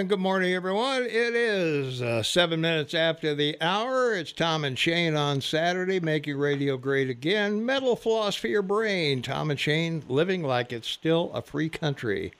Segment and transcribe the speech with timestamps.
[0.00, 1.02] And good morning, everyone.
[1.02, 4.14] It is uh, seven minutes after the hour.
[4.14, 7.66] It's Tom and Shane on Saturday, making radio great again.
[7.66, 9.20] Metal floss for your brain.
[9.20, 12.32] Tom and Shane living like it's still a free country.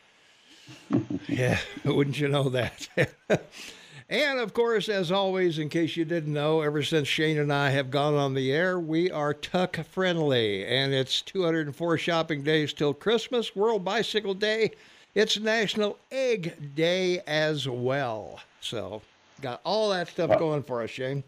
[1.28, 2.88] yeah, wouldn't you know that?
[4.08, 7.68] and of course, as always, in case you didn't know, ever since Shane and I
[7.68, 10.64] have gone on the air, we are tuck friendly.
[10.64, 14.70] And it's 204 shopping days till Christmas, World Bicycle Day.
[15.12, 18.38] It's National Egg Day as well.
[18.60, 19.02] So,
[19.40, 21.24] got all that stuff going for us, Shane.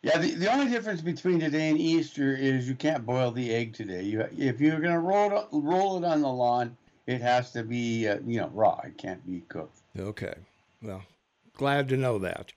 [0.00, 3.74] Yeah, the, the only difference between today and Easter is you can't boil the egg
[3.74, 4.02] today.
[4.02, 6.74] You, if you're going to roll it, roll it on the lawn,
[7.06, 8.80] it has to be uh, you know raw.
[8.84, 9.80] It can't be cooked.
[9.98, 10.34] Okay.
[10.80, 11.02] Well,
[11.54, 12.52] glad to know that.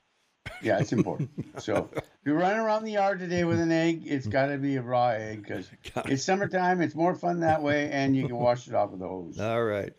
[0.62, 1.30] Yeah, it's important.
[1.58, 4.77] so if you're running around the yard today with an egg, it's got to be
[4.77, 5.70] a raw egg because
[6.05, 6.82] it's summertime.
[6.82, 9.38] It's more fun that way, and you can wash it off with a hose.
[9.38, 9.94] All right.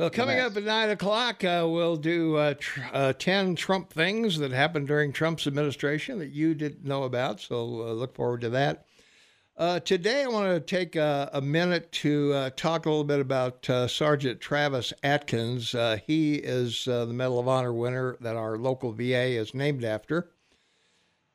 [0.00, 4.38] Well, coming up at nine o'clock, uh, we'll do uh, tr- uh, 10 Trump things
[4.38, 7.38] that happened during Trump's administration that you didn't know about.
[7.38, 8.86] So uh, look forward to that.
[9.58, 13.20] Uh, today, I want to take a, a minute to uh, talk a little bit
[13.20, 15.76] about Sergeant Travis Atkins.
[16.06, 20.30] he is the Medal of Honor winner that our local VA is named after.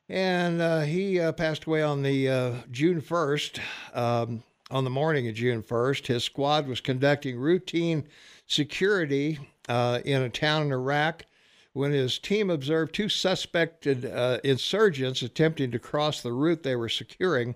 [0.08, 3.60] And he passed away on the June 1st.
[3.94, 8.08] Um, on the morning of June 1st, his squad was conducting routine
[8.46, 11.24] security uh, in a town in Iraq
[11.72, 16.88] when his team observed two suspected uh, insurgents attempting to cross the route they were
[16.88, 17.54] securing.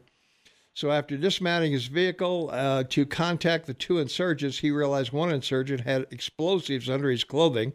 [0.74, 5.80] So, after dismounting his vehicle uh, to contact the two insurgents, he realized one insurgent
[5.80, 7.72] had explosives under his clothing.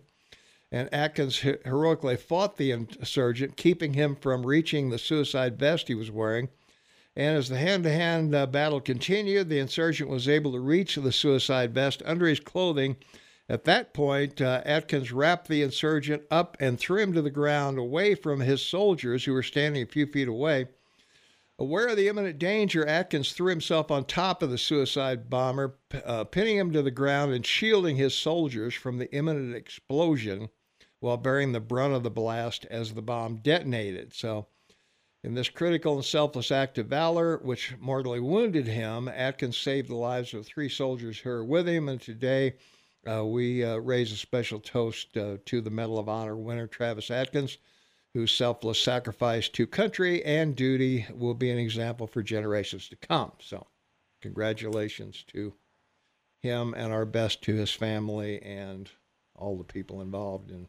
[0.72, 6.12] And Atkins heroically fought the insurgent, keeping him from reaching the suicide vest he was
[6.12, 6.50] wearing.
[7.16, 11.12] And as the hand to hand battle continued, the insurgent was able to reach the
[11.12, 12.98] suicide vest under his clothing.
[13.48, 17.78] At that point, uh, Atkins wrapped the insurgent up and threw him to the ground
[17.78, 20.68] away from his soldiers who were standing a few feet away.
[21.58, 26.26] Aware of the imminent danger, Atkins threw himself on top of the suicide bomber, uh,
[26.26, 30.50] pinning him to the ground and shielding his soldiers from the imminent explosion
[31.00, 34.14] while bearing the brunt of the blast as the bomb detonated.
[34.14, 34.48] So,
[35.26, 39.96] in this critical and selfless act of valor, which mortally wounded him, Atkins saved the
[39.96, 41.90] lives of three soldiers who were with him.
[41.90, 42.54] And today,
[43.10, 47.10] uh, we uh, raise a special toast uh, to the Medal of Honor winner, Travis
[47.10, 47.58] Atkins,
[48.14, 53.32] whose selfless sacrifice to country and duty will be an example for generations to come.
[53.40, 53.66] So,
[54.22, 55.56] congratulations to
[56.38, 58.92] him and our best to his family and
[59.36, 60.68] all the people involved in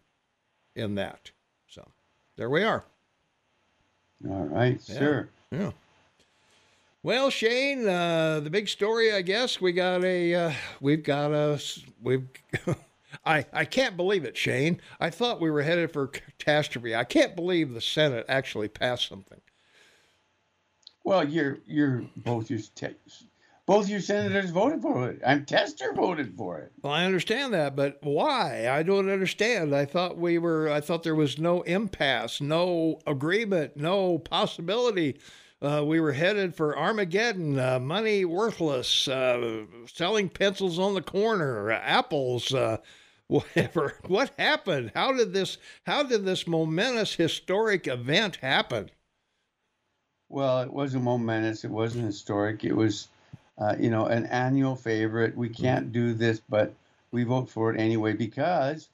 [0.75, 1.31] in that.
[1.69, 1.87] So,
[2.37, 2.87] there we are.
[4.28, 4.99] All right, yeah.
[4.99, 5.28] sure.
[5.50, 5.72] Yeah.
[7.03, 11.62] Well, Shane, uh, the big story, I guess we got a, uh, we've got a,
[12.03, 12.26] we've,
[13.25, 14.81] I, I can't believe it, Shane.
[14.99, 16.97] I thought we were headed for catastrophe.
[16.97, 19.41] I can't believe the Senate actually passed something.
[21.05, 22.59] Well, you're, you're both your
[23.66, 25.21] both your senators voted for it.
[25.27, 26.72] I'm Tester voted for it.
[26.82, 28.69] Well, I understand that, but why?
[28.69, 29.75] I don't understand.
[29.75, 30.71] I thought we were.
[30.71, 35.19] I thought there was no impasse, no agreement, no possibility.
[35.60, 41.72] Uh, we were headed for Armageddon, uh, money worthless, uh, selling pencils on the corner,
[41.72, 42.76] apples, uh,
[43.26, 43.94] whatever.
[44.06, 44.93] What happened?
[44.94, 45.59] How did this?
[45.87, 48.91] How did this momentous historic event happen?
[50.28, 51.65] Well, it wasn't momentous.
[51.65, 52.65] It wasn't historic.
[52.65, 53.09] It was
[53.59, 55.37] uh, you know, an annual favorite.
[55.37, 55.62] We mm-hmm.
[55.62, 56.75] can't do this, but
[57.11, 58.89] we vote for it anyway because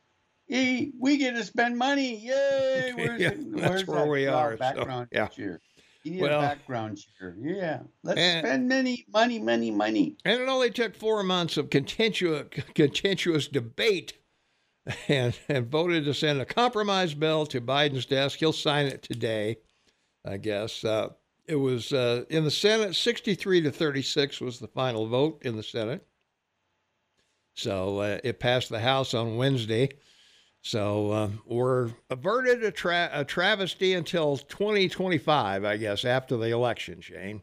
[0.48, 2.16] hey, we get to spend money.
[2.16, 2.92] Yay!
[2.96, 4.56] Where's, yeah, that's where that we are.
[4.56, 5.26] Background so, yeah.
[5.28, 5.60] cheer.
[6.04, 7.36] You need well, a background cheer.
[7.40, 7.80] Yeah.
[8.02, 10.16] Let's and, spend money, money, money, money.
[10.24, 14.14] And it only took four months of contentious, contentious debate
[15.08, 18.40] and, and voted to send a compromise bill to Biden's desk.
[18.40, 19.58] He'll sign it today,
[20.26, 20.84] I guess.
[20.84, 21.10] Uh,
[21.46, 25.62] it was uh, in the Senate, 63 to 36 was the final vote in the
[25.62, 26.06] Senate.
[27.54, 29.90] So uh, it passed the House on Wednesday.
[30.62, 37.00] So uh, we're averted a, tra- a travesty until 2025, I guess, after the election,
[37.00, 37.42] Shane.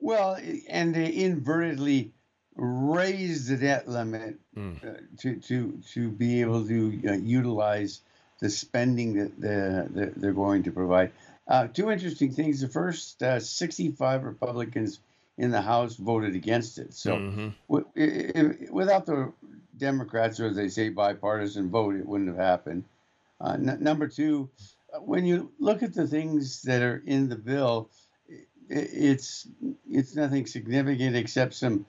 [0.00, 0.36] Well,
[0.68, 2.10] and they invertedly
[2.56, 4.84] raised the debt limit mm.
[4.84, 8.00] uh, to, to, to be able to uh, utilize
[8.40, 11.12] the spending that the, they're going to provide.
[11.46, 12.60] Uh, two interesting things.
[12.60, 15.00] The first, uh, 65 Republicans
[15.36, 16.94] in the House voted against it.
[16.94, 17.48] So mm-hmm.
[17.68, 19.32] w- if, without the
[19.76, 22.84] Democrats, or as they say, bipartisan vote, it wouldn't have happened.
[23.40, 24.48] Uh, n- number two,
[24.94, 27.90] uh, when you look at the things that are in the bill,
[28.28, 29.46] it, it's
[29.90, 31.84] it's nothing significant except some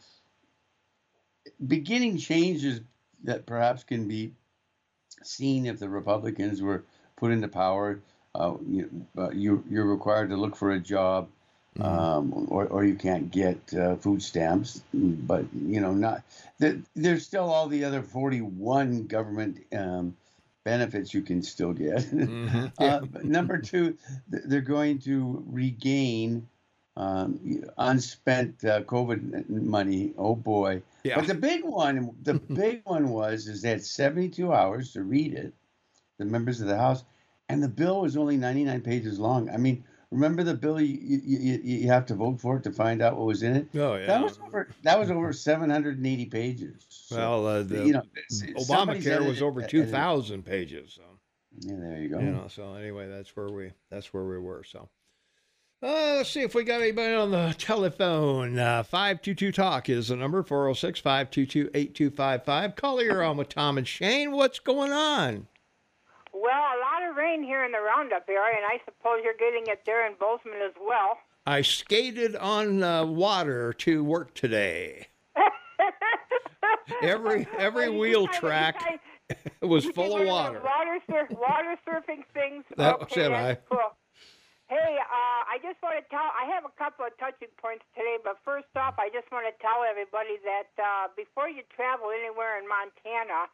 [1.66, 2.82] beginning changes
[3.24, 4.34] that perhaps can be
[5.24, 6.84] seen if the Republicans were
[7.16, 8.02] put into power.
[8.36, 11.30] Uh, you, uh, you you're required to look for a job,
[11.78, 11.86] Mhm.
[11.86, 14.82] um, or or you can't get uh, food stamps.
[14.94, 16.24] But you know, not
[16.60, 20.16] there, there's still all the other 41 government um,
[20.66, 22.00] benefits you can still get.
[22.12, 22.72] Mhm.
[22.80, 23.00] Yeah.
[23.00, 23.98] Uh, number two,
[24.28, 26.48] they're going to regain
[26.98, 27.40] um,
[27.78, 30.14] unspent uh, COVID money.
[30.18, 30.82] Oh boy!
[31.04, 31.16] Yeah.
[31.16, 32.34] But the big one, the
[32.64, 35.54] big one was is that 72 hours to read it,
[36.20, 37.04] the members of the House,
[37.50, 39.50] and the bill was only 99 pages long.
[39.50, 42.72] I mean, remember the bill you you, you, you have to vote for it to
[42.72, 43.68] find out what was in it.
[43.76, 44.08] Oh yeah.
[44.08, 44.70] That was over.
[44.84, 46.86] That was over 780 pages.
[46.90, 48.04] So, well, uh, the you know,
[48.58, 50.94] Obamacare was over two thousand pages.
[50.94, 51.02] So.
[51.60, 52.20] Yeah, there you go.
[52.20, 54.90] you know so anyway that's where we that's where we were so
[55.84, 58.58] uh, let's see if we got anybody on the telephone.
[58.58, 62.76] Uh, 522 Talk is the number 406 522 8255.
[62.76, 64.32] Call you're on with Tom and Shane.
[64.32, 65.48] What's going on?
[66.34, 66.75] Well, a lot of
[67.16, 70.60] rain here in the Roundup area, and I suppose you're getting it there in Bozeman
[70.66, 71.18] as well.
[71.46, 75.08] I skated on uh, water to work today.
[77.02, 78.78] Every every wheel track
[79.62, 80.62] was full of water.
[80.62, 82.64] Water, surf, water surfing things.
[82.78, 83.92] That was okay, that's I- Cool.
[84.68, 86.26] Hey, uh, I just want to tell.
[86.34, 89.54] I have a couple of touching points today, but first off, I just want to
[89.62, 93.46] tell everybody that uh, before you travel anywhere in Montana,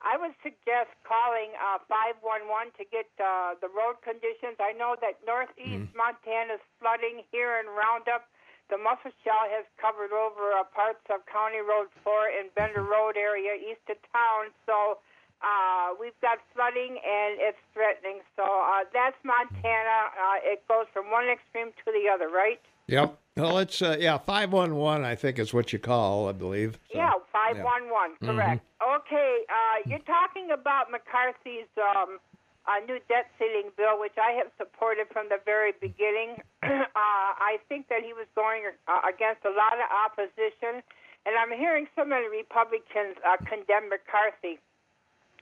[0.00, 4.56] I would suggest calling uh, 511 to get uh, the road conditions.
[4.56, 8.24] I know that northeast Montana is flooding here in Roundup.
[8.72, 13.58] The Musselshell has covered over uh, parts of County Road 4 and Bender Road area
[13.60, 14.54] east of town.
[14.64, 15.02] So
[15.44, 18.24] uh, we've got flooding and it's threatening.
[18.40, 20.12] So uh, that's Montana.
[20.16, 22.62] Uh, it goes from one extreme to the other, right?
[22.90, 23.18] Yep.
[23.36, 26.78] Well, it's uh, yeah, 511 I think is what you call, I believe.
[26.92, 28.66] So, yeah, 511, correct.
[28.82, 32.18] Okay, uh, you're talking about McCarthy's um,
[32.66, 36.42] uh, new debt ceiling bill, which I have supported from the very beginning.
[36.62, 40.82] uh, I think that he was going uh, against a lot of opposition,
[41.24, 44.58] and I'm hearing so many Republicans uh, condemn McCarthy,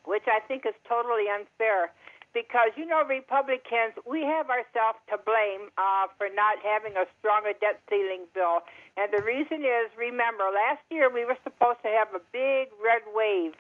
[0.05, 1.91] which I think is totally unfair.
[2.35, 7.57] Because, you know, Republicans, we have ourselves to blame uh, for not having a stronger
[7.57, 8.63] debt ceiling bill.
[9.01, 13.03] And the reason is, remember, last year we were supposed to have a big red
[13.17, 13.57] wave.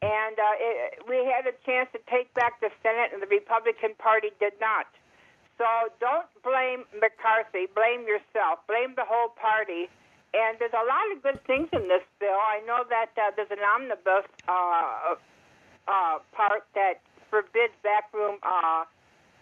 [0.00, 3.98] And uh, it, we had a chance to take back the Senate, and the Republican
[3.98, 4.86] Party did not.
[5.58, 5.66] So
[5.98, 7.66] don't blame McCarthy.
[7.74, 8.62] Blame yourself.
[8.66, 9.90] Blame the whole party.
[10.34, 12.34] And there's a lot of good things in this bill.
[12.34, 15.14] I know that uh, there's an omnibus uh,
[15.86, 16.98] uh, part that
[17.34, 18.86] forbids backroom uh,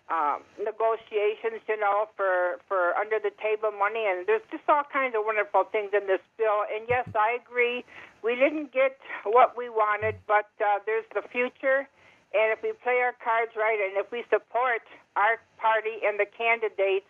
[0.08, 5.12] um, negotiations, you know, for for under the table money, and there's just all kinds
[5.12, 6.64] of wonderful things in this bill.
[6.72, 7.84] And yes, I agree,
[8.24, 8.96] we didn't get
[9.28, 11.84] what we wanted, but uh, there's the future.
[12.32, 14.80] And if we play our cards right, and if we support
[15.20, 17.04] our party and the candidates,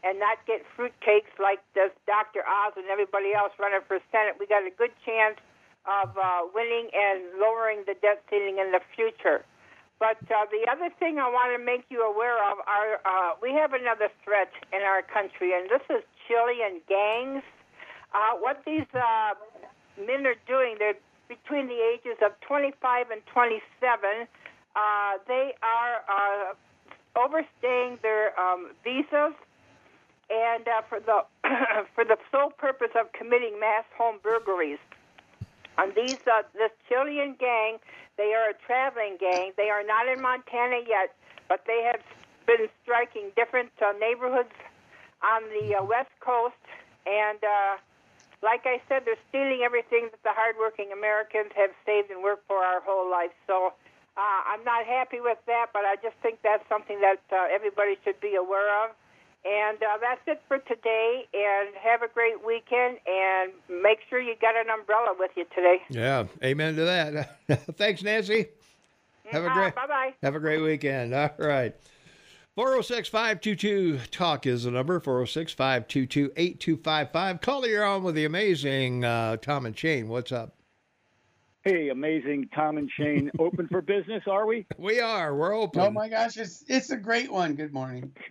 [0.00, 2.46] and not get fruitcakes like this Dr.
[2.46, 5.36] Oz and everybody else running for Senate, we got a good chance
[5.82, 9.42] of uh, winning and lowering the debt ceiling in the future.
[9.98, 13.52] But uh, the other thing I want to make you aware of are uh, we
[13.52, 17.42] have another threat in our country, and this is Chilean gangs.
[18.12, 19.32] Uh, what these uh,
[19.98, 24.28] men are doing, they're between the ages of 25 and 27.
[24.76, 26.54] Uh, they are uh,
[27.18, 29.34] overstaying their um, visas,
[30.28, 31.24] and uh, for the
[31.94, 34.78] for the sole purpose of committing mass home burglaries.
[35.78, 37.78] And these uh, this Chilean gang,
[38.16, 39.52] they are a traveling gang.
[39.56, 41.14] They are not in Montana yet,
[41.48, 42.00] but they have
[42.46, 44.54] been striking different uh, neighborhoods
[45.22, 46.56] on the uh, west coast.
[47.04, 47.76] And uh,
[48.42, 52.64] like I said, they're stealing everything that the hardworking Americans have saved and worked for
[52.64, 53.32] our whole life.
[53.46, 53.72] So
[54.16, 57.98] uh, I'm not happy with that, but I just think that's something that uh, everybody
[58.04, 58.96] should be aware of.
[59.46, 61.26] And uh, that's it for today.
[61.32, 62.98] And have a great weekend.
[63.06, 65.82] And make sure you got an umbrella with you today.
[65.90, 67.38] Yeah, amen to that.
[67.76, 68.46] Thanks, Nancy.
[69.30, 70.14] Have a great bye bye.
[70.22, 71.12] have a great weekend.
[71.14, 71.74] All right.
[72.54, 77.40] 406 522 Talk is the number 406 522 8255.
[77.42, 80.08] Caller, you're on with the amazing uh, Tom and Shane.
[80.08, 80.54] What's up?
[81.64, 83.30] Hey, amazing Tom and Shane.
[83.38, 84.64] Open for business, are we?
[84.78, 85.34] We are.
[85.34, 85.80] We're open.
[85.80, 87.56] Oh my gosh, it's it's a great one.
[87.56, 88.12] Good morning.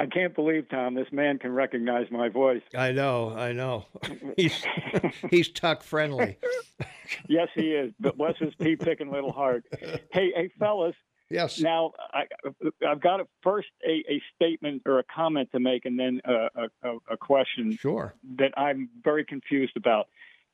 [0.00, 2.62] I can't believe, Tom, this man can recognize my voice.
[2.74, 3.34] I know.
[3.36, 3.86] I know.
[4.36, 4.64] He's
[5.30, 6.38] he's tuck friendly.
[7.26, 7.90] Yes, he is.
[7.98, 9.64] But bless his pea picking little heart.
[10.12, 10.94] Hey, hey, fellas.
[11.30, 11.58] Yes.
[11.58, 12.24] Now, I,
[12.86, 16.68] I've got a, first a, a statement or a comment to make, and then a,
[16.82, 18.14] a, a question Sure.
[18.36, 20.08] that I'm very confused about.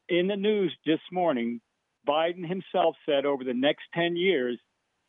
[0.08, 1.60] In the news this morning,
[2.08, 4.58] Biden himself said over the next 10 years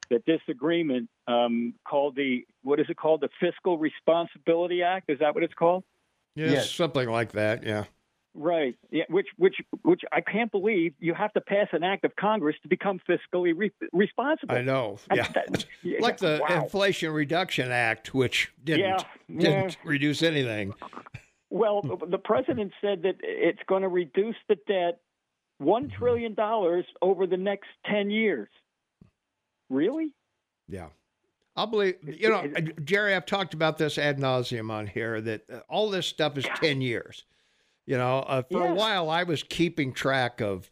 [0.09, 5.09] that this agreement um, called the what is it called the Fiscal Responsibility Act?
[5.09, 5.83] Is that what it's called?
[6.35, 6.71] Yes, Yes.
[6.71, 7.63] something like that.
[7.63, 7.85] Yeah.
[8.37, 8.75] Right.
[8.91, 9.05] Yeah.
[9.07, 12.67] Which which which I can't believe you have to pass an act of Congress to
[12.67, 14.55] become fiscally re- responsible.
[14.55, 14.99] I know.
[15.13, 15.27] Yeah.
[15.33, 16.63] that- yeah, like the wow.
[16.63, 20.73] Inflation Reduction Act, which didn't Yeah, didn't reduce anything.
[21.49, 24.99] Well, the president said that it's going to reduce the debt
[25.59, 28.49] one trillion dollars over the next ten years.
[29.69, 30.11] Really?
[30.67, 30.87] Yeah.
[31.55, 35.43] I'll believe, you know, uh, Jerry, I've talked about this ad nauseum on here that
[35.51, 37.23] uh, all this stuff is 10 years.
[37.85, 38.71] You know, uh, for Yeah.
[38.71, 40.69] a while I was keeping track of,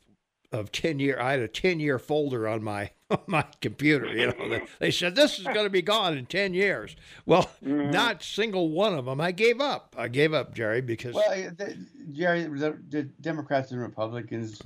[0.52, 4.08] of 10 year, I had a 10 year folder on my, on my computer.
[4.08, 6.96] You know, they, they said this is going to be gone in 10 years.
[7.26, 7.92] Well, Mm-hmm.
[7.92, 9.22] not single one of them.
[9.22, 9.96] I gave up.
[9.98, 11.78] I gave up, Jerry, because Well, the,
[12.12, 14.62] Jerry, the, the Democrats and Republicans,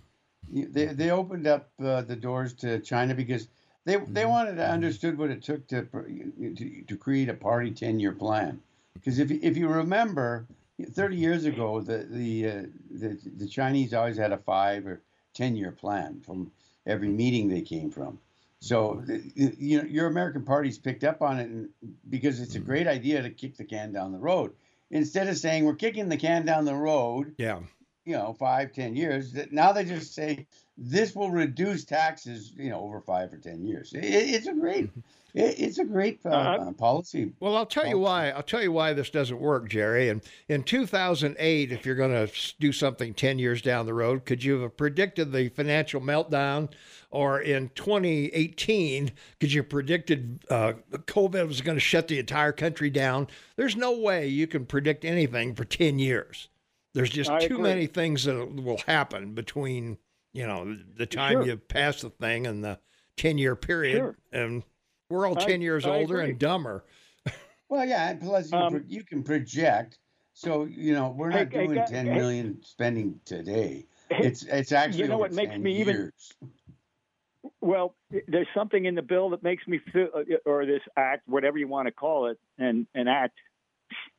[0.52, 3.50] they they opened up uh, the doors to China because
[3.88, 4.30] they they mm-hmm.
[4.30, 4.74] wanted to mm-hmm.
[4.74, 8.62] understood what it took to to, to create a party ten year plan.
[8.94, 10.46] Because if you- if you remember,
[10.92, 11.54] thirty years mm-hmm.
[11.54, 15.02] ago, the the, uh, the the Chinese always had a five or
[15.34, 16.52] ten year plan from
[16.86, 18.20] every meeting they came from.
[18.60, 19.04] So
[19.36, 21.70] you know your American party's picked up on it and,
[22.10, 24.52] because it's a great idea to kick the can down the road
[24.92, 27.60] instead of saying we're kicking the can down the road, yeah.
[28.08, 30.48] You know, five, ten years, that now they just say
[30.78, 33.92] this will reduce taxes, you know, over five or ten years.
[33.94, 34.90] It, it's a great,
[35.34, 37.34] it, it's a great uh, Uh, uh, policy.
[37.42, 38.30] Well, I'll tell you why.
[38.30, 40.08] I'll tell you why this doesn't work, Jerry.
[40.08, 44.42] And in 2008, if you're going to do something 10 years down the road, could
[44.42, 46.70] you have predicted the financial meltdown?
[47.10, 49.12] Or in 2018,
[49.42, 53.28] could you have predicted uh, COVID was going to shut the entire country down?
[53.58, 56.48] There's no way you can predict anything for 10 years.
[56.94, 57.64] There's just I too agree.
[57.64, 59.98] many things that will happen between,
[60.34, 61.46] you know, the time Sure.
[61.46, 62.80] you pass the thing and the
[63.18, 63.98] 10 year period.
[63.98, 64.18] Sure.
[64.32, 64.64] And
[65.10, 66.32] we're all I- 10 years I older agree.
[66.32, 66.86] and dumber.
[67.70, 70.00] Well, yeah, and plus you, Um, pro- you can project.
[70.34, 72.14] So you know we're not hey, doing guys, ten hey.
[72.14, 73.86] million spending today.
[74.12, 76.34] It's it's actually you know what makes 10 me even- years.
[77.62, 77.96] Well,
[78.28, 81.68] there's something in the bill that makes me feel, uh, or this act, whatever you
[81.68, 83.38] want to call it, and an act.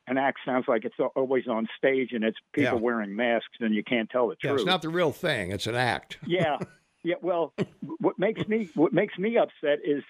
[0.08, 2.80] An act sounds like it's always on stage and it's people Yeah.
[2.80, 4.50] wearing masks and you can't tell the truth.
[4.50, 5.50] Yeah, it's not the real thing.
[5.52, 6.18] It's an act.
[6.26, 6.56] yeah,
[7.04, 7.16] yeah.
[7.20, 7.52] Well,
[7.98, 10.02] what makes me what makes me upset is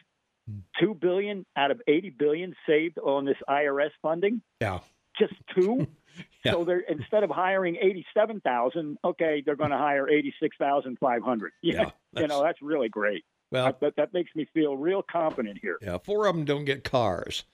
[0.80, 4.40] two billion out of eighty billion saved on this IRS funding.
[4.60, 4.80] Yeah.
[5.18, 5.86] Just two.
[6.44, 6.52] Yeah.
[6.52, 11.22] So they're instead of hiring eighty-seven thousand, okay, they're going to hire eighty-six thousand five
[11.22, 11.52] hundred.
[11.62, 13.24] Yeah, you know that's really great.
[13.52, 15.78] Well, that, that makes me feel real confident here.
[15.82, 17.44] yeah, four of them don't get cars,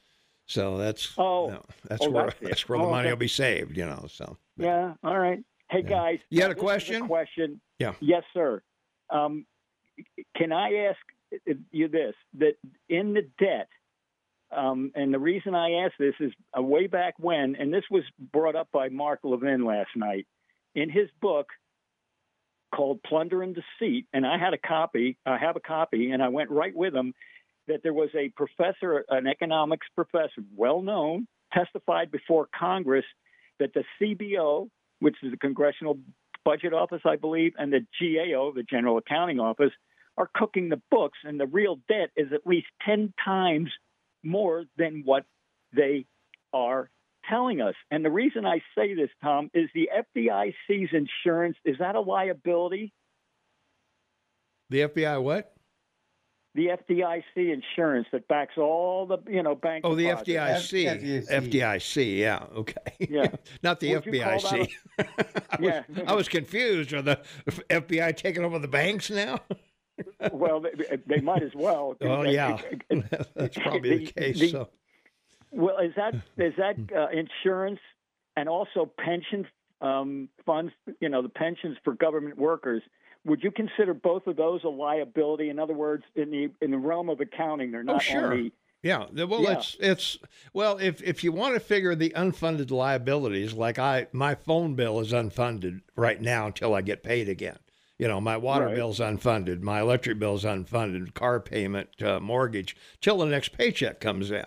[0.47, 1.49] so that's Oh.
[1.49, 3.13] no, that's Oh, where that's that's where the Oh, money okay.
[3.13, 3.77] will be saved.
[3.77, 4.95] You know, so Yeah.
[5.03, 5.41] All right.
[5.71, 5.89] Hey Yeah.
[5.89, 7.07] guys, You had a this is question?
[7.07, 7.61] question.
[7.79, 7.95] Yeah.
[8.01, 8.63] Yes, sir.
[9.11, 9.47] Um,
[10.37, 10.99] can I ask
[11.71, 12.15] you this?
[12.39, 12.55] That
[12.89, 13.69] in the debt,
[14.53, 18.05] um, and the reason I ask this is uh, way back when, and this was
[18.19, 20.27] brought up by Mark Levin last night
[20.75, 21.49] in his book
[22.75, 25.17] called Plunder and Deceit, and I had a copy.
[25.25, 27.15] I have a copy, and I went right with him.
[27.69, 33.05] That there was a professor, an economics professor, well known, testified before Congress
[33.59, 34.69] that the CBO,
[35.01, 35.99] which is the Congressional
[36.45, 39.73] Budget Office, I believe, and the GAO, the General Accounting Office,
[40.17, 43.71] are cooking the books, and the real debt is at least 10 times
[44.23, 45.25] more than what
[45.75, 46.07] they
[46.53, 46.91] are
[47.29, 47.75] telling us.
[47.91, 52.93] And the reason I say this, Tom, is the FDIC's insurance is that a liability?
[54.71, 55.54] the FBI what?
[56.55, 59.85] The FDIC insurance that backs all the, you know, bank.
[59.85, 60.71] Oh, the deposits.
[60.73, 61.27] FDIC.
[61.29, 61.51] FDIC.
[61.51, 62.19] FDIC.
[62.19, 62.45] Yeah.
[62.55, 62.75] Okay.
[63.11, 63.27] Yeah.
[63.65, 64.71] Not the Would you call FBIC.
[64.99, 65.83] I, was, Yeah.
[66.07, 66.93] I was confused.
[66.93, 67.21] Are the
[67.71, 69.41] FBI taking over the banks now?
[70.33, 70.71] well, they,
[71.07, 71.97] they might as well.
[72.01, 72.59] Oh yeah,
[73.35, 74.41] that's probably the, The- case.
[74.41, 74.69] the- so
[75.51, 77.81] Well, is that is that uh, insurance
[78.37, 79.47] and also pension
[79.81, 80.73] um, funds?
[81.01, 82.83] You know, the pensions for government workers.
[83.27, 85.49] Would you consider both of those a liability?
[85.49, 88.33] In other words, in the in the realm of accounting, they're not Oh, sure.
[88.33, 88.53] only
[88.83, 89.53] Yeah, well, Yeah.
[89.57, 90.19] it's it's
[90.53, 95.01] well, if if you want to figure the unfunded liabilities, like I, my phone bill
[95.01, 97.59] is unfunded right now until I get paid again.
[97.99, 98.75] You know, my water Right.
[98.75, 104.31] bill's unfunded, my electric bill's unfunded, car payment, uh, mortgage, till the next paycheck comes
[104.31, 104.45] in.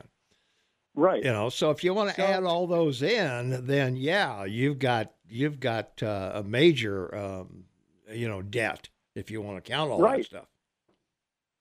[0.94, 1.24] right.
[1.24, 4.78] You know, so if you want to So- add all those in, then yeah, you've
[4.80, 7.66] got you've got uh, a major, um,
[8.12, 10.48] you know, debt if you want to count all that stuff.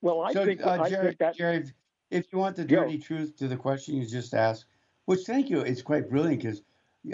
[0.03, 1.65] Well, I so, think uh, I Jerry, think that Jerry,
[2.11, 2.83] if you want the Yo.
[2.83, 4.67] dirty truth to the question you just asked,
[5.07, 6.62] which thank you, it's quite brilliant because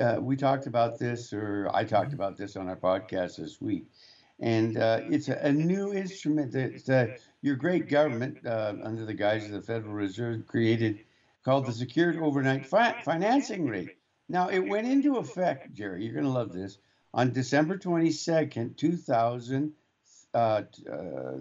[0.00, 3.86] uh, we talked about this, or I talked about this on our podcast this week,
[4.40, 9.14] and uh, it's a, a, new instrument that uh, your great government, uh, under the
[9.14, 11.00] guise of the Federal Reserve, created
[11.44, 13.96] called the Secured Overnight fi- Financing Rate.
[14.28, 16.78] Now, it went into effect, Jerry, you're going to love this,
[17.14, 19.72] on December 22nd, 2002.
[20.34, 21.38] Uh, uh,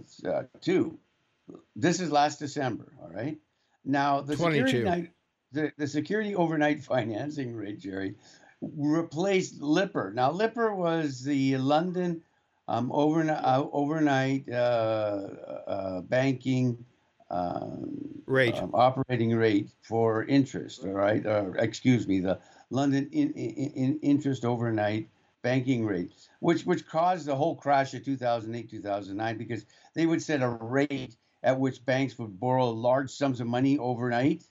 [1.75, 3.37] this is last December, all right?
[3.85, 4.67] Now, the 22.
[4.67, 5.11] security, night,
[5.51, 8.15] the, the security overnight financing rate, Jerry,
[8.61, 10.11] replaced LIBOR.
[10.13, 12.21] Now, LIBOR was the London
[12.67, 15.27] um, overnight, uh, overnight uh,
[15.67, 16.85] uh, banking
[17.29, 20.83] um, rate um, operating rate for interest.
[20.83, 25.09] All right, or excuse me, the London in, in, in interest overnight
[25.41, 30.41] banking rate, which which caused the whole crash of 2008 2009 because they would set
[30.41, 34.43] a rate at which banks would borrow large sums of money overnight,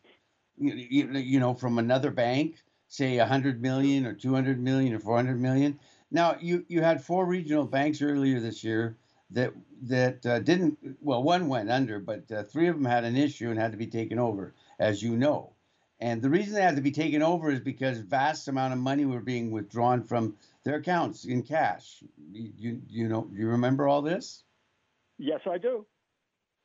[0.59, 2.57] you, know, from another bank,
[2.89, 5.79] say 100 million or 200 million or 400 million.
[6.11, 8.97] Now, you, you had four regional banks earlier this year
[9.31, 13.17] that that uh, didn't well one went under but uh, three of them had an
[13.17, 15.53] issue and had to be taken over as you know
[16.01, 19.05] and the reason they had to be taken over is because vast amount of money
[19.05, 22.03] were being withdrawn from their accounts in cash
[22.33, 24.45] you you, know you remember all this
[25.19, 25.85] yes i do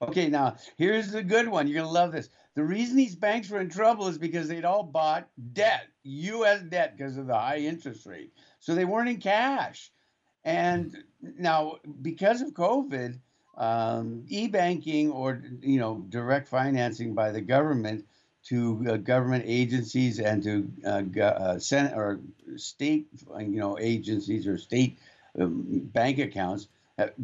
[0.02, 1.68] Okay, now here's the good one.
[1.68, 2.30] You're to love this.
[2.56, 6.62] The reason these banks were in trouble is because they'd all bought debt, U.S.
[6.64, 8.34] debt, because of the high interest rate.
[8.60, 9.92] So they weren't in cash.
[10.44, 13.20] And now, because of COVID,
[13.58, 18.06] um, e-banking or you know direct financing by the government
[18.46, 22.20] to uh, government agencies and to uh, uh, Senate or
[22.58, 23.08] state
[23.40, 25.00] you know agencies or state
[25.40, 26.68] um, bank accounts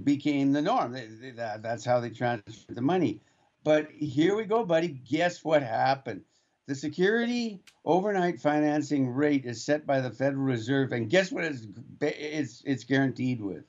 [0.03, 0.97] became the norm.
[1.35, 3.19] That's how they transferred the money.
[3.63, 4.87] But here we go, buddy.
[4.89, 6.21] Guess what happened?
[6.67, 11.67] The security overnight financing rate is set by the Federal Reserve, and guess what it's
[12.01, 13.63] it's, it's guaranteed with?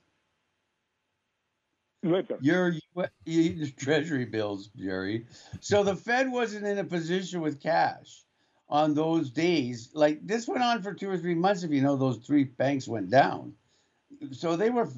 [2.41, 2.75] Your,
[3.25, 5.27] your Treasury bills, Jerry.
[5.61, 8.25] So the Fed wasn't in a position with cash
[8.69, 9.91] on those days.
[9.95, 11.62] Like this went on for two or three months.
[11.62, 13.55] If you know, those three banks went down
[14.31, 14.88] so they were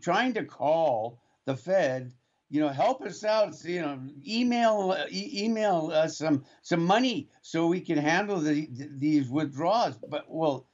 [0.00, 2.12] trying to call the Fed,
[2.50, 7.66] you know, help us out, you know, email e- email us some some money so
[7.66, 9.96] we can handle the, these withdrawals.
[10.08, 10.66] But well,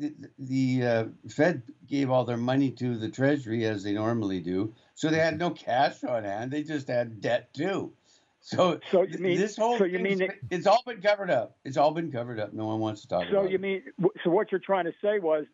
[0.00, 4.74] the, the uh, Fed gave all their money to the Treasury as they normally do,
[4.94, 6.50] so they had no cash on hand.
[6.50, 7.92] They just had debt too.
[8.40, 11.56] So, so you mean this whole so you mean that, it's all been covered up.
[11.64, 12.54] It's all been covered up.
[12.54, 13.82] No one wants to talk so you mean
[14.24, 15.44] so what you're trying to say was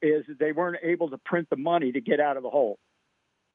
[0.00, 2.78] is they weren't able to print the money to get out of the hole.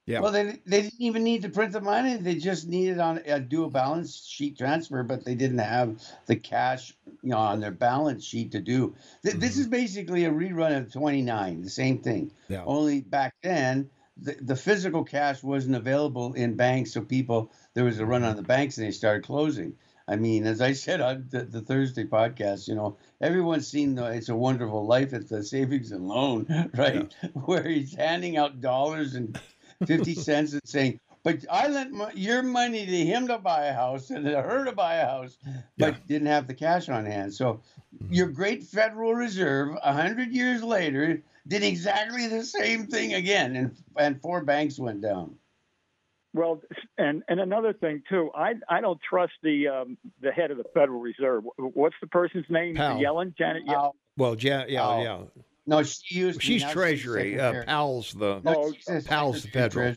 [0.08, 0.20] Yeah.
[0.20, 2.16] Well, they, they didn't even need to print the money.
[2.16, 6.34] They just needed on a do a balance sheet transfer, but they didn't have the
[6.34, 8.94] cash, you know, on their balance sheet to do.
[9.22, 9.40] Th- mm-hmm.
[9.40, 12.32] This is basically a rerun of 29, the same thing.
[12.48, 12.64] Yeah.
[12.64, 18.00] Only back then, the, the physical cash wasn't available in banks, so people there was
[18.00, 19.74] a run on the banks and they started closing.
[20.08, 24.06] I mean, as I said on the, the, Thursday podcast, you know, everyone's seen the
[24.06, 27.12] It's a Wonderful Life at the savings and loan, right?
[27.22, 27.28] Yeah.
[27.44, 29.38] Where he's handing out dollars and
[29.86, 33.72] 50 cents and saying, but I lent my, your money to him to buy a
[33.72, 35.38] house and to her to buy a house,
[35.76, 36.00] but yeah.
[36.06, 37.34] didn't have the cash on hand.
[37.34, 37.60] So
[37.94, 38.12] mm-hmm.
[38.12, 44.20] your great Federal Reserve, 100 years later, did exactly the same thing again, and, and
[44.20, 45.34] four banks went down.
[46.34, 46.60] Well,
[46.98, 50.64] and and another thing too, I I don't trust the um, the head of the
[50.74, 51.44] Federal Reserve.
[51.56, 52.76] What's the person's name?
[52.76, 53.00] Powell.
[53.00, 53.92] Yellen, Janet Yellen.
[54.18, 55.02] Well, ja- yeah, Powell.
[55.02, 55.42] yeah.
[55.68, 56.42] No, she used.
[56.42, 57.38] She's Treasury.
[57.38, 58.72] Uh, Powell's the no,
[59.04, 59.94] Powell's the Federal.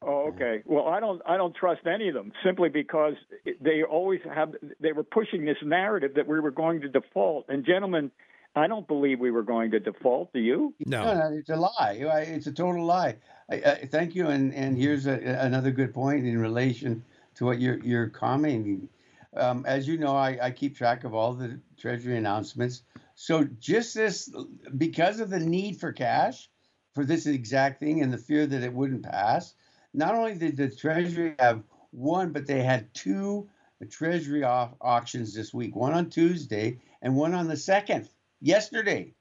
[0.00, 0.62] Oh, okay.
[0.64, 3.12] Well, I don't I don't trust any of them simply because
[3.60, 7.44] they always have they were pushing this narrative that we were going to default.
[7.50, 8.10] And gentlemen,
[8.56, 10.32] I don't believe we were going to default.
[10.32, 10.72] Do you?
[10.86, 11.98] No, no, no it's a lie.
[12.26, 13.16] It's a total lie.
[13.50, 14.28] I, I, thank you.
[14.28, 18.88] And and here's a, another good point in relation to what you're you're commenting.
[19.36, 22.82] Um, as you know, I, I keep track of all the Treasury announcements.
[23.14, 24.32] So just this,
[24.76, 26.48] because of the need for cash
[26.94, 29.54] for this exact thing and the fear that it wouldn't pass,
[29.92, 33.48] not only did the Treasury have one, but they had two
[33.90, 35.76] Treasury off auctions this week.
[35.76, 38.08] One on Tuesday and one on the second
[38.40, 39.14] yesterday.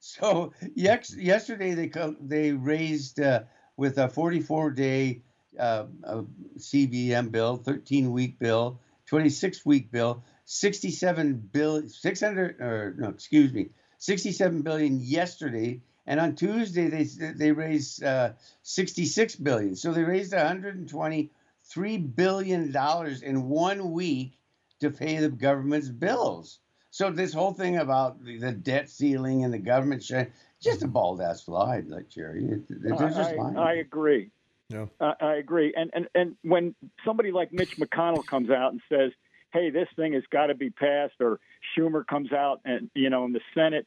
[0.00, 3.44] So yes, yesterday they they raised uh,
[3.76, 5.22] with a 44 day
[5.58, 6.22] uh, uh,
[6.58, 13.70] CBM bill, 13 week bill, 26 week bill, 67 bill, 600 or no, excuse me,
[13.98, 19.76] 67 billion yesterday, and on Tuesday they they raised uh, 66 billion.
[19.76, 24.38] So they raised 123 billion dollars in one week
[24.80, 26.58] to pay the government's bills.
[26.90, 30.88] So this whole thing about the, the debt ceiling and the government share, just a
[30.88, 32.44] bald ass lie, like Jerry.
[32.44, 33.56] It, it, they're just I, lying.
[33.56, 34.30] I agree.
[34.68, 34.86] Yeah.
[35.00, 35.72] I, I agree.
[35.74, 36.74] And, and and when
[37.04, 39.12] somebody like Mitch McConnell comes out and says,
[39.52, 41.40] "Hey, this thing has got to be passed," or
[41.76, 43.86] Schumer comes out and you know in the Senate,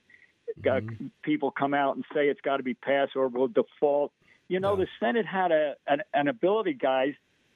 [0.70, 0.82] uh,
[1.22, 4.12] people come out and say it's got to be passed or we'll default.
[4.48, 4.86] You know, Yeah.
[4.86, 7.14] the Senate had a an, an ability, guys,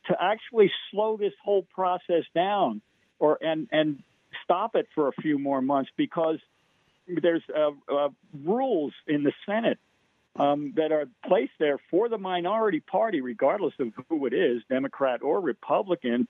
[0.07, 2.81] to actually slow this whole process down,
[3.19, 4.03] or and and
[4.43, 6.39] stop it for a few more months because
[7.07, 8.09] there's uh, uh,
[8.43, 9.79] rules in the Senate
[10.35, 15.21] um, that are placed there for the minority party, regardless of who it is, Democrat
[15.21, 16.27] or Republican,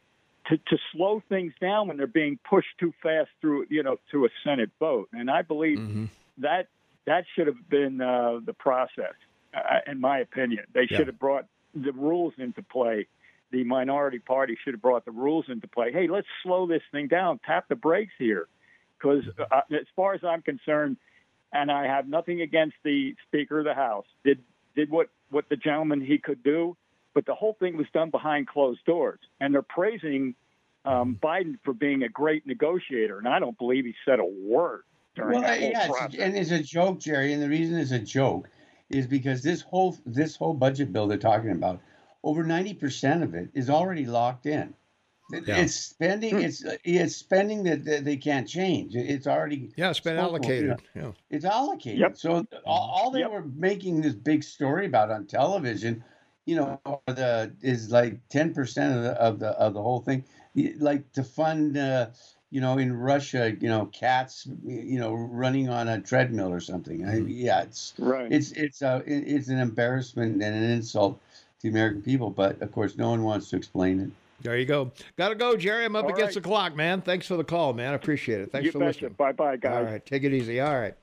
[0.50, 4.26] to, to slow things down when they're being pushed too fast through, you know, to
[4.26, 5.10] a Senate vote.
[5.14, 6.06] And I believe Mm-hmm.
[6.40, 6.68] that
[7.06, 9.14] that should have been uh, the process,
[9.54, 10.66] uh, in my opinion.
[10.74, 10.98] They Yeah.
[10.98, 13.08] should have brought the rules into play.
[13.52, 15.92] The minority party should have brought the rules into play.
[15.92, 17.40] Hey, let's slow this thing down.
[17.46, 18.48] Tap the brakes here,
[18.98, 20.98] because uh, as far as I'm concerned,
[21.52, 24.06] and I have nothing against the Speaker of the House.
[24.24, 24.44] Did
[24.76, 26.78] did what what the gentleman he could do,
[27.20, 30.34] but the whole thing was done behind closed doors, and they're praising
[30.86, 34.84] um, Biden for being a great negotiator, and I don't believe he said a word
[35.16, 36.14] during Well, that whole yeah, process.
[36.14, 37.34] it's, and it's a joke, Jerry.
[37.34, 38.48] And the reason it's a joke
[38.90, 41.82] is because this whole this whole budget bill they're talking about,
[42.24, 44.74] over ninety percent of it is already locked in.
[45.46, 45.58] Yeah.
[45.58, 46.42] It's spending.
[46.42, 48.96] It's it's spending that, that they can't change.
[48.96, 50.82] It's already Yeah, it's been Spoken for, allocated.
[50.96, 51.12] Yeah.
[51.30, 52.00] it's allocated.
[52.00, 52.18] Yep.
[52.18, 53.32] So all, all they Yep.
[53.32, 56.02] were making this big story about on television,
[56.50, 60.24] you know, the is like ten percent of the of the of the whole thing,
[60.80, 62.08] like to fund, uh,
[62.50, 67.08] you know, in Russia, you know, cats, you know, running on a treadmill or something.
[67.08, 68.32] I, yeah, it's right.
[68.32, 71.22] it's it's a it's an embarrassment and an insult
[71.60, 72.32] to the American people.
[72.32, 74.10] But of course, no one wants to explain it.
[74.42, 74.92] There you go.
[75.18, 75.86] Got to go, Jerry.
[75.86, 76.42] I'm up All against right.
[76.42, 77.02] the clock, man.
[77.02, 77.92] Thanks for the call, man.
[77.92, 78.52] I appreciate it.
[78.52, 79.14] Thanks you for listening.
[79.14, 79.76] Bye bye, guys.
[79.76, 80.60] All right, take it easy.
[80.60, 80.96] All right.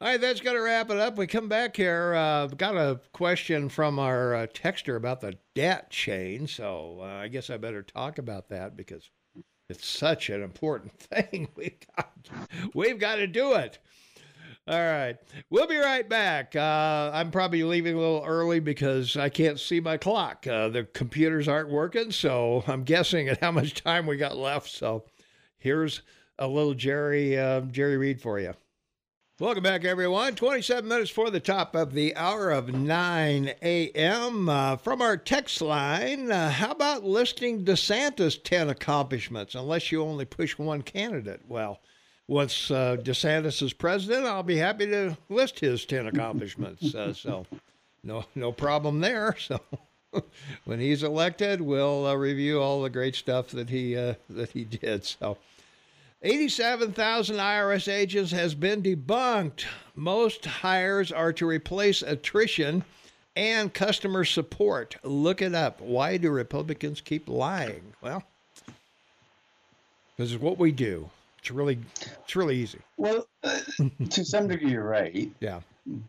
[0.00, 1.18] All right, that's going to wrap it up.
[1.18, 2.14] We come back here.
[2.14, 6.46] Uh, got a question from our uh, texter about the debt chain.
[6.46, 9.10] So uh, I guess I better talk about that because
[9.68, 11.48] it's such an important thing.
[11.56, 12.12] We got,
[12.74, 13.80] we've got to do it.
[14.68, 15.16] All right.
[15.50, 16.54] We'll be right back.
[16.54, 20.46] Uh, I'm probably leaving a little early because I can't see my clock.
[20.46, 24.68] Uh, the computers aren't working, so I'm guessing at how much time we got left.
[24.70, 25.06] So
[25.58, 26.02] here's
[26.38, 28.54] a little Jerry uh, Jerry Reed for you.
[29.40, 30.34] Welcome back, everyone.
[30.34, 34.48] 27 minutes for the top of the hour of 9 a.m.
[34.48, 40.24] Uh, from our text line, uh, how about listing DeSantis' 10 accomplishments, unless you only
[40.24, 41.42] push one candidate?
[41.46, 41.78] Well,
[42.26, 46.92] once uh, DeSantis is president, I'll be happy to list his 10 accomplishments.
[46.92, 47.46] Uh, so,
[48.02, 49.36] no, no problem there.
[50.10, 50.24] So,
[50.64, 54.64] when he's elected, we'll uh, review all the great stuff that he uh, that he
[54.64, 55.04] did.
[55.04, 55.36] So,
[56.22, 59.66] 87,000 IRS agents has been debunked.
[59.94, 62.84] Most hires are to replace attrition
[63.36, 64.96] and customer support.
[65.04, 65.80] Look it up.
[65.80, 67.92] Why do Republicans keep lying?
[68.02, 68.24] Well,
[70.16, 71.08] this is what we do.
[71.38, 71.78] It's really,
[72.24, 72.80] it's really easy.
[72.96, 73.60] Well, uh,
[74.10, 75.30] to some degree, you're right.
[75.38, 75.60] Yeah.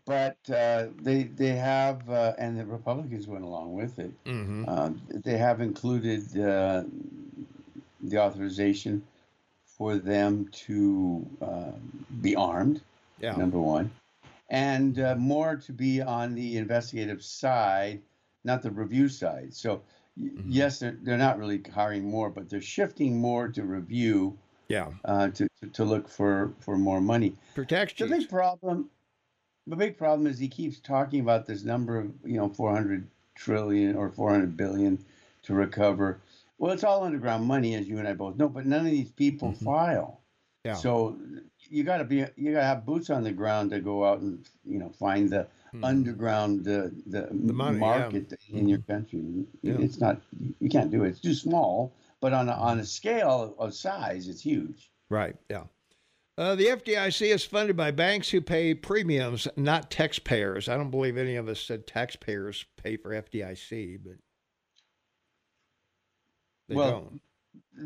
[0.06, 4.12] But uh, they they have, uh, and the Republicans went along with it.
[4.24, 4.64] Mm-hmm.
[4.68, 6.82] Uh, they have included uh,
[8.02, 9.02] the authorization
[9.80, 11.72] for them to uh,
[12.20, 12.82] be armed.
[13.18, 13.34] Yeah.
[13.34, 13.90] Number one,
[14.50, 18.02] and uh, more to be on the investigative side,
[18.44, 19.54] not the review side.
[19.54, 19.80] So.
[20.16, 20.28] y
[20.60, 24.36] Yes, they're, they're not really hiring more, but they're shifting more to review
[24.68, 24.88] Yeah.
[25.04, 27.32] uh, to, to, to look for, for more money.
[27.66, 28.90] Tax The big problem,
[29.66, 33.96] the big problem is he keeps talking about this number of you know 400 trillion
[33.96, 34.98] or 400 billion
[35.44, 36.18] to recover.
[36.60, 39.10] Well, it's all underground money, as you and I both know, but none of these
[39.10, 39.64] people Mhm.
[39.64, 40.20] file.
[40.64, 40.74] Yeah.
[40.74, 41.18] So
[41.70, 44.20] you got to be you got to have boots on the ground to go out
[44.20, 45.84] and you know find the Mhm.
[45.84, 47.84] underground the the, The money, yeah.
[47.84, 48.02] Mm-hmm.
[48.02, 49.46] market in your country.
[49.62, 49.78] Yeah.
[49.80, 50.20] It's not
[50.60, 51.08] you can't do it.
[51.08, 51.94] It's too small.
[52.20, 54.90] But on a, on a scale of size, it's huge.
[55.08, 55.36] Right.
[55.48, 55.64] Yeah.
[56.36, 60.68] Uh, the FDIC is funded by banks who pay premiums, not taxpayers.
[60.68, 64.16] I don't believe any of us said taxpayers pay for FDIC, but
[66.70, 67.20] they Well, don't.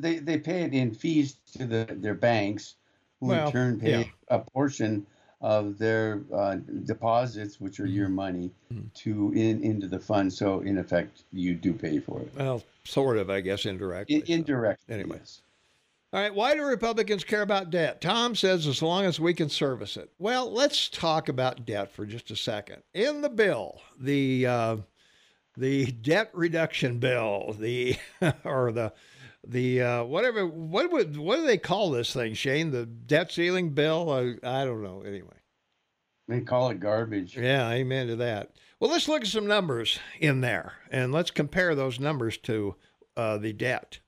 [0.02, 2.76] they they pay it in fees to the their banks,
[3.20, 4.04] who Well, in turn pay yeah.
[4.28, 5.06] a portion
[5.40, 7.92] of their uh, deposits, which are Mm-hmm.
[7.94, 8.50] your money,
[8.94, 10.32] to in into the fund.
[10.32, 12.32] So in effect, you do pay for it.
[12.36, 14.16] Well, sort of, I guess, indirectly.
[14.16, 14.32] In, so.
[14.32, 15.16] indirectly, Anyway.
[15.18, 15.42] yes.
[16.12, 16.32] All right.
[16.34, 18.00] Why do Republicans care about debt?
[18.00, 20.10] Tom says as long as we can service it.
[20.20, 22.82] Well, let's talk about debt for just a second.
[22.94, 24.76] In the bill, the uh,
[25.56, 27.96] the debt reduction bill, the
[28.44, 28.92] or the
[29.46, 32.70] the uh, whatever what would what do they call this thing, Shane?
[32.70, 34.10] The debt ceiling bill?
[34.10, 35.02] Uh, I don't know.
[35.02, 35.36] Anyway,
[36.28, 37.36] they call it garbage.
[37.36, 38.52] Yeah, amen to that.
[38.80, 42.74] Well, let's look at some numbers in there, and let's compare those numbers to
[43.16, 44.00] uh, the debt.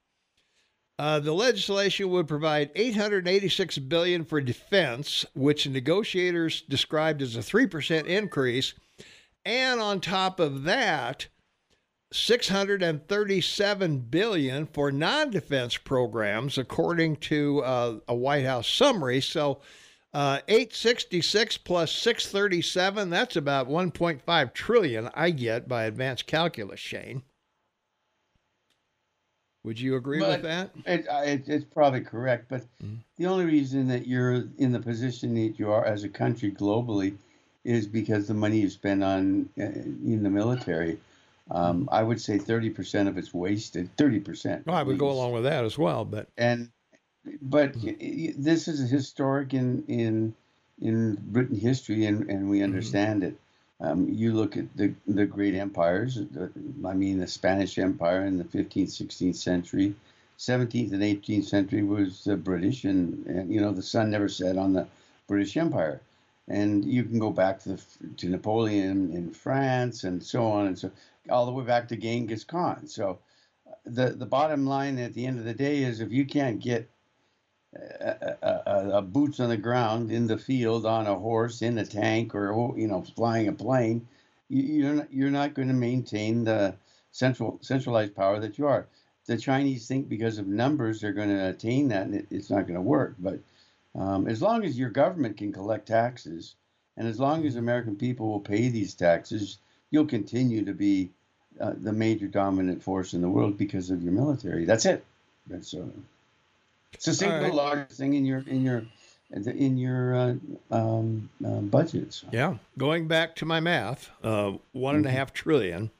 [0.98, 8.06] Uh, the legislation would provide 886 billion for defense, which negotiators described as a 3%
[8.06, 8.72] increase,
[9.44, 11.28] and on top of that,
[12.16, 19.20] 637 billion for non-defense programs, according to uh, a White House summary.
[19.20, 19.60] So,
[20.14, 25.10] uh, 866 plus 637, that's about 1.5 trillion.
[25.14, 27.22] I get by advanced calculus, Shane.
[29.64, 30.70] Would you agree but with that?
[30.86, 32.94] It, it, it's probably correct, but mm-hmm.
[33.18, 37.16] the only reason that you're in the position that you are as a country globally
[37.64, 40.98] is because the money you spend on uh, in the military.
[41.50, 43.96] Um, I would say 30% of it's wasted.
[43.96, 44.66] 30%.
[44.66, 46.70] Well, I would go along with that as well, but and
[47.42, 48.42] but mm-hmm.
[48.42, 50.34] this is historic in in
[50.80, 52.64] in Britain history, and, and we mm-hmm.
[52.64, 53.32] understand mm-hmm.
[53.32, 53.40] it.
[53.78, 56.50] Um, you look at the, the great empires, the,
[56.86, 59.94] I mean, the Spanish Empire in the 15th, 16th century,
[60.38, 64.56] 17th and 18th century was uh, British, and, and, you know, the sun never set
[64.56, 64.86] on the
[65.28, 66.00] British Empire.
[66.48, 67.82] And you can go back to, the,
[68.18, 70.90] to Napoleon in France and so on and so
[71.30, 72.86] all the way back to Genghis Khan.
[72.86, 73.18] So
[73.84, 76.90] the, the bottom line at the end of the day is if you can't get
[77.74, 81.84] a, a, a, boots on the ground in the field on a horse in a
[81.84, 84.06] tank or oh, you know flying a plane
[84.48, 86.74] you're not, you're not going to maintain the
[87.10, 88.86] central centralized power that you are
[89.26, 92.62] the chinese think because of numbers they're going to attain that and it, it's not
[92.62, 93.38] going to work but
[93.94, 96.54] um, as long as your government can collect taxes
[96.96, 97.60] and as long as mm-hmm.
[97.60, 99.58] american people will pay these taxes
[99.90, 101.10] you'll continue to be
[101.60, 105.04] uh, the major dominant force in the world because of your military that's it
[105.46, 105.86] that's uh,
[106.92, 107.54] it's the single right.
[107.54, 108.84] largest thing in your in your
[109.30, 110.34] in your uh,
[110.70, 112.24] um, uh, budgets.
[112.32, 115.16] Yeah, going back to my math, uh, one and a mm-hmm.
[115.18, 115.90] half trillion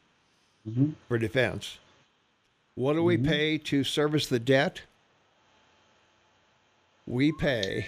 [0.69, 0.91] mm-hmm.
[1.09, 1.79] for defense.
[2.75, 3.29] What do we mm-hmm.
[3.29, 4.83] pay to service the debt?
[7.07, 7.87] We pay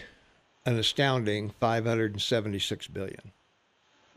[0.64, 3.32] an astounding 576 billion.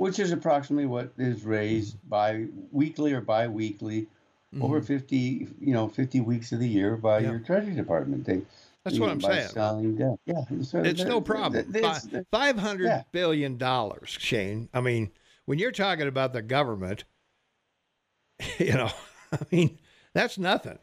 [0.02, 4.08] Which is approximately what is raised by weekly or bi-weekly
[4.54, 4.64] mm-hmm.
[4.64, 7.30] over 50, you know, 50 weeks of the year by yeah.
[7.30, 8.26] your treasury department.
[8.26, 8.42] They
[8.84, 9.50] that's what I'm saying.
[9.50, 10.18] Selling debt.
[10.26, 11.72] Yeah, it's, it's no problem.
[12.32, 13.04] Five hundred yeah.
[13.12, 14.70] billion dollars, Shane.
[14.74, 15.12] I mean,
[15.46, 17.04] when you're talking about the government,
[18.58, 18.90] you know,
[19.32, 19.78] I mean,
[20.16, 20.80] that's nothing.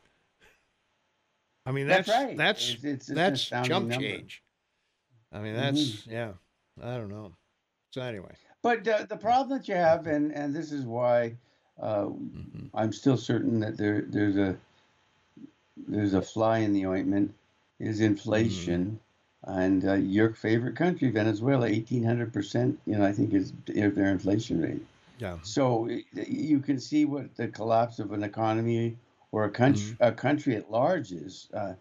[1.67, 2.37] I mean, that's that's right.
[2.37, 3.97] that's, it's, it's, that's chump number.
[3.97, 4.45] change.
[5.33, 6.13] I mean, that's mm-hmm.
[6.13, 6.31] yeah.
[6.81, 7.33] I don't know.
[7.91, 11.37] So anyway, but uh, the problem that you have, and and this is why
[11.81, 12.67] uh, mm-hmm.
[12.75, 14.57] I'm still certain that there there's a
[15.87, 17.35] there's a fly in the ointment
[17.79, 18.85] is inflation.
[18.85, 19.05] Mm-hmm.
[19.45, 24.85] And uh, your favorite country, Venezuela, 1,800%, you know, I think is their inflation rate.
[25.19, 25.39] Yeah.
[25.43, 28.97] So you can see what the collapse of an economy
[29.31, 30.03] or a country, mm-hmm.
[30.03, 31.49] a country at large is.
[31.55, 31.75] Uh,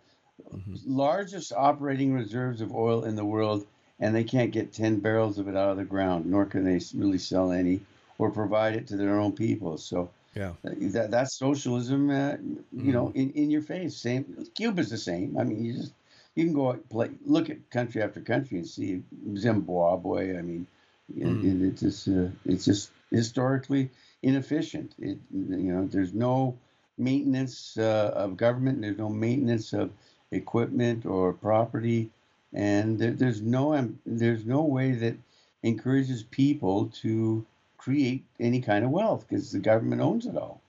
[0.54, 0.76] mm-hmm.
[0.86, 3.66] Largest operating reserves of oil in the world,
[4.00, 6.80] and they can't get 10 barrels of it out of the ground, nor can they
[6.94, 7.82] really sell any
[8.18, 9.78] or provide it to their own people.
[9.78, 12.10] So yeah, uh, that that's socialism.
[12.10, 12.34] Uh,
[12.72, 12.94] you mm.
[12.94, 13.96] know, in, in your face.
[13.96, 14.46] Same.
[14.56, 15.38] Cuba's the same.
[15.38, 15.94] I mean, you just
[16.36, 19.02] you can go play, look at country after country and see
[19.36, 20.38] Zimbabwe.
[20.38, 20.68] I mean,
[21.12, 21.44] mm.
[21.44, 23.90] it, it's just uh, it's just historically
[24.22, 24.94] inefficient.
[25.00, 26.56] It you know, there's no
[27.00, 28.82] maintenance uh, of government.
[28.82, 29.90] There's no maintenance of
[30.32, 32.10] equipment or property,
[32.54, 35.16] and there, there's no um, there's no way that
[35.64, 37.46] encourages people to
[37.78, 40.62] create any kind of wealth because the government owns it all.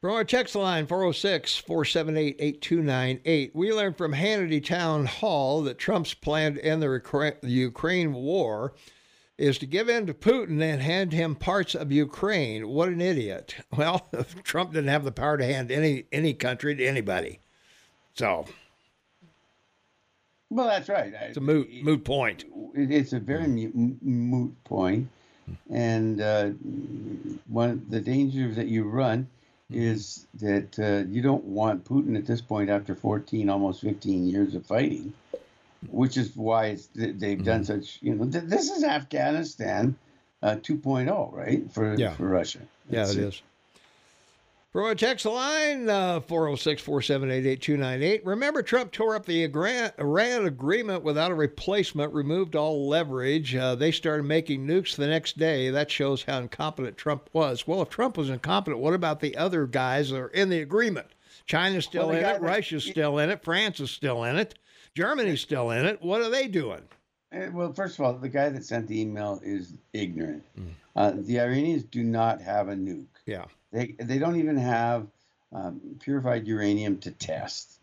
[0.00, 6.14] From our text line, 406 478 8298, we learned from Hannity Town Hall that Trump's
[6.14, 8.72] plan to end the Ukraine war
[9.36, 12.68] is to give in to Putin and hand him parts of Ukraine.
[12.68, 13.56] What an idiot.
[13.76, 14.06] Well,
[14.42, 17.40] Trump didn't have the power to hand any, any country to anybody.
[18.14, 18.46] So.
[20.50, 21.12] Well, that's right.
[21.14, 22.44] It's a moot, moot point.
[22.74, 25.08] It's a very moot point.
[25.70, 26.50] And uh,
[27.46, 29.28] one of the dangers that you run
[29.70, 29.80] mm-hmm.
[29.80, 34.54] is that uh, you don't want Putin at this point, after 14, almost 15 years
[34.54, 35.12] of fighting,
[35.88, 37.42] which is why they've mm-hmm.
[37.42, 39.96] done such, you know, th- this is Afghanistan
[40.42, 41.70] uh, 2.0, right?
[41.72, 42.14] For, yeah.
[42.14, 42.60] for Russia.
[42.88, 43.42] Yeah, it is.
[44.72, 48.24] From a text line, uh, 406 478 8298.
[48.24, 53.56] Remember, Trump tore up the Iran agreement without a replacement, removed all leverage.
[53.56, 55.70] Uh, they started making nukes the next day.
[55.70, 57.66] That shows how incompetent Trump was.
[57.66, 61.08] Well, if Trump was incompetent, what about the other guys that are in the agreement?
[61.46, 64.56] China's still well, in it, Russia's still in it, France is still in it,
[64.94, 66.00] Germany's still in it.
[66.00, 66.82] What are they doing?
[67.32, 70.44] Eh, well, first of all, the guy that sent the email is ignorant.
[70.56, 70.68] Mm.
[70.94, 73.06] Uh, the Iranians do not have a nuke.
[73.26, 73.46] Yeah.
[73.72, 75.06] They they don't even have
[75.52, 77.78] um, purified uranium to test,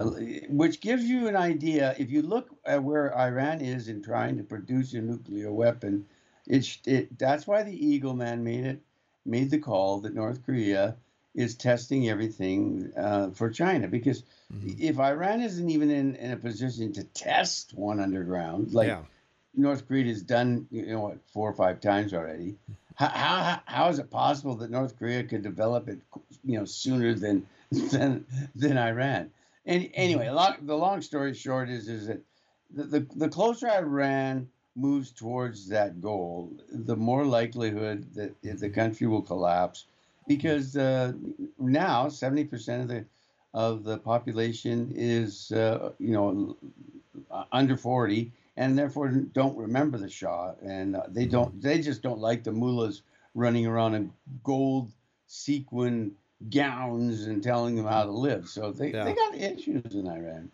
[0.00, 0.10] uh,
[0.48, 1.94] which gives you an idea.
[1.98, 6.06] If you look at where Iran is in trying to produce a nuclear weapon,
[6.46, 8.82] it, it that's why the Eagle Man made it
[9.24, 10.96] made the call that North Korea
[11.34, 14.72] is testing everything uh, for China because mm-hmm.
[14.78, 19.02] if Iran isn't even in, in a position to test one underground, like yeah.
[19.54, 22.56] North Korea has done, you know, what, four or five times already,
[22.98, 26.00] how, how, how is it possible that North Korea could develop it,
[26.44, 29.30] you know, sooner than than than Iran?
[29.66, 30.66] And anyway, mm-hmm.
[30.66, 32.20] the long story short is is that
[32.70, 39.06] the, the, the closer Iran moves towards that goal, the more likelihood that the country
[39.06, 39.86] will collapse,
[40.26, 41.12] because uh,
[41.58, 43.04] now 70% of the
[43.54, 46.56] of the population is uh, you know
[47.52, 51.62] under 40 and therefore don't remember the Shah, and uh, they don't.
[51.62, 53.02] They just don't like the mullahs
[53.34, 54.90] running around in gold
[55.28, 56.12] sequin
[56.50, 58.48] gowns and telling them how to live.
[58.48, 59.04] So they, yeah.
[59.04, 60.50] they got issues in Iran.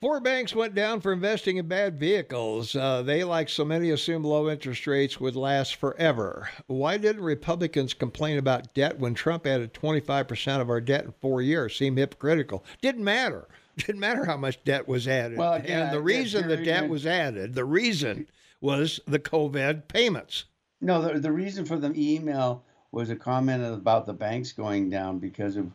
[0.00, 2.76] Four banks went down for investing in bad vehicles.
[2.76, 6.48] Uh, they, like so many, assumed low interest rates would last forever.
[6.68, 11.42] Why didn't Republicans complain about debt when Trump added 25% of our debt in four
[11.42, 11.76] years?
[11.76, 12.64] Seemed hypocritical.
[12.80, 13.48] Didn't matter.
[13.78, 15.38] Didn't matter how much debt was added.
[15.38, 18.26] Well, again, and the reason the debt was added, the reason
[18.60, 20.44] was the COVID payments.
[20.80, 25.18] No, the, the reason for the email was a comment about the banks going down
[25.18, 25.70] because of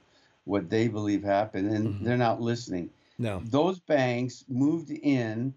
[0.45, 2.05] what they believe happened, and mm-hmm.
[2.05, 2.89] they're not listening.
[3.17, 3.41] No.
[3.45, 5.53] Those banks moved in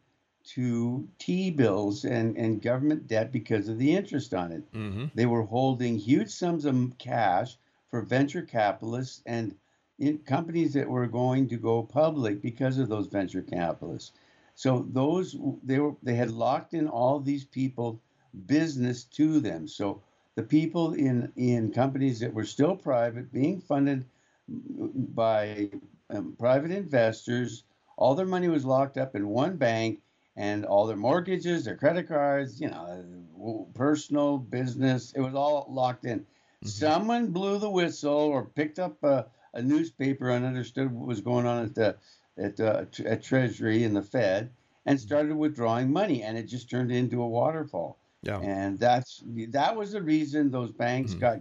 [0.51, 4.73] to T bills and, and government debt because of the interest on it.
[4.73, 5.07] Mm-hmm.
[5.15, 7.57] They were holding huge sums of cash
[7.91, 9.57] for venture capitalists and
[9.99, 14.13] in companies that were going to go public because of those venture capitalists.
[14.55, 18.01] So those they were they had locked in all these people
[18.47, 19.69] business to them.
[19.69, 20.03] So
[20.35, 24.05] the people in in companies that were still private being funded
[24.49, 25.71] by
[26.11, 27.65] um, private investors,
[27.97, 30.01] all their money was locked up in one bank
[30.37, 36.05] and all their mortgages, their credit cards, you know, personal business, it was all locked
[36.05, 36.21] in.
[36.21, 36.69] Mm-hmm.
[36.69, 39.27] Someone blew the whistle or picked up a,
[39.57, 41.97] a newspaper and understood what was going on at the
[42.39, 44.51] at, uh, at Treasury and the Fed
[44.85, 45.07] and mm-hmm.
[45.07, 47.99] started withdrawing money, and it just turned into a waterfall.
[48.23, 48.41] Yeah.
[48.41, 51.21] And that's that was the reason those banks mm-hmm.
[51.21, 51.41] got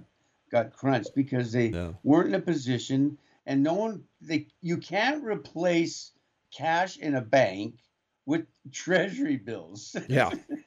[0.52, 1.92] got crunched because they yeah.
[2.04, 6.12] weren't in a position, and no one they you can't replace
[6.52, 7.76] cash in a bank
[8.26, 9.96] with treasury bills.
[10.08, 10.32] Yeah.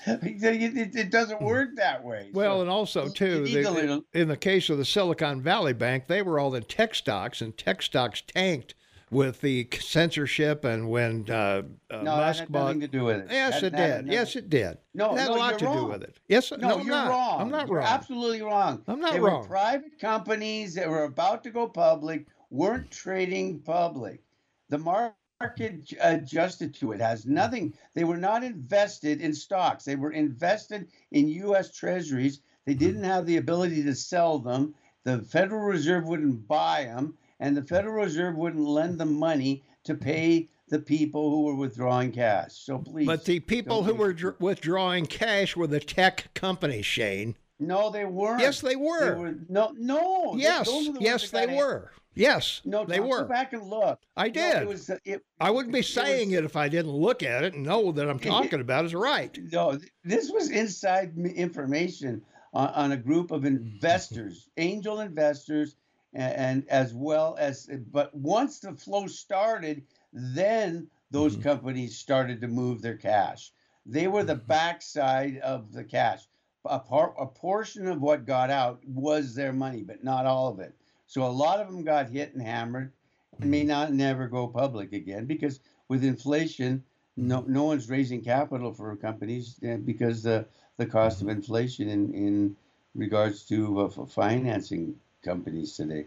[0.06, 2.30] it, it, doesn't work that way.
[2.32, 6.22] Well, so and also too, the, in the case of the Silicon Valley Bank, they
[6.22, 8.74] were all in tech stocks, and tech stocks tanked
[9.10, 12.66] with the censorship and when uh, uh, no, Musk had bought.
[12.66, 13.26] Nothing to do with it.
[13.30, 14.12] Yes, that, it did.
[14.12, 14.78] yes, it did.
[14.94, 15.76] No, it had no, a lot to wrong.
[15.78, 16.16] do with it.
[16.28, 17.08] Yes, no, no you're not.
[17.08, 17.40] wrong.
[17.40, 17.86] I'm not you're wrong.
[17.86, 18.82] Absolutely wrong.
[18.86, 19.42] I'm not they wrong.
[19.42, 24.22] Were private companies that were about to go public weren't trading public.
[24.68, 27.00] The market market adjusted to it.
[27.00, 27.74] Has nothing.
[27.94, 29.84] They were not invested in stocks.
[29.84, 32.40] They were invested in us treasuries.
[32.66, 32.78] They hmm.
[32.78, 34.74] didn't have the ability to sell them.
[35.04, 39.94] The federal reserve wouldn't buy them and the federal reserve wouldn't lend them money to
[39.94, 42.52] pay the people who were withdrawing cash.
[42.52, 47.36] So please but the people who were dr- withdrawing cash were the tech companies shane.
[47.60, 48.40] No they weren't.
[48.40, 49.34] Yes they were, they were.
[49.48, 50.68] no no yes
[51.00, 53.22] yes they were Yes, no, they were.
[53.22, 54.00] Go back and look.
[54.16, 54.54] I did.
[54.54, 57.22] No, it was, it, I wouldn't be saying it, was, it, if I didn't look
[57.22, 59.38] at it and know that I'm talking about is right.
[59.52, 65.76] No, this was inside information on, on a group of investors, angel investors,
[66.12, 67.70] and, and, as well as.
[67.92, 71.42] But once the flow started, then those mm-hmm.
[71.42, 73.52] companies started to move their cash.
[73.86, 74.46] They were the mm-hmm.
[74.46, 76.22] backside of the cash.
[76.64, 80.58] A, part, a portion of what got out was their money, but not all of
[80.58, 80.74] it.
[81.08, 82.92] So a lot of them got hit and hammered
[83.40, 83.68] and may mm-hmm.
[83.68, 86.84] not never go public again because with inflation,
[87.16, 91.38] no, no one's raising capital for companies eh, because the, the cost of mm-hmm.
[91.38, 92.56] inflation in, in
[92.94, 96.06] regards to uh, financing companies today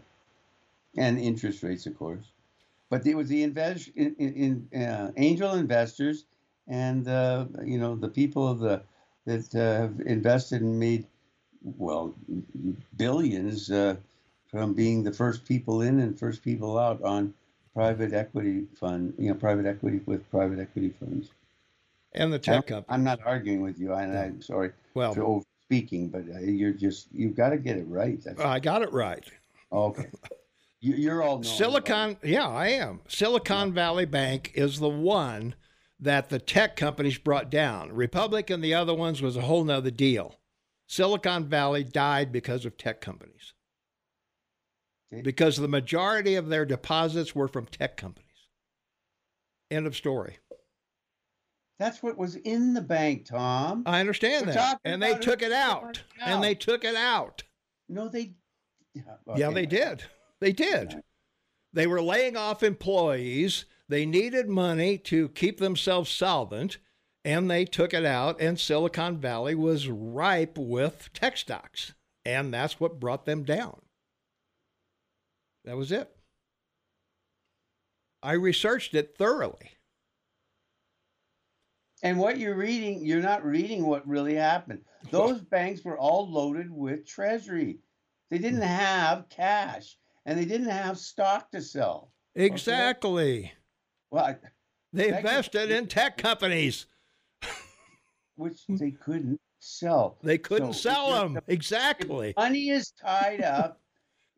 [0.96, 2.24] and interest rates, of course.
[2.88, 6.24] But it was the invest in, in, in uh, angel investors
[6.68, 8.82] and uh, you know the people of the
[9.24, 11.06] that uh, have invested and made
[11.64, 12.14] well,
[12.96, 13.96] billions uh,
[14.52, 17.32] from being the first people in and first people out on
[17.74, 21.30] private equity fund, you know, private equity with private equity funds.
[22.14, 22.94] And the tech company.
[22.94, 26.72] I'm not arguing with you, and I'm sorry well, for over speaking, but uh, you're
[26.72, 28.22] just you've got to get it right.
[28.22, 29.24] That's I got it right.
[29.72, 30.10] okay.
[30.80, 33.00] You, you're all Silicon, yeah, I am.
[33.06, 35.54] Silicon Valley Bank is the one
[36.00, 37.92] that the tech companies brought down.
[37.92, 40.40] Republic and the other ones was a whole nother deal.
[40.88, 43.54] Silicon Valley died because of tech companies.
[45.12, 45.22] Okay.
[45.22, 48.28] Because the majority of their deposits were from tech companies.
[49.70, 50.38] End of story.
[51.78, 53.82] That's what was in the bank, Tom.
[53.86, 54.78] I understand We're that.
[54.84, 56.00] And they took it out.
[56.24, 57.42] And they took it out.
[57.88, 58.34] No, they.
[58.94, 59.02] Yeah,
[59.36, 60.04] Yeah, they did.
[60.40, 61.02] They did.
[61.72, 63.64] They were laying off employees.
[63.88, 66.78] They needed money to keep themselves solvent,
[67.24, 68.40] and they took it out.
[68.40, 71.94] And Silicon Valley was ripe with tech stocks,
[72.24, 73.81] and that's what brought them down.
[75.64, 76.10] That was it.
[78.22, 79.70] I researched it thoroughly.
[82.02, 84.84] And what you're reading, you're not reading what really happened.
[85.10, 87.78] Those banks were all loaded with treasury.
[88.30, 88.66] They didn't Hmm.
[88.66, 92.12] have cash and they didn't have stock to sell.
[92.34, 93.52] Exactly.
[94.10, 94.38] Well, I-
[94.92, 96.86] They invested in tech companies.
[98.36, 100.18] which they couldn't sell.
[100.22, 101.34] They couldn't So, sell them.
[101.34, 102.32] the Exactly.
[102.36, 103.81] Money is tied up.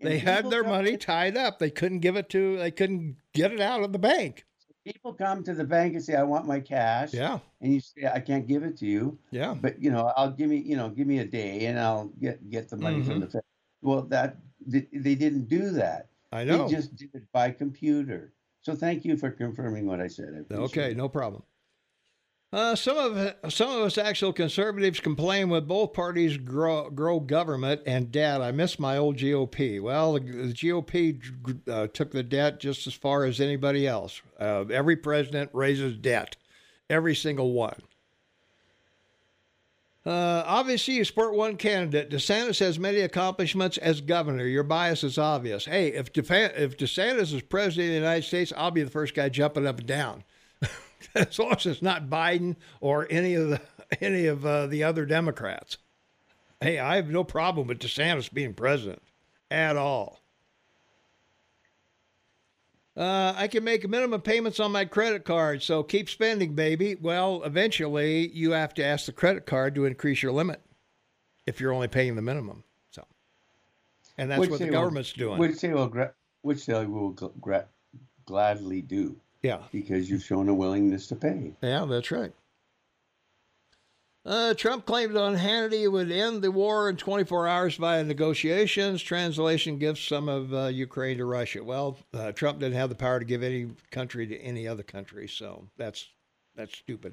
[0.01, 1.59] And They had their money to- tied up.
[1.59, 4.45] They couldn't give it to, they couldn't get it out of the bank.
[4.85, 7.39] People come to the bank and say, "I want my cash," Yeah.
[7.63, 9.55] and you say, "I can't give it to you." Yeah.
[9.55, 12.51] but you know i'll give me you know give me a day and i'll get
[12.51, 13.11] get the money Mm-hmm.
[13.11, 13.43] from the fed
[13.81, 14.37] well that
[14.67, 16.69] they they didn't do that I know.
[16.69, 20.55] they just did it by computer so thank you for confirming what i said I
[20.55, 20.97] Okay, it.
[20.99, 21.43] no problem.
[22.55, 27.81] Uh, some of some of us actual conservatives complain when both parties grow, grow government
[27.85, 28.41] and debt.
[28.41, 29.83] I miss my old GOP.
[29.83, 31.21] Well, the, the GOP
[31.69, 34.23] uh, took the debt just as far as anybody else.
[34.39, 36.37] Uh, every president raises debt,
[36.89, 37.83] every single one.
[40.07, 42.09] Uh, obviously, you support one candidate.
[42.09, 44.47] DeSantis has many accomplishments as governor.
[44.47, 45.65] Your bias is obvious.
[45.65, 49.13] Hey, if, Defa- if DeSantis is president of the United States, I'll be the first
[49.13, 50.23] guy jumping up and down.
[51.15, 53.61] as long as it's not Biden or any of the
[54.01, 55.79] any of uh, the other Democrats.
[56.61, 59.03] Hey, I have no problem with DeSantis being president
[59.51, 60.21] at all.
[62.97, 66.95] Uh, I can make minimum payments on my credit card, so keep spending, baby.
[66.95, 70.61] Well, eventually you have to ask the credit card to increase your limit
[71.45, 72.63] if you're only paying the minimum.
[72.93, 73.05] So,
[74.17, 75.39] and that's Which what the they will- government's doing.
[75.39, 75.93] which they will
[76.43, 77.17] which they will
[78.27, 82.33] gladly do yeah, because you've shown a willingness to pay yeah, that's right.
[84.27, 89.03] Uh, Trump claimed on Hannity it would end the war in 24 hours via negotiations.
[89.03, 91.63] Translation gives some of uh, Ukraine to Russia.
[91.63, 95.29] Well, uh, Trump didn't have the power to give any country to any other country,
[95.29, 96.09] so that's
[96.57, 97.13] that's stupid.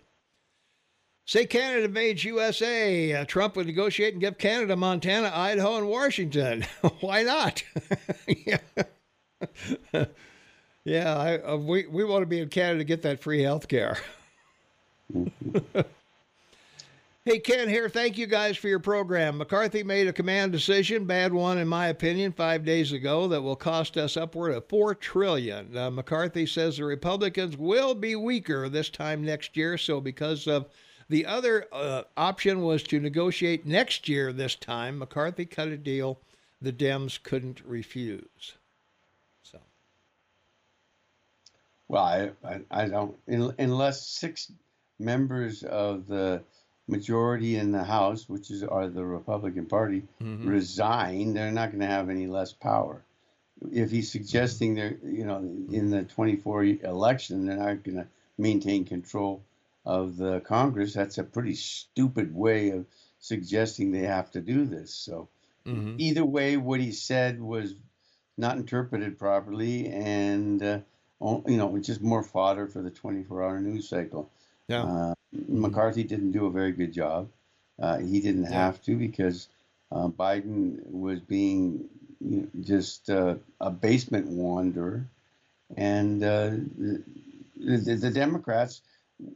[1.25, 3.13] Say Canada invades USA.
[3.13, 6.65] Uh, Trump would negotiate and give Canada, Montana, Idaho, and Washington.
[7.01, 7.63] Why not?
[8.27, 8.57] yeah,
[10.83, 11.15] yeah.
[11.15, 13.97] I, uh, we we want to be in Canada to get that free health care.
[17.23, 17.87] Hey, Ken here.
[17.87, 19.37] Thank you guys for your program.
[19.37, 23.55] McCarthy made a command decision, bad one in my opinion, five days ago that will
[23.55, 25.77] cost us upward of four trillion.
[25.77, 29.77] Uh, McCarthy says the Republicans will be weaker this time next year.
[29.77, 30.69] So because of
[31.09, 36.17] the other uh, option was to negotiate next year this time, McCarthy cut a deal
[36.59, 38.53] the Dems couldn't refuse.
[39.43, 39.59] So
[41.91, 44.51] well i i, I don't unless six
[44.99, 46.41] members of the
[46.87, 50.03] majority in the house which is are the republican party
[50.43, 50.49] mhm.
[50.49, 53.03] resign, they're not going to have any less power.
[53.71, 58.85] If he's suggesting they're, you know, in the 24 election, they're not going to maintain
[58.85, 59.43] control
[59.85, 62.85] of the Congress, that's a pretty stupid way of
[63.19, 64.93] suggesting they have to do this.
[64.93, 65.27] So,
[65.65, 65.95] Mhm.
[65.99, 67.75] either way, what he said was
[68.37, 70.79] not interpreted properly, and uh,
[71.21, 74.29] you know, it's just more fodder for the 24-hour news cycle.
[74.67, 77.29] yeah, Uh, McCarthy didn't do a very good job.
[77.81, 78.59] Uh, he didn't Yeah.
[78.59, 79.49] have to because
[79.91, 85.05] uh, Biden was being you know, just uh, a basement wanderer,
[85.77, 87.03] and uh, the,
[87.57, 88.81] the, the Democrats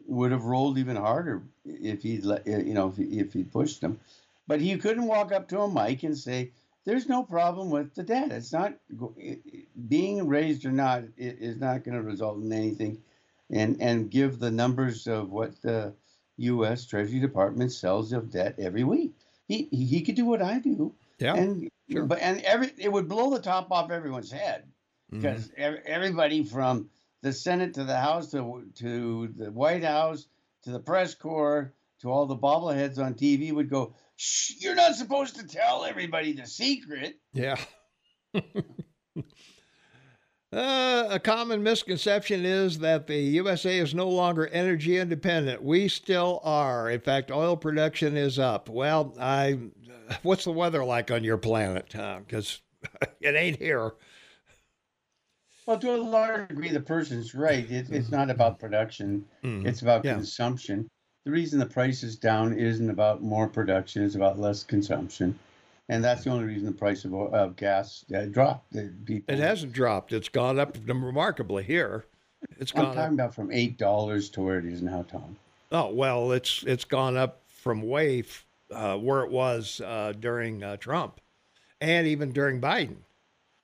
[0.07, 3.81] would have rolled even harder if he let you know if he, if he pushed
[3.81, 3.99] them.
[4.47, 6.51] But he couldn't walk up to a mic and say,
[6.85, 8.31] "There's no problem with the debt.
[8.31, 11.03] It's not go- it, it- being raised or not.
[11.17, 13.01] It is not going to result in anything."
[13.51, 15.93] and and give the numbers of what the
[16.37, 16.85] U.S.
[16.85, 19.13] Treasury Department sells of debt every week.
[19.47, 20.93] he he could do what I do.
[21.19, 21.35] Yeah.
[21.35, 22.05] And sure.
[22.05, 24.63] but and every it would blow the top off everyone's head
[25.11, 25.21] mm-hmm.
[25.21, 26.89] because ev- everybody from
[27.21, 30.27] the Senate to the House to to the White House
[30.63, 31.71] to the press corps
[32.01, 36.33] to all the bobbleheads on TV would go, Shh, "You're not supposed to tell everybody
[36.33, 37.57] the secret." Yeah.
[40.53, 45.61] Uh, a common misconception is that the USA is no longer energy independent.
[45.61, 46.89] We still are.
[46.89, 48.69] In fact, oil production is up.
[48.69, 49.59] Well, I,
[50.21, 51.87] what's the weather like on your planet?
[51.89, 52.61] Because
[53.19, 53.93] it ain't here.
[55.65, 57.69] Well, to a large degree, the person's right.
[57.69, 59.65] It, it's not about production; Mhm.
[59.67, 60.13] it's about Yeah.
[60.13, 60.87] consumption.
[61.25, 65.37] The reason the price is down isn't about more production; it's about less consumption,
[65.89, 68.73] and that's the only reason the price of, of gas uh, dropped.
[69.05, 70.13] People, It hasn't dropped.
[70.13, 72.05] It's gone up remarkably here.
[72.59, 72.95] It's I'm gone up.
[72.95, 75.35] talking about from eight dollars to where it is now, Tom.
[75.71, 80.61] Oh well, it's it's gone up from way f- uh, where it was uh, during
[80.61, 81.19] uh, Trump,
[81.81, 82.97] and even during Biden.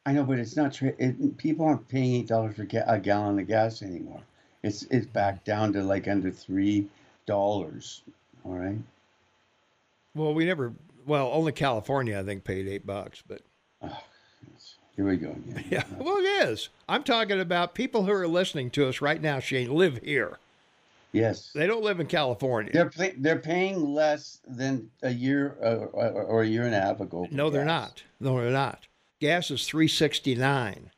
[0.08, 0.74] I know, but it's not.
[0.74, 4.22] Tra- it, people aren't paying eight dollars for ga- a gallon of gas anymore.
[4.64, 6.88] It's it's back down to like under three
[7.32, 8.04] dollars.
[8.44, 8.78] All right.
[10.16, 10.74] Well, we never.
[11.06, 13.24] Well, only California, I think, paid eight bucks.
[13.28, 13.42] But
[14.96, 15.64] Here we go again.
[15.70, 16.70] yeah, well, it is.
[16.88, 19.40] I'm talking about people who are listening to us right now.
[19.40, 20.38] Shane live here.
[21.14, 21.52] Yes.
[21.54, 22.72] They don't live in California.
[22.72, 26.80] They're pay- they're paying less than a year uh, or, or a year and a
[26.80, 27.28] half ago.
[27.32, 28.04] no, they're not.
[28.20, 28.88] No, they're not.
[29.20, 30.92] Gas is three sixty nine.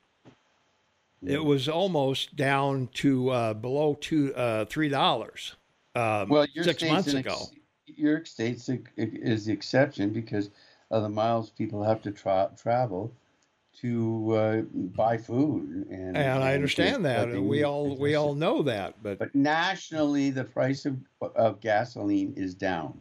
[1.25, 5.55] It was almost down to uh, below two uh, three dollars
[5.95, 7.31] um, Well, your six state's months ago.
[7.33, 7.51] ex-
[7.85, 10.49] your state's a, is the exception because
[10.91, 13.13] of the miles people have to tra- travel
[13.81, 14.61] to uh,
[14.95, 15.87] buy food.
[15.89, 19.01] And, And I understand that, and we all we all know that.
[19.01, 20.97] But But nationally, the price of
[21.35, 22.99] of gasoline is down.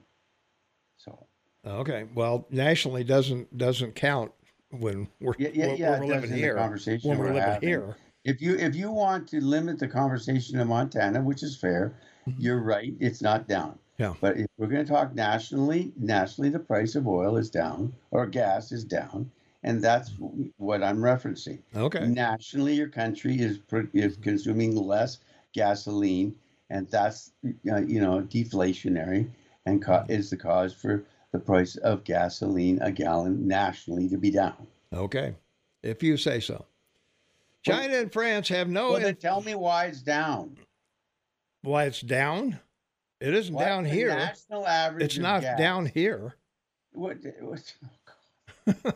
[0.97, 1.27] So
[1.67, 4.33] okay, well, nationally doesn't doesn't count
[4.71, 6.01] when we're yeah, yeah, when yeah.
[6.01, 6.55] we're living here.
[6.57, 7.69] conversation When we're living having.
[7.69, 11.95] here, If you if you want to limit the conversation to Montana, which is fair,
[12.39, 12.95] you're right.
[13.01, 13.71] It's not down.
[13.71, 13.79] Mm-hmm.
[14.03, 14.15] Yeah.
[14.21, 18.27] But if we're going to talk nationally, nationally, the price of oil is down or
[18.27, 19.31] gas is down,
[19.63, 20.11] and that's
[20.57, 21.61] what I'm referencing.
[21.77, 23.61] okay, Nationally, your country is
[23.93, 25.19] is consuming less
[25.53, 26.35] gasoline,
[26.71, 27.33] and that's
[27.71, 29.29] uh, you know deflationary,
[29.67, 34.31] and ca- is the cause for the price of gasoline a gallon nationally to be
[34.31, 34.67] down.
[34.93, 35.35] okay,
[35.83, 36.65] if you say so.
[37.65, 38.91] China and France have no.
[38.93, 40.57] Well, then tell me why it's down.
[41.63, 42.59] Why it's down?
[43.21, 44.09] It isn't What's down here.
[44.09, 45.05] National average.
[45.05, 45.59] It's not gas?
[45.59, 46.35] down here.
[46.93, 47.75] What, what,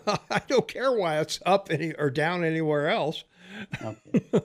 [0.07, 3.25] oh, I don't care why it's up any or down anywhere else.
[3.83, 4.25] okay.
[4.33, 4.45] of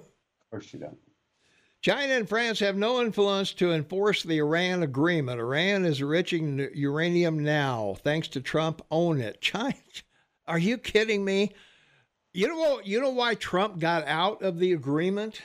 [0.49, 0.97] course you don't.
[1.82, 5.39] China and France have no influence to enforce the Iran agreement.
[5.39, 8.84] Iran is enriching uranium now, thanks to Trump.
[8.91, 9.41] Own it.
[9.41, 9.74] China,
[10.45, 11.53] are you kidding me?
[12.34, 12.86] You know what?
[12.86, 15.41] You know why Trump got out of the agreement?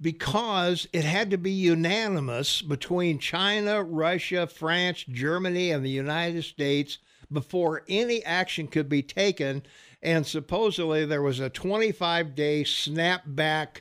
[0.00, 6.98] Because it had to be unanimous between China, Russia, France, Germany, and the United States
[7.32, 9.62] before any action could be taken.
[10.02, 13.80] And supposedly there was a 25 day snapback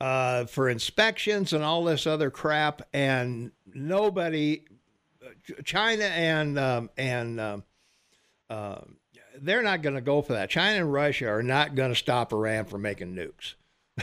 [0.00, 4.64] uh, for inspections and all this other crap, and nobody,
[5.64, 7.64] China and um, and um,
[8.48, 8.80] uh,
[9.40, 10.50] they're not going to go for that.
[10.50, 13.54] China and Russia are not going to stop Iran from making nukes.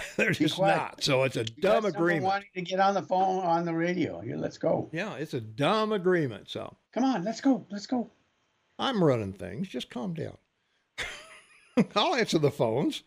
[0.17, 0.77] they're just quiet.
[0.77, 1.03] not.
[1.03, 2.23] So it's a You dumb got someone agreement.
[2.25, 4.19] Wanting to get on the phone on the radio.
[4.21, 4.89] Here, let's go.
[4.91, 6.49] Yeah, it's a dumb agreement.
[6.49, 7.65] So Come on, let's go.
[7.71, 8.09] Let's go.
[8.79, 9.67] I'm running things.
[9.67, 10.37] Just calm down.
[11.95, 13.03] I'll answer the phones.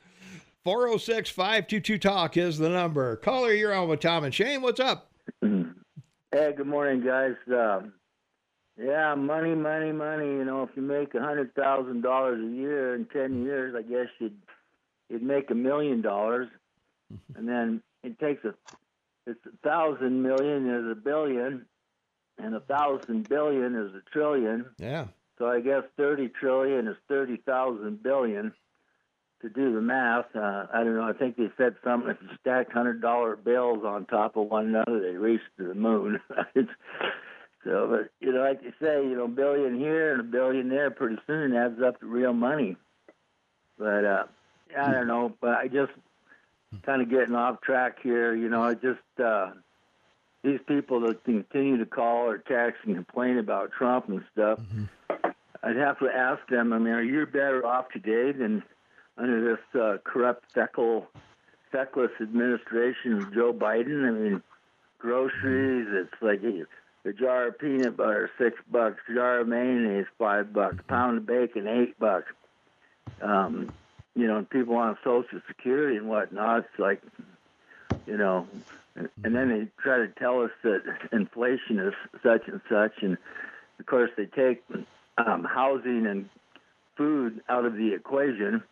[0.64, 3.16] 406 522 Talk is the number.
[3.16, 4.62] Caller, you're on with Tom and Shane.
[4.62, 5.10] What's up?
[6.32, 7.34] Hey, good morning, guys.
[7.48, 7.92] Um,
[8.80, 10.26] yeah, money, money, money.
[10.26, 13.82] You know, if you make a hundred thousand dollars a year in ten years, I
[13.82, 14.36] guess you'd
[15.08, 16.46] you'd make a million dollars,
[17.36, 18.54] and then it takes a
[19.26, 21.66] it's a thousand million is a billion,
[22.38, 24.66] and a thousand billion is a trillion.
[24.78, 25.06] Yeah.
[25.38, 28.52] So I guess thirty trillion is thirty thousand billion.
[29.42, 31.08] To do the math, uh, I don't know.
[31.08, 32.10] I think they said something.
[32.10, 35.74] If you stacked hundred dollar bills on top of one another, they reach to the
[35.74, 36.20] moon.
[36.54, 36.74] It's-
[37.64, 40.70] so, but you know, like you say, you know, a billion here and a billion
[40.70, 42.76] there, pretty soon adds up to real money.
[43.78, 44.24] But uh,
[44.78, 45.36] I don't know.
[45.40, 45.92] But I just
[46.84, 48.34] kind of getting off track here.
[48.34, 49.50] You know, I just uh,
[50.42, 54.60] these people that continue to call or text and complain about Trump and stuff.
[55.62, 56.72] I'd have to ask them.
[56.72, 58.62] I mean, are you better off today than
[59.18, 61.06] under this uh, corrupt, feckle,
[61.70, 64.08] feckless administration of Joe Biden?
[64.08, 64.42] I mean,
[64.98, 65.86] groceries.
[65.90, 66.40] It's like
[67.04, 71.18] a jar of peanut butter six bucks, a jar of mayonnaise five bucks, a pound
[71.18, 72.32] of bacon eight bucks.
[73.20, 73.70] Um,
[74.20, 76.58] you know, people on Social Security and whatnot.
[76.58, 77.02] It's like,
[78.06, 78.46] you know,
[78.94, 83.16] and, and then they try to tell us that inflation is such and such, and
[83.78, 84.62] of course they take
[85.16, 86.28] um, housing and
[86.96, 88.62] food out of the equation.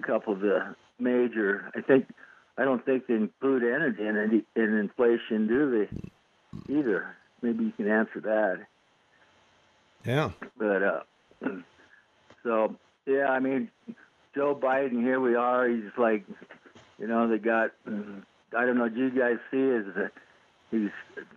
[0.00, 2.08] A couple of the major, I think,
[2.56, 5.86] I don't think they include energy in, in inflation, do
[6.66, 6.72] they?
[6.74, 7.14] Either.
[7.42, 8.66] Maybe you can answer that.
[10.04, 10.30] Yeah.
[10.58, 11.00] But uh,
[12.42, 12.74] so
[13.06, 13.70] yeah, I mean,
[14.38, 15.68] Joe Biden, here we are.
[15.68, 16.24] He's like,
[16.96, 17.72] you know, they got.
[17.88, 18.88] I don't know.
[18.88, 19.84] Did you guys see his?
[19.96, 20.08] Uh,
[20.70, 20.90] he's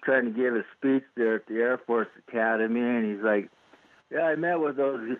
[0.04, 3.50] trying to give a speech there at the Air Force Academy, and he's like,
[4.12, 5.18] "Yeah, I met with those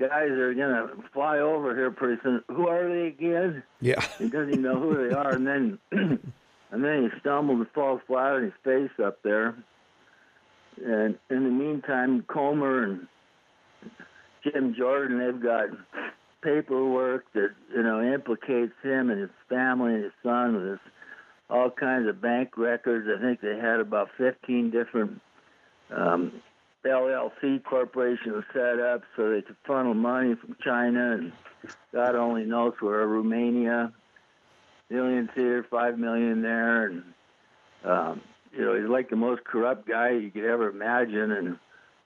[0.00, 2.42] guys that are gonna fly over here pretty soon.
[2.48, 4.04] Who are they again?" Yeah.
[4.18, 8.00] He doesn't even know who they are, and then and then he stumbles and falls
[8.08, 9.54] flat on his face up there.
[10.84, 13.06] And in the meantime, Comer and
[14.42, 15.68] Jim Jordan, they've got
[16.42, 20.78] paperwork that you know implicates him and his family and his son with his,
[21.48, 23.08] all kinds of bank records.
[23.08, 25.20] I think they had about 15 different
[25.90, 26.32] um,
[26.84, 31.32] LLC corporations set up so they could funnel money from China and
[31.92, 33.92] God only knows where Romania.
[34.88, 37.04] Millions here, five million there, and
[37.84, 38.20] um,
[38.52, 41.58] you know he's like the most corrupt guy you could ever imagine, and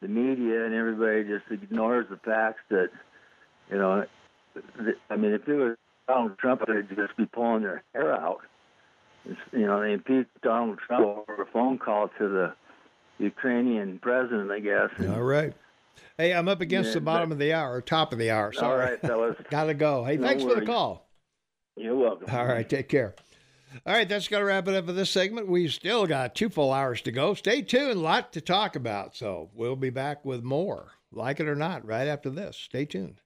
[0.03, 2.91] the media and everybody just ignores the facts that
[3.70, 4.05] you know
[5.11, 5.77] I mean, if it was
[6.09, 8.41] Donald Trump, they'd just be pulling their hair out.
[9.25, 12.55] It's, you know, they impeached Donald Trump over a phone call to the
[13.19, 14.91] Ukrainian president, I guess.
[15.09, 15.55] All right.
[16.19, 18.53] Hey, I'm up against yeah, the bottom but, of the hour, top of the hour.
[18.53, 18.85] Sorry.
[18.85, 19.37] All right, fellas.
[19.51, 20.05] Gotta go.
[20.05, 20.55] Hey, no thanks worries.
[20.55, 21.09] for the call.
[21.77, 22.29] You're welcome.
[22.31, 23.15] All right, take care.
[23.87, 25.49] All right, that's going to wrap it up for this segment.
[25.49, 27.35] We've still got two full hours to go.
[27.35, 29.17] Stay tuned, lot to talk about.
[29.17, 32.57] So we'll be back with more, like it or not, right after this.
[32.57, 33.21] Stay tuned.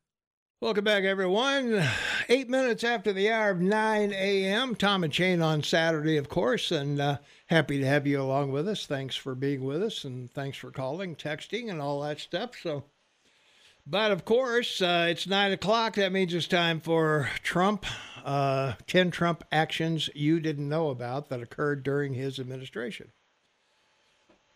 [0.60, 1.84] Welcome back, everyone.
[2.28, 4.74] Eight minutes after the hour of 9 a.m.
[4.74, 8.66] Tom and Shane on Saturday, of course, and uh, happy to have you along with
[8.66, 8.84] us.
[8.84, 12.56] Thanks for being with us, and thanks for calling, texting, and all that stuff.
[12.60, 12.82] So,
[13.86, 15.94] but of course, uh, it's nine o'clock.
[15.94, 17.86] That means it's time for Trump.
[18.24, 23.12] Uh, Ten Trump actions you didn't know about that occurred during his administration.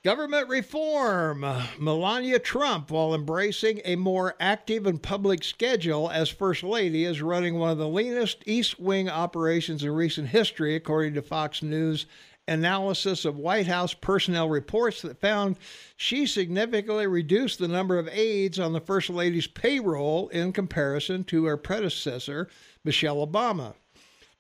[0.05, 1.47] Government reform.
[1.79, 7.55] Melania Trump, while embracing a more active and public schedule as First Lady, is running
[7.55, 12.07] one of the leanest East Wing operations in recent history, according to Fox News
[12.49, 15.57] analysis of White House personnel reports that found
[15.97, 21.45] she significantly reduced the number of aides on the First Lady's payroll in comparison to
[21.45, 22.49] her predecessor,
[22.83, 23.75] Michelle Obama.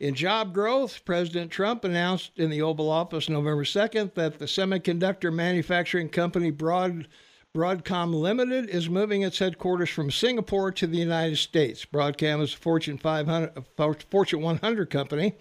[0.00, 5.32] In job growth, President Trump announced in the Oval Office November 2nd that the semiconductor
[5.32, 7.06] manufacturing company Broad,
[7.54, 11.84] Broadcom Limited is moving its headquarters from Singapore to the United States.
[11.84, 13.62] Broadcom is a Fortune 500,
[14.10, 15.34] Fortune 100 company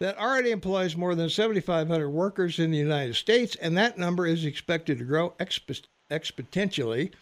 [0.00, 4.44] that already employs more than 7,500 workers in the United States, and that number is
[4.44, 7.12] expected to grow exp- exponentially,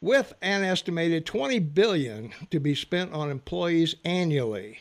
[0.00, 4.78] with an estimated 20 billion to be spent on employees annually.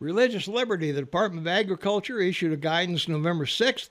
[0.00, 0.92] Religious liberty.
[0.92, 3.88] The Department of Agriculture issued a guidance November 6th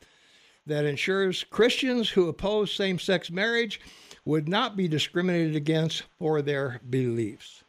[0.68, 3.82] that ensures Christians who oppose same sex marriage
[4.24, 7.64] would not be discriminated against for their beliefs.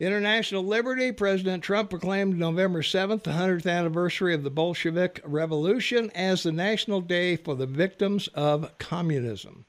[0.00, 6.42] International Liberty, President Trump proclaimed November 7th, the 100th anniversary of the Bolshevik Revolution, as
[6.42, 9.66] the National Day for the Victims of Communism.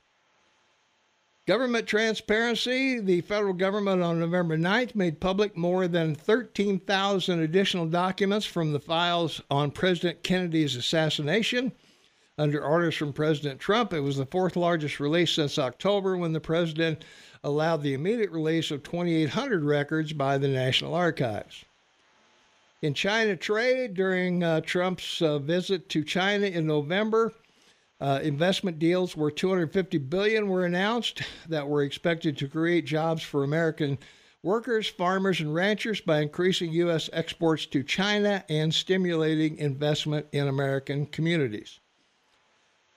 [1.48, 3.02] Government transparency.
[3.02, 8.80] The federal government on November 9th made public more than 13,000 additional documents from the
[8.80, 11.74] files on President Kennedy's assassination.
[12.38, 16.40] Under orders from President Trump, it was the fourth largest release since October when the
[16.40, 17.04] president
[17.44, 21.66] allowed the immediate release of 2,800 records by the National Archives.
[22.82, 27.34] In China trade, during uh, Trump's uh, visit to China in November,
[28.00, 33.44] uh, investment deals worth 250 billion were announced that were expected to create jobs for
[33.44, 34.00] American
[34.42, 37.12] workers, farmers, and ranchers by increasing U.S.
[37.14, 41.81] exports to China and stimulating investment in American communities.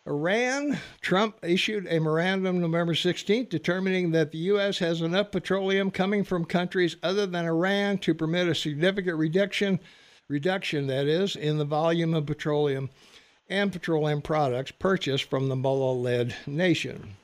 [0.06, 4.78] Iran, Trump issued a memorandum November 16th determining that the U.S.
[4.78, 9.80] has enough petroleum coming from countries other than Iran to permit a significant reduction,
[10.28, 12.90] reduction that is, in the volume of petroleum
[13.48, 17.16] and petroleum products purchased from the Mullah led nation.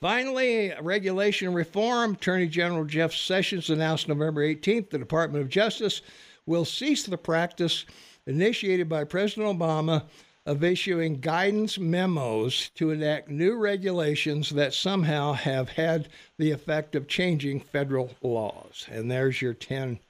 [0.00, 2.14] Finally, regulation reform.
[2.14, 6.02] Attorney General Jeff Sessions announced November 18th the Department of Justice
[6.46, 7.84] will cease the practice
[8.26, 10.02] initiated by President Obama
[10.46, 17.06] of issuing guidance memos to enact new regulations that somehow have had the effect of
[17.06, 18.86] changing federal laws.
[18.90, 20.00] And there's your 10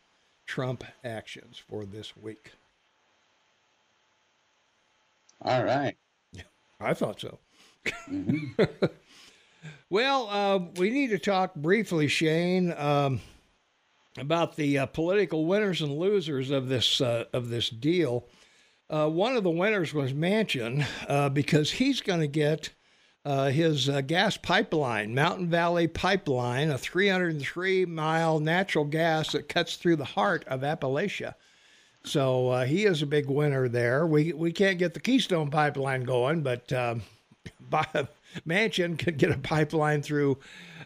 [0.46, 2.52] Trump actions for this week.
[5.42, 5.96] All right.
[6.80, 7.38] I thought so.
[8.08, 8.62] Mm-hmm.
[9.90, 13.20] well, uh, we need to talk briefly, Shane, um,
[14.18, 18.26] about the uh, political winners and losers of this uh, of this deal.
[18.90, 22.70] Uh, one of the winners was Manchin uh, because he's going to get
[23.24, 29.94] uh, his gas pipeline, Mountain Valley Pipeline, a 303 mile natural gas that cuts through
[29.96, 31.34] the heart of Appalachia.
[32.02, 34.06] So uh, he is a big winner there.
[34.06, 37.02] We we can't get the Keystone Pipeline going, but um,
[38.48, 40.38] Manchin could get a pipeline through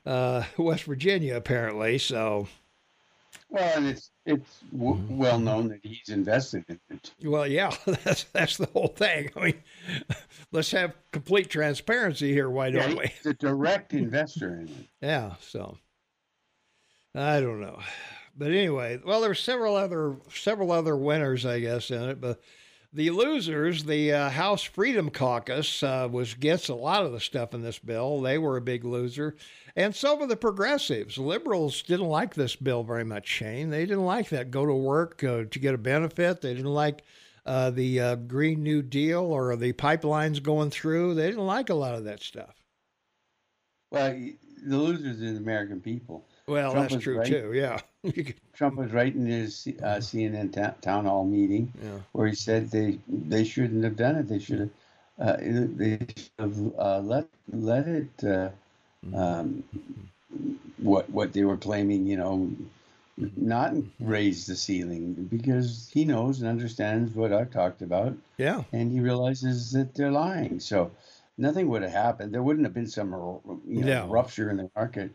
[0.05, 1.98] uh, West Virginia apparently.
[1.98, 2.48] So.
[3.55, 5.16] Well, and it's it's w- mm-hmm.
[5.16, 7.12] well known that he's invested in it.
[7.24, 7.74] Well, yeah,
[8.05, 9.30] that's that's the whole thing.
[9.36, 9.62] I mean,
[10.52, 12.50] let's have complete transparency here.
[12.50, 13.07] Why don't we?
[13.07, 14.88] He's a direct investor in it.
[15.00, 15.34] Yeah.
[15.40, 15.78] So
[17.14, 17.78] I don't know
[18.36, 22.20] but anyway, well, there's several other several other winners, I guess, in it.
[22.20, 22.40] But
[22.95, 27.53] the losers, the uh, House Freedom Caucus, uh, was gets a lot of the stuff
[27.53, 28.20] in this bill.
[28.20, 29.34] They were a big loser,
[29.74, 31.18] and some of the progressives.
[31.18, 33.26] Liberals didn't like this bill very much.
[33.26, 34.53] Shane, they didn't like that.
[34.53, 36.40] Go to work uh, to get a benefit.
[36.40, 37.03] They didn't like.
[37.47, 41.74] Uh, the uh, Green New Deal or the pipelines going through, they didn't like a
[41.74, 42.55] lot of that stuff.
[43.90, 44.18] Well,
[44.64, 46.26] the losers are the American people.
[46.47, 47.26] Well, Trump that's true right.
[47.26, 47.53] too.
[47.55, 47.78] Yeah.
[48.55, 51.99] Trump was right in his uh, CNN ta- town hall meeting yeah.
[52.12, 54.28] where he said they they shouldn't have done it.
[54.28, 54.70] They should have
[55.18, 58.51] uh, they should have uh, let let it uh,
[59.07, 59.14] mm-hmm.
[59.14, 59.64] um,
[60.78, 62.07] what what they were claiming.
[62.07, 62.51] You know,
[63.36, 68.14] not raise the ceiling because he knows and understands what I've talked about.
[68.36, 70.61] Yeah, and he realizes that they're lying.
[70.61, 70.90] So
[71.38, 72.34] nothing would have happened.
[72.34, 73.12] There wouldn't have been some
[73.66, 75.11] you know, rupture in the market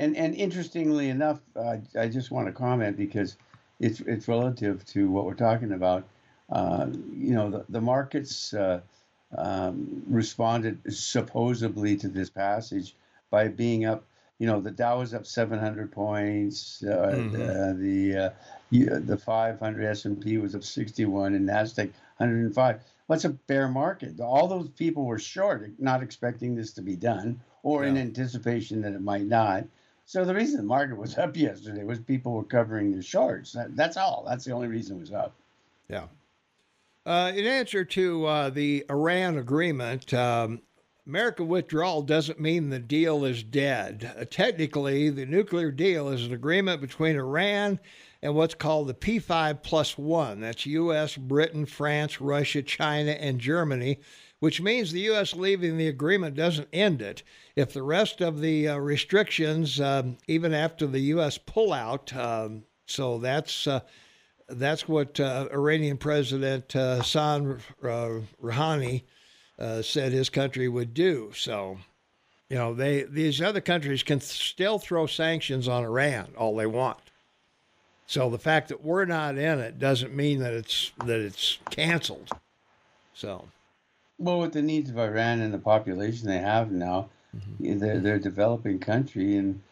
[0.00, 3.36] and and interestingly enough, uh, I just want to comment because
[3.78, 6.04] it's it's relative to what we're talking about.
[6.50, 8.80] Uh, you know, the, the markets uh,
[9.36, 12.96] um, responded supposedly to this passage
[13.30, 14.04] by being up.
[14.38, 16.82] You know, the Dow was up 700 points.
[16.82, 17.82] Uh, mm-hmm.
[17.82, 22.80] the uh, the 500 S&P was up 61, and Nasdaq 105.
[23.06, 24.18] What's a bear market?
[24.18, 27.90] All those people were short, not expecting this to be done, or yeah.
[27.90, 29.64] in anticipation that it might not.
[30.10, 33.52] So the reason the market was up yesterday was people were covering their shorts.
[33.52, 34.24] That, that's all.
[34.28, 35.36] That's the only reason it was up.
[35.88, 36.06] Yeah.
[37.06, 40.62] Uh, in answer to uh, the Iran agreement, um,
[41.06, 44.12] American withdrawal doesn't mean the deal is dead.
[44.18, 47.80] Uh, technically, the nuclear deal is an agreement between Iran
[48.22, 50.40] and what's called the P5 plus one.
[50.40, 53.98] That's U.S., Britain, France, Russia, China, and Germany
[54.40, 55.34] which means the U.S.
[55.34, 57.22] leaving the agreement doesn't end it.
[57.54, 61.38] If the rest of the uh, restrictions, um, even after the U.S.
[61.38, 63.80] pullout, um, so that's uh,
[64.48, 69.04] that's what uh, Iranian President uh, Hassan uh, Rouhani
[69.60, 71.32] uh, said his country would do.
[71.34, 71.78] So,
[72.48, 76.98] you know, they these other countries can still throw sanctions on Iran all they want.
[78.06, 82.30] So the fact that we're not in it doesn't mean that it's that it's canceled.
[83.14, 83.44] So.
[84.18, 87.78] Well, with the needs of Iran and the population they have now, mm-hmm.
[87.78, 89.62] they're, they're a developing country, and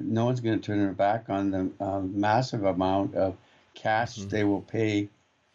[0.00, 3.36] no one's going to turn their back on the uh, massive amount of
[3.74, 4.28] cash mm-hmm.
[4.28, 5.08] they will pay.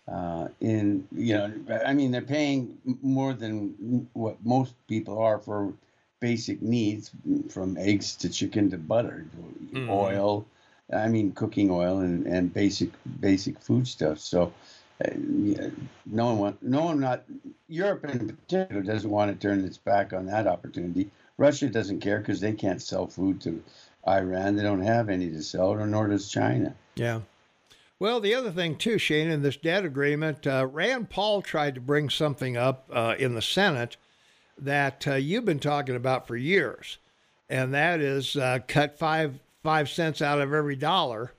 [0.07, 1.51] Uh, in you know,
[1.85, 5.73] I mean, they're paying more than what most people are for
[6.19, 7.11] basic needs
[7.49, 9.25] from eggs to chicken to butter,
[9.73, 9.89] Mhm.
[9.89, 10.45] oil.
[10.93, 12.89] I mean, cooking oil and, and basic
[13.19, 14.19] basic food stuff.
[14.19, 14.53] So,
[15.03, 15.09] uh,
[16.05, 17.23] no one want, no one not
[17.67, 21.09] Europe in particular doesn't want to turn its back on that opportunity.
[21.37, 23.63] Russia doesn't care because they can't sell food to
[24.07, 24.55] Iran.
[24.55, 26.75] They don't have any to sell, or nor does China.
[26.95, 27.21] Yeah.
[27.99, 31.81] Well, the other thing too, Shane, in this debt agreement, uh, Rand Paul tried to
[31.81, 33.95] bring something up uh, in the Senate
[34.57, 36.97] that uh, you've been talking about for years,
[37.49, 41.31] and that is uh, cut five five cents out of every dollar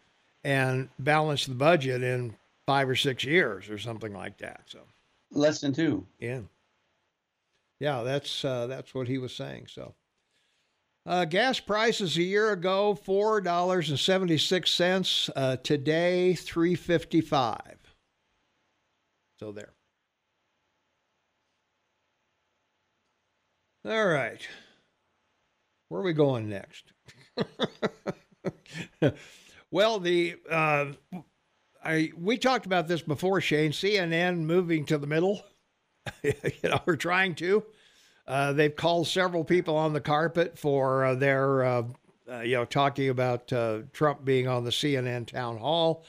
[0.44, 2.34] and balance the budget in
[2.66, 4.62] five or six years or something like that.
[4.66, 4.80] So,
[5.30, 6.06] Less than two.
[6.18, 6.40] yeah,
[7.78, 9.66] yeah, that's uh, that's what he was saying.
[9.68, 9.94] So.
[11.06, 15.30] Uh, gas prices a year ago four dollars and seventy six cents.
[15.36, 17.78] Uh, today three fifty five.
[19.38, 19.72] So there.
[23.86, 24.40] All right.
[25.88, 26.92] Where are we going next?
[29.70, 30.86] well, the uh,
[31.84, 33.70] I we talked about this before, Shane.
[33.70, 35.44] CNN moving to the middle.
[36.24, 36.32] you
[36.64, 37.62] know, we're trying to.
[38.28, 41.82] Uh, they've called several people on the carpet for uh, their, uh,
[42.30, 46.04] uh you know, talking about uh, Trump being on the CNN town hall.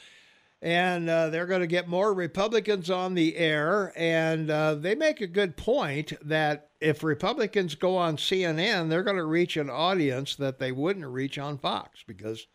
[0.59, 3.93] And uh, they're going to get more Republicans on the air.
[3.95, 4.49] And
[4.81, 9.55] they make a good point that if Republicans go on CNN, they're going to reach
[9.57, 12.47] an audience that they wouldn't reach on Fox because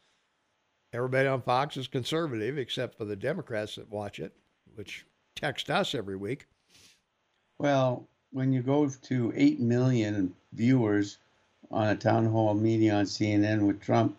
[0.92, 4.32] everybody on Fox is conservative, except for the Democrats that watch it,
[4.74, 5.06] which
[5.36, 6.46] text us every week.
[7.58, 11.18] Well, when you go to 8 million viewers
[11.70, 14.16] on a town hall meeting on CNN with Trump,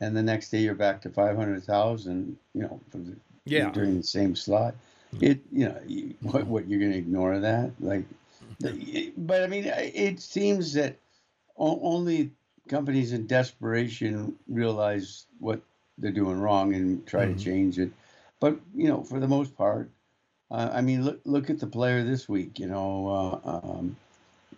[0.00, 3.70] and the next day you're back to 500,000, you know, the, yeah.
[3.70, 4.74] during the same slot,
[5.20, 7.72] it, you know, you, what, what, you're going to ignore that?
[7.80, 8.04] Like,
[9.16, 10.96] but I mean, it seems that
[11.56, 12.30] only
[12.68, 15.60] companies in desperation realize what
[15.98, 17.36] they're doing wrong and try mm-hmm.
[17.36, 17.90] to change it.
[18.38, 19.90] But, you know, for the most part,
[20.50, 22.58] uh, I mean, look look at the player this week.
[22.58, 23.96] You know, uh, um,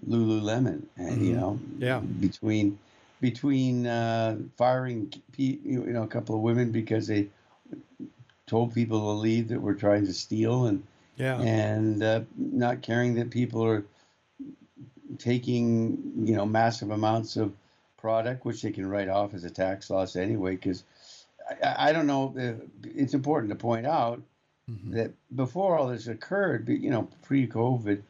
[0.09, 1.25] Lululemon, and mm-hmm.
[1.25, 2.79] you know, yeah, between
[3.21, 7.29] between uh, firing you know a couple of women because they
[8.47, 10.83] told people to leave that were trying to steal, and
[11.17, 13.85] yeah, and uh, not caring that people are
[15.19, 17.53] taking you know massive amounts of
[17.99, 20.53] product, which they can write off as a tax loss anyway.
[20.53, 20.85] Because
[21.63, 22.35] I, I don't know,
[22.83, 24.23] it's important to point out
[24.73, 24.95] mm-hmm.
[24.97, 28.03] that before all this occurred, you know, pre-COVID,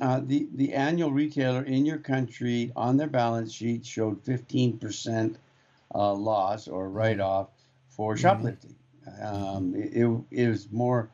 [0.00, 5.36] uh, the the annual retailer in your country on their balance sheet showed 15%
[5.94, 6.96] uh, loss or mm-hmm.
[6.96, 7.48] write-off
[7.88, 8.22] for mm-hmm.
[8.22, 8.74] shoplifting.
[9.20, 11.10] Um, it, it, was more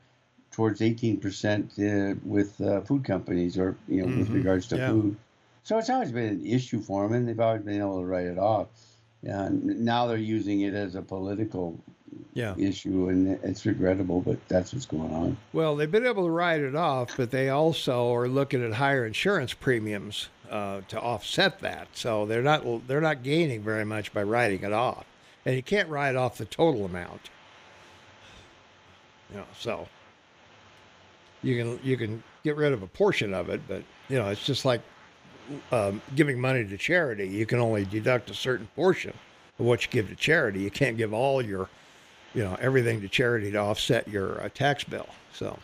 [0.53, 4.21] towards 18% uh, with uh, food companies or you know mm-hmm.
[4.21, 4.89] with regards to yeah.
[4.89, 5.17] food.
[5.63, 8.27] So it's always been an issue for them, and they've always been able to write
[8.27, 8.69] it off.
[9.23, 11.79] And now they're using it as a political
[12.35, 12.55] yeah.
[12.57, 15.37] issue, and it's regrettable, but that's what's going on.
[15.53, 19.07] Well, they've been able to write it off, but they also are looking at higher
[19.07, 21.89] insurance premiums uh, to offset that.
[21.93, 25.07] So they're not they're not gaining very much by writing it off,
[25.45, 27.31] and you can't write off the total amount.
[29.31, 29.89] You know, so
[31.43, 34.45] you can you can get rid of a portion of it, but you know it's
[34.45, 34.81] just like
[35.73, 37.29] um, giving money to charity.
[37.29, 39.13] You can only deduct a certain portion
[39.59, 40.61] of what you give to charity.
[40.61, 41.69] You can't give all your
[42.35, 45.09] you know everything to charity to offset your uh, tax bill.
[45.33, 45.59] So.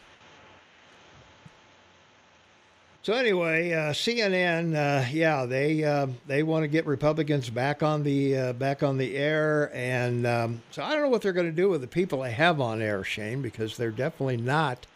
[3.03, 8.03] So anyway, uh, CNN, uh, yeah, they uh, they want to get Republicans back on
[8.03, 11.47] the uh, back on the air, and um, so I don't know what they're going
[11.47, 14.89] to do with the people they have on air, Shane, because they're definitely not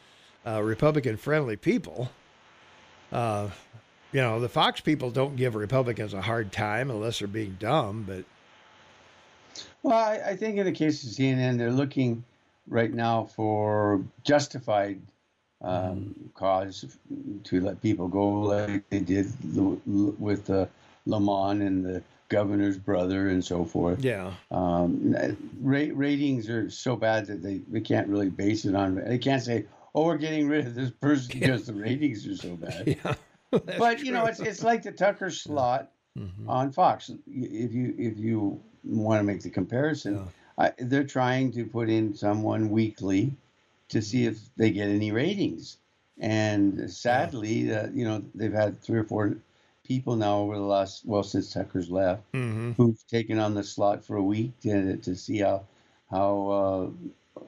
[0.44, 2.10] uh, Republican friendly people.
[3.12, 3.50] Uh,
[4.10, 8.04] you know, the Fox people don't give Republicans a hard time unless they're being dumb,
[8.08, 8.24] but
[9.82, 12.24] well, I, I, think in the case of CNN, they're looking
[12.68, 15.00] right now for justified
[15.62, 16.26] um, mm-hmm.
[16.34, 16.96] cause
[17.44, 19.32] to let people go, like they did
[20.18, 20.66] with uh,
[21.06, 24.02] Lamont and the governor's brother and so forth.
[24.02, 24.32] Yeah.
[24.50, 25.14] Um,
[25.60, 28.94] ra- ratings are so bad that they, they can't really base it on.
[28.94, 31.40] They can't say, "Oh, we're getting rid of this person yeah.
[31.40, 32.96] because the ratings are so bad."
[33.52, 33.58] Yeah.
[33.78, 36.48] but you know, it's it's like the Tucker slot mm-hmm.
[36.48, 37.10] on Fox.
[37.26, 40.16] If you if you want to make the comparison.
[40.16, 40.66] Yeah.
[40.66, 43.32] I, they're trying to put in someone weekly
[43.88, 45.78] to see if they get any ratings.
[46.18, 49.36] And sadly, uh, you know, they've had three or four
[49.84, 52.72] people now over the last, well, since Tucker's left, mm-hmm.
[52.72, 55.64] who've taken on the slot for a week to, to see how,
[56.10, 56.92] how,
[57.36, 57.40] uh,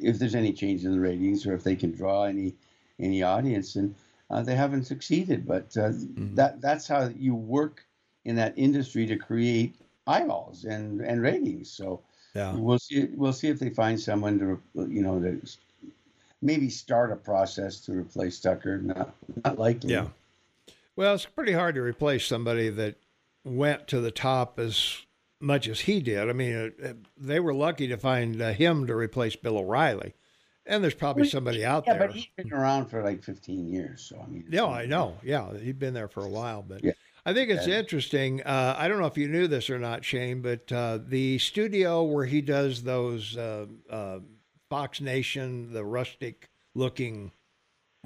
[0.00, 2.54] if there's any change in the ratings or if they can draw any,
[2.98, 3.76] any audience.
[3.76, 3.94] And
[4.30, 5.46] uh, they haven't succeeded.
[5.46, 6.34] But uh, Mm-hmm.
[6.34, 7.84] that that's how you work
[8.28, 9.74] in that industry to create
[10.06, 11.70] eyeballs and and ratings.
[11.70, 12.02] So
[12.34, 12.54] Yeah.
[12.54, 13.08] we'll see.
[13.14, 15.40] We'll see if they find someone to you know to
[16.42, 18.78] maybe start a process to replace Tucker.
[18.78, 19.14] Not
[19.44, 19.92] not likely.
[19.92, 20.08] Yeah.
[20.94, 22.96] Well, it's pretty hard to replace somebody that
[23.44, 24.98] went to the top as
[25.40, 26.28] much as he did.
[26.28, 30.14] I mean, uh, uh, they were lucky to find uh, him to replace Bill O'Reilly.
[30.66, 32.02] And there's probably somebody out Yeah, there.
[32.02, 34.02] Yeah, but he's been around for like 15 years.
[34.02, 34.44] So I mean.
[34.50, 35.16] Yeah, I know.
[35.22, 36.92] Yeah, he'd been there for a while, but Yeah.
[37.26, 38.42] I think it's interesting.
[38.42, 42.02] Uh, I don't know if you knew this or not, Shane, but uh, the studio
[42.04, 44.20] where he does those uh, uh,
[44.70, 47.32] Fox Nation, the rustic looking,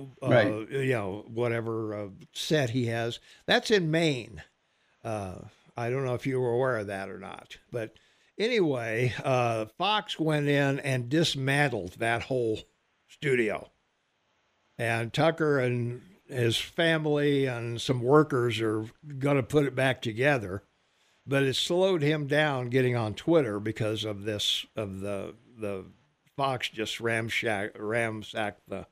[0.00, 0.70] uh, Right.
[0.70, 4.42] you know, whatever uh, set he has, that's in Maine.
[5.04, 5.36] Uh,
[5.76, 7.94] I don't know if you were aware of that or not, but
[8.38, 12.58] anyway, uh, Fox went in and dismantled that whole
[13.08, 13.70] studio
[14.78, 18.86] and Tucker and his family and some workers are
[19.18, 20.62] going to put it back together.
[21.26, 25.84] But it slowed him down getting on Twitter because of this of the the
[26.36, 28.86] Fox just ramshack ramsacked the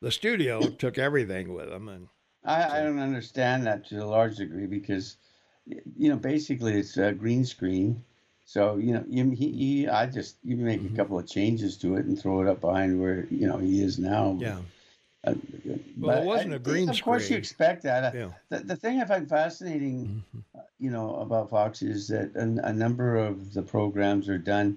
[0.00, 2.08] the studio, took everything with them, and
[2.44, 5.16] I, I don't understand that to a large degree because,
[5.66, 8.02] you know, basically it's a green screen.
[8.46, 10.94] So you know, you, he, he, I just you make Mm-hmm.
[10.94, 13.82] a couple of changes to it and throw it up behind where you know he
[13.82, 14.38] is now.
[14.40, 14.58] yeah,
[15.26, 15.34] Uh,
[15.98, 16.88] Well, it wasn't I- a green screen.
[16.90, 18.14] Of course, you expect that.
[18.14, 20.42] Uh, yeah, The, the thing I find fascinating, Mhm.
[20.54, 24.76] uh, you know, about Fox is that a, a number of the programs are done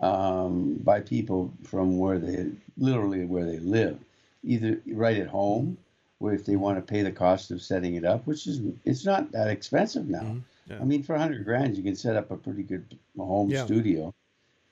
[0.00, 3.96] um, by people from where they literally where they live,
[4.42, 5.78] either right at home,
[6.18, 9.04] where if they want to pay the cost of setting it up, which is it's
[9.04, 10.20] not that expensive now.
[10.22, 10.42] Mhm.
[10.68, 10.80] Yeah.
[10.80, 13.64] I mean, for a hundred grand, you can set up a pretty good home Yeah.
[13.66, 14.12] studio.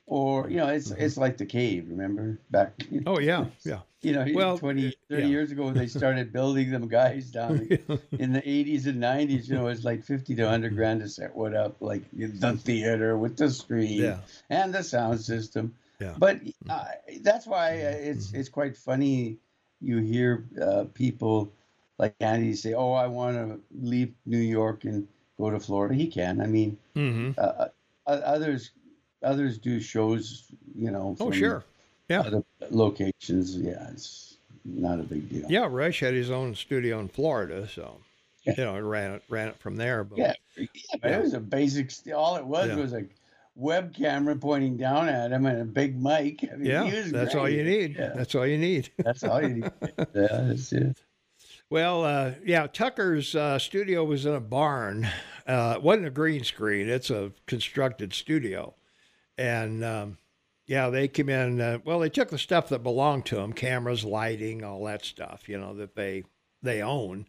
[0.06, 0.96] Or you know, it's Mhm.
[0.98, 1.88] it's like the cave.
[1.88, 2.86] Remember back?
[3.06, 5.28] oh yeah, yeah, You know, Well, 20, 30 yeah.
[5.28, 7.70] years ago, they started building them guys down
[8.18, 9.48] in the 80s and 90s.
[9.48, 13.16] You know, it's like 50 to 100 grand to set one up, like the theater
[13.16, 14.18] with the screen yeah,
[14.50, 15.74] and the sound system.
[16.00, 16.14] Yeah.
[16.16, 16.84] But uh,
[17.22, 19.38] that's why uh, it's it's quite funny.
[19.80, 21.52] You hear uh, people
[21.98, 25.06] like Andy say, "Oh, I want to leave New York and
[25.38, 26.40] go to Florida." He can.
[26.40, 27.68] I mean, hmm uh,
[28.06, 28.70] uh, others
[29.22, 30.44] others do shows.
[30.74, 31.16] You know.
[31.20, 31.64] oh sure,
[32.08, 33.56] yeah, Other locations.
[33.56, 35.46] Yeah, it's not a big deal.
[35.50, 35.66] yeah.
[35.70, 37.98] Rush had his own studio in Florida, so
[38.44, 38.54] Yeah.
[38.58, 40.04] you know, ran it ran it from there.
[40.04, 40.66] But Yeah, yeah,
[41.00, 41.90] but it was a basic.
[41.90, 42.76] st- All it was Yeah.
[42.76, 43.04] was a
[43.54, 46.42] web camera pointing down at him and a big mic.
[46.50, 47.96] I mean, yeah, he was that's all you need.
[47.98, 48.12] Yeah.
[48.14, 48.90] That's all you need.
[48.98, 49.70] That's all you need.
[49.98, 50.96] yeah, that's it.
[51.68, 55.08] Well, uh, yeah, Tucker's uh, studio was in a barn.
[55.46, 58.74] Uh, it wasn't a green screen; it's a constructed studio,
[59.38, 60.18] and um,
[60.66, 61.60] yeah, they came in.
[61.60, 65.48] Uh, well, they took the stuff that belonged to them: cameras, lighting, all that stuff.
[65.48, 66.24] You know that they
[66.62, 67.26] they own,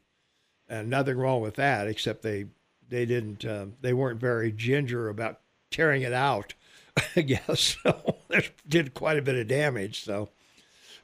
[0.68, 2.46] and nothing wrong with that, except they
[2.90, 5.40] they didn't uh, they weren't very ginger about
[5.72, 6.54] tearing it out.
[7.16, 8.18] I guess so.
[8.30, 10.04] They did quite a bit of damage.
[10.04, 10.30] So.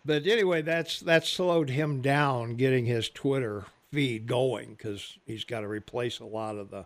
[0.05, 5.61] But anyway, that's that slowed him down getting his Twitter feed going because he's got
[5.61, 6.85] to replace a lot of the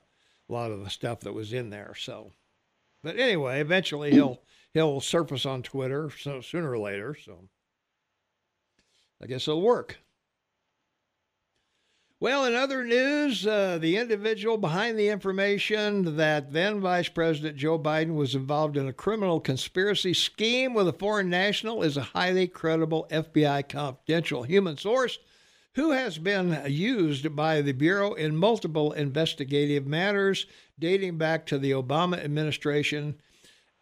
[0.49, 1.93] a lot of the stuff that was in there.
[1.97, 2.31] So,
[3.03, 4.41] but anyway, eventually he'll
[4.73, 7.15] he'll surface on Twitter so sooner or later.
[7.15, 7.49] So,
[9.21, 9.97] I guess it'll work.
[12.23, 17.77] Well, in other news, uh, the individual behind the information that then Vice President Joe
[17.77, 22.47] Biden was involved in a criminal conspiracy scheme with a foreign national is a highly
[22.47, 25.19] credible FBI confidential human source
[25.75, 30.45] who has been used by the Bureau in multiple investigative matters
[30.77, 33.15] dating back to the Obama administration.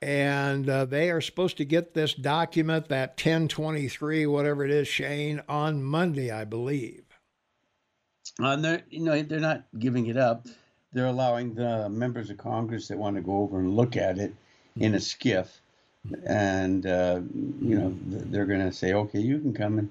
[0.02, 5.44] And uh, they are supposed to get this document, that 1023, whatever it is, Shane,
[5.48, 7.04] on Monday, I believe.
[8.40, 10.48] And they're you know they're not giving it up.
[10.94, 14.34] They're allowing the members of Congress that want to go over and look at it
[14.76, 15.48] in a SCIF,
[16.26, 17.22] and uh,
[17.62, 19.90] you know they're going to say, okay, you can come and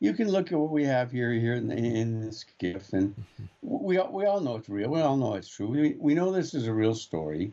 [0.00, 3.14] you can look at what we have here here in the, in the SCIF, and
[3.16, 3.44] mm-hmm.
[3.62, 4.90] we all, we all know it's real.
[4.90, 5.68] We all know it's true.
[5.68, 7.52] We we know this is a real story.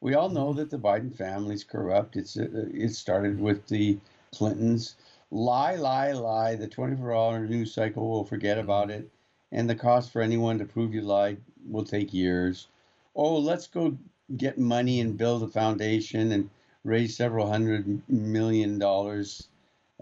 [0.00, 0.58] We all know mm-hmm.
[0.58, 2.16] that the Biden family's corrupt.
[2.16, 3.98] It's uh, it started with the
[4.34, 4.96] Clintons.
[5.30, 6.54] Lie, lie, lie.
[6.54, 8.66] The 24-hour news cycle will forget mm-hmm.
[8.66, 9.10] about it
[9.54, 12.66] and the cost for anyone to prove you lied will take years.
[13.14, 13.96] Oh, let's go
[14.36, 16.50] get money and build a foundation and
[16.82, 19.48] raise several hundred million dollars.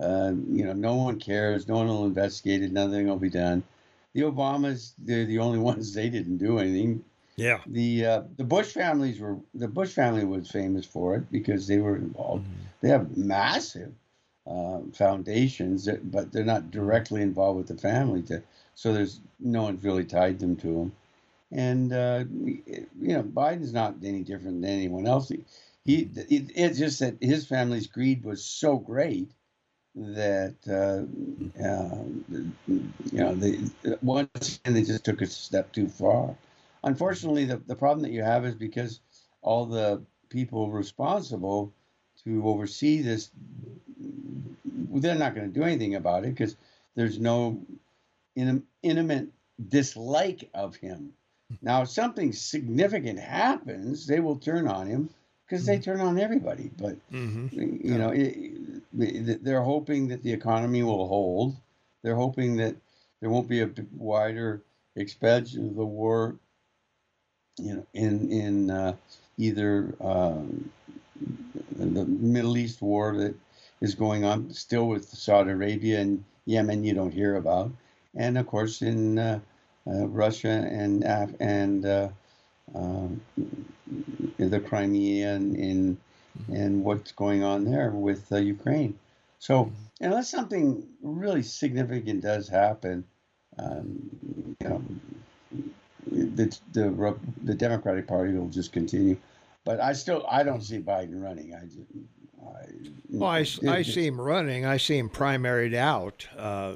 [0.01, 1.69] Uh, you know, no one cares.
[1.69, 2.73] No one will investigate it.
[2.73, 3.63] Nothing will be done.
[4.15, 7.05] The Obamas, they're the only ones they didn't do anything.
[7.37, 7.61] Yeah.
[7.67, 11.79] The uh, the Bush families were the Bush family was famous for it because they
[11.79, 12.45] were involved.
[12.81, 13.93] They have massive
[14.47, 18.43] uh, foundations, that, but they're not directly involved with the family to
[18.75, 20.93] so there's no one's really tied them to him.
[21.51, 25.29] And uh, you know, Biden's not any different than anyone else.
[25.29, 25.45] He,
[25.85, 29.31] he it, it's just that his family's greed was so great
[29.95, 31.05] that uh,
[31.65, 32.05] uh,
[33.13, 33.59] you know they
[34.03, 36.37] once and they just took a step too far.
[36.85, 39.01] Unfortunately, the, the problem that you have is because
[39.43, 41.73] all the people responsible
[42.25, 43.31] to oversee this,
[44.95, 46.57] they're not going to do anything about it because
[46.95, 47.61] there's no
[48.35, 49.29] in, intimate
[49.69, 51.13] dislike of him.
[51.63, 55.11] Now, if something significant happens, they will turn on him
[55.47, 56.71] because they turn on everybody.
[56.77, 57.47] But Mm-hmm.
[57.51, 61.57] you know, it, they're hoping that the economy will hold.
[62.03, 62.77] They're hoping that
[63.21, 64.63] there won't be a wider
[64.97, 66.37] expansion of the war.
[67.59, 68.97] You know, in in uh,
[69.37, 70.71] either um,
[71.77, 73.35] the Middle East war that
[73.81, 77.71] is going on still with Saudi Arabia and Yemen, you don't hear about,
[78.17, 79.41] and of course in uh,
[79.87, 82.09] uh, Russia and Af- and uh,
[82.75, 83.21] um,
[84.39, 85.99] the Crimea and in
[86.49, 88.99] and what's going on there with uh, Ukraine.
[89.39, 89.71] So
[90.01, 93.05] unless something really significant does happen,
[93.59, 94.83] um, you know,
[96.11, 99.17] the, the the Democratic Party will just continue.
[99.65, 101.55] But I still I don't see Biden running.
[101.55, 101.79] I just.
[102.45, 102.65] I,
[103.11, 104.65] Well, I, it- I see him running.
[104.67, 106.27] I see him primaried out.
[106.37, 106.75] Uh,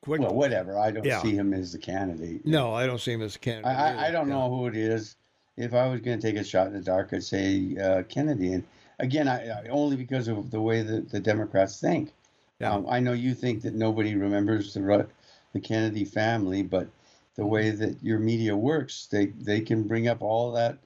[0.00, 0.20] quick.
[0.22, 0.78] Well, whatever.
[0.78, 1.20] I don't Yeah.
[1.20, 2.46] see him as the candidate.
[2.46, 3.66] no, I don't see him as a candidate.
[3.76, 4.34] I, I, I don't Yeah.
[4.34, 5.16] know who it is.
[5.56, 8.54] If I was going to take a shot in the dark, I'd say uh, Kennedy.
[8.54, 8.64] And
[8.98, 12.12] again, I, I only because of the way that the Democrats think.
[12.60, 12.72] Yeah.
[12.72, 15.06] Um, I know you think that nobody remembers the
[15.52, 16.88] the Kennedy family, but
[17.36, 20.78] the way that your media works, they they can bring up all that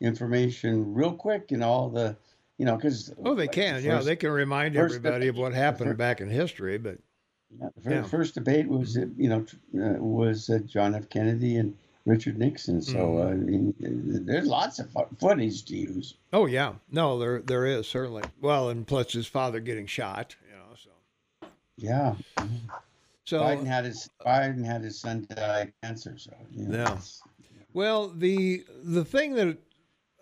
[0.00, 2.16] information real quick and all the,
[2.58, 3.82] you know, because Oh, they can.
[3.82, 6.78] Yeah, they can remind first everybody of what happened fir- back in history.
[6.78, 6.98] But
[7.58, 8.02] Yeah, the Yeah.
[8.02, 9.46] first debate was, uh, you know,
[9.80, 11.08] uh, was uh, John F.
[11.08, 11.76] Kennedy and
[12.06, 12.80] Richard Nixon.
[12.80, 14.88] So uh, I mean, there's lots of
[15.18, 16.14] footage to use.
[16.32, 18.22] oh yeah, no, there there is certainly.
[18.40, 20.34] Well, and plus his father getting shot.
[20.48, 22.14] You know, so Yeah,
[23.24, 26.16] so Biden had his Biden had his son die of cancer.
[26.16, 26.82] So you know, Yeah.
[26.92, 27.20] it's-
[27.72, 29.58] Well, the the thing that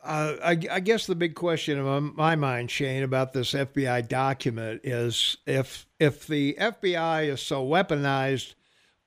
[0.02, 4.02] uh, I, I guess the big question in my- my mind, Shane, about this FBI
[4.08, 8.54] document is if if the FBI is so weaponized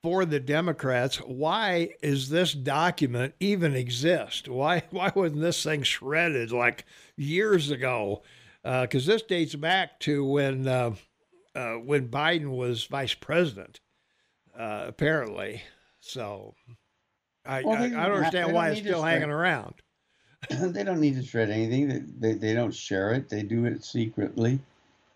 [0.08, 4.48] for the Democrats, why is this document even exist?
[4.48, 6.86] Why why wasn't this thing shredded like
[7.18, 8.22] years ago?
[8.62, 10.94] Because this dates back to when uh,
[11.54, 13.80] uh, when Biden was vice president,
[14.58, 15.60] uh, apparently.
[16.00, 16.54] So.
[17.44, 19.74] I, Well, I, I don't don't understand why don't it's still hanging around.
[20.50, 21.88] they don't need to shred anything.
[21.88, 23.28] They, they, they don't share it.
[23.28, 24.58] They do it secretly,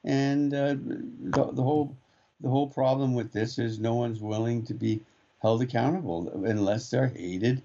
[0.04, 1.96] and uh, the, the whole
[2.42, 5.00] the whole problem with this is no one's willing to be
[5.40, 7.62] held accountable unless they're hated.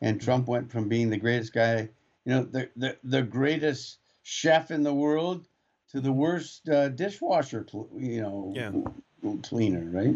[0.00, 1.88] And Trump went from being the greatest guy,
[2.24, 5.48] you know, the the, the greatest chef in the world,
[5.90, 7.66] to the worst uh, dishwasher,
[7.96, 9.38] you know, Yeah.
[9.42, 10.14] cleaner, right?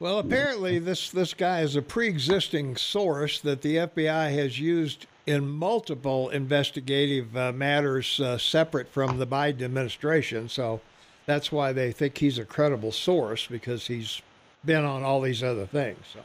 [0.00, 5.46] Well, apparently this this guy is a pre-existing source that the FBI has used in
[5.46, 10.48] multiple investigative uh, matters uh, separate from the Biden administration.
[10.48, 10.80] So
[11.26, 14.22] that's why they think he's a credible source because he's
[14.64, 16.04] been on all these other things.
[16.12, 16.20] So,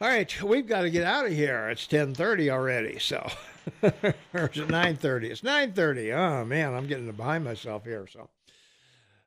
[0.00, 1.68] all right, we've got to get out of here.
[1.68, 2.98] It's ten thirty already.
[2.98, 3.28] So,
[3.82, 5.30] or is it nine thirty?
[5.30, 6.12] It's nine thirty.
[6.12, 8.06] Oh man, I'm getting behind myself here.
[8.12, 8.28] So.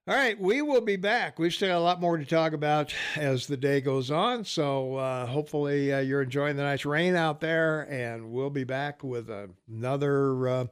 [0.10, 1.38] All right, we will be back.
[1.38, 4.44] We've still got a lot more to talk about as the day goes on.
[4.44, 9.04] So uh, hopefully uh, you're enjoying the nice rain out there, and we'll be back
[9.04, 10.66] with another, uh,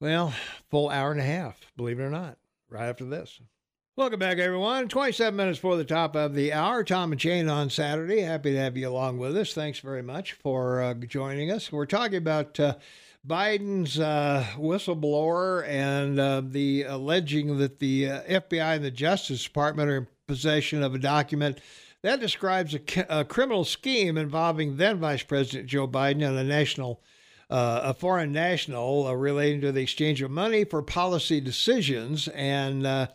[0.00, 0.34] well,
[0.68, 2.38] full hour and a half, believe it or not,
[2.76, 3.40] right after this.
[3.96, 4.88] Welcome back, everyone.
[4.88, 6.84] 27 minutes for the top of the hour.
[6.84, 8.20] Tom and Shane on Saturday.
[8.20, 9.54] Happy to have you along with us.
[9.54, 11.72] Thanks very much for uh, joining us.
[11.72, 12.58] We're talking about.
[12.60, 12.74] Uh,
[13.26, 19.90] Biden's uh, whistleblower and uh, the alleging that the uh, FBI and the Justice Department
[19.90, 21.58] are in possession of a document
[22.02, 27.00] that describes a, a criminal scheme involving then Vice President Joe Biden and a national,
[27.48, 32.28] uh, a foreign national, uh, relating to the exchange of money for policy decisions.
[32.28, 33.08] And uh,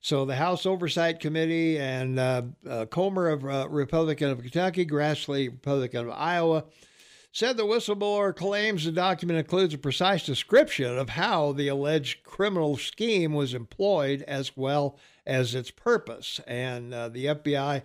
[0.00, 5.50] so the House Oversight Committee and uh, uh, Comer of uh, Republican of Kentucky, Grassley
[5.50, 6.64] Republican of Iowa
[7.32, 12.76] said the whistleblower claims the document includes a precise description of how the alleged criminal
[12.76, 16.40] scheme was employed as well as its purpose.
[16.46, 17.82] And the FBI,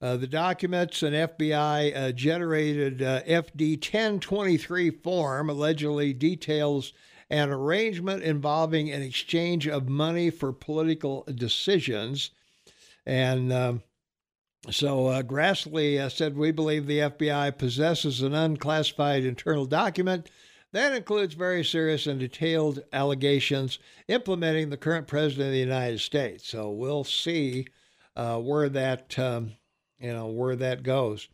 [0.00, 6.92] uh, the documents, an FBI uh, generated uh, FD 1023 form allegedly details
[7.30, 12.30] an arrangement involving an exchange of money for political decisions.
[13.04, 13.82] And um,
[14.70, 20.30] So uh, Grassley uh, said, We believe the FBI possesses an unclassified internal document
[20.72, 26.46] that includes very serious and detailed allegations implementing the current president of the United States.
[26.46, 27.66] So we'll see
[28.14, 29.52] uh, where that um,
[30.00, 31.28] you know where that goes.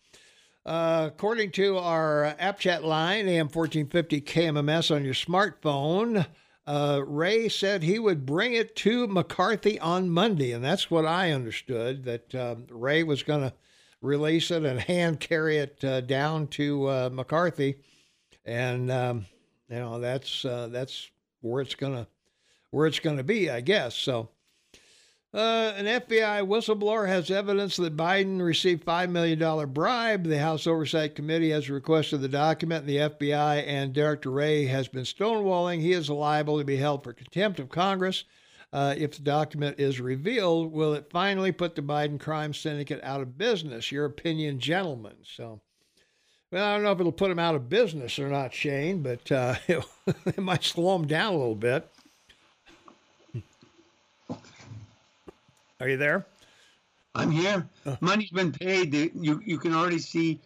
[0.66, 6.26] Uh, according to our app chat line, AM 1450 KMMS on your smartphone,
[6.66, 11.32] uh, Wray said he would bring it to McCarthy on Monday, and that's what I
[11.32, 12.04] understood.
[12.04, 13.52] That uh, Wray was going to
[14.00, 17.76] release it and hand carry it uh, down to uh, McCarthy,
[18.46, 19.26] and um,
[19.68, 21.10] you know that's uh, that's
[21.42, 22.06] where it's gonna
[22.70, 23.94] where it's gonna be, I guess.
[23.94, 24.30] So.
[25.34, 30.22] Uh, an FBI whistleblower has evidence that Biden received $5 million bribe.
[30.22, 35.02] The House Oversight Committee has requested the document, the FBI and Director Wray has been
[35.02, 35.80] stonewalling.
[35.80, 38.22] He is liable to be held for contempt of Congress.
[38.72, 43.20] Uh, if the document is revealed, will it finally put the Biden crime syndicate out
[43.20, 43.90] of business?
[43.90, 45.16] Your opinion, gentlemen.
[45.24, 45.60] So,
[46.52, 49.32] well, I don't know if it'll put him out of business or not, Shane, but
[49.32, 49.84] uh, it,
[50.26, 51.90] it might slow him down a little bit.
[55.84, 56.24] Are you there?
[57.14, 57.68] I'm here.
[58.00, 58.94] Money's been paid.
[59.14, 60.40] You you can already see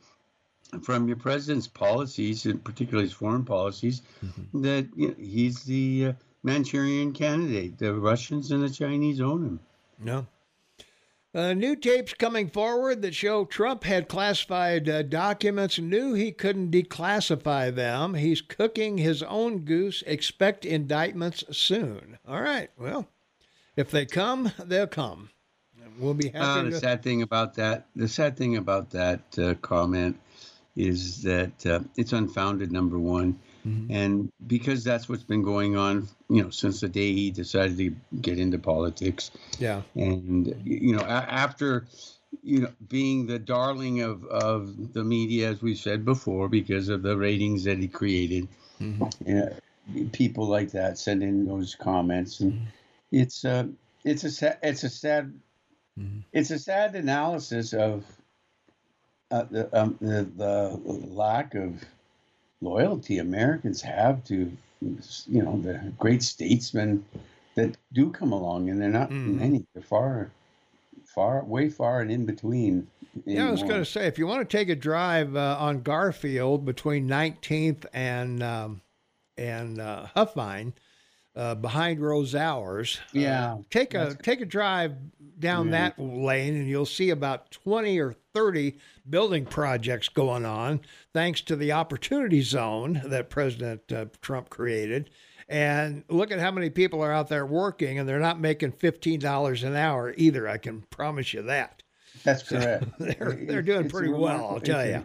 [0.82, 4.62] from your president's policies, and particularly his foreign policies, Mm-hmm.
[4.62, 6.12] that you know, he's the uh,
[6.42, 7.78] Manchurian candidate.
[7.78, 9.60] The Russians and the Chinese own him.
[10.00, 10.26] No.
[11.32, 16.72] Uh, new tapes coming forward that show Trump had classified uh, documents, knew he couldn't
[16.72, 18.14] declassify them.
[18.14, 20.02] He's cooking his own goose.
[20.04, 22.18] Expect indictments soon.
[22.26, 22.70] All right.
[22.76, 23.06] Well,
[23.78, 25.30] if they come, they'll come.
[26.00, 26.80] We'll be Uh, happy the to.
[26.80, 30.18] sad thing about that, the sad thing about that uh, comment
[30.76, 32.70] is that uh, it's unfounded.
[32.72, 33.86] Number one, Mhm.
[33.90, 37.94] and because that's what's been going on, you know, since the day he decided to
[38.20, 39.82] get into politics, Yeah.
[39.94, 41.86] and you know, a- after
[42.42, 47.02] you know being the darling of of the media, as we've said before, because of
[47.02, 48.46] the ratings that he created,
[48.80, 49.12] Mhm.
[49.26, 49.48] yeah,
[50.12, 52.60] people like that send in those comments, and
[53.12, 53.66] it's uh,
[54.04, 55.32] it's a sa- it's a sad
[55.98, 56.22] Mhm.
[56.32, 58.04] it's a sad analysis of
[59.30, 61.84] uh, the, um, the the lack of
[62.60, 67.04] loyalty Americans have to you know the great statesmen
[67.54, 69.34] that do come along, and they're not Mhm.
[69.34, 69.66] many.
[69.74, 70.30] They're far,
[71.04, 72.86] far, way far and in between.
[73.24, 75.82] Yeah, I was going to say, if you want to take a drive uh, on
[75.82, 78.80] Garfield between 19th and um,
[79.36, 80.72] and uh, Huffine,
[81.38, 84.94] uh, behind Rosauers, uh, Yeah, take a take a drive
[85.38, 85.90] down Yeah.
[85.94, 88.76] that lane, and you'll see about 20 or 30
[89.08, 90.80] building projects going on,
[91.14, 95.10] thanks to the Opportunity Zone that President uh, Trump created.
[95.48, 99.20] And look at how many people are out there working, and they're not making fifteen
[99.20, 100.46] dollars an hour either.
[100.48, 101.82] I can promise you that.
[102.24, 102.84] That's correct.
[102.98, 104.94] They're they're doing pretty well, I'll tell you.
[104.96, 105.04] a-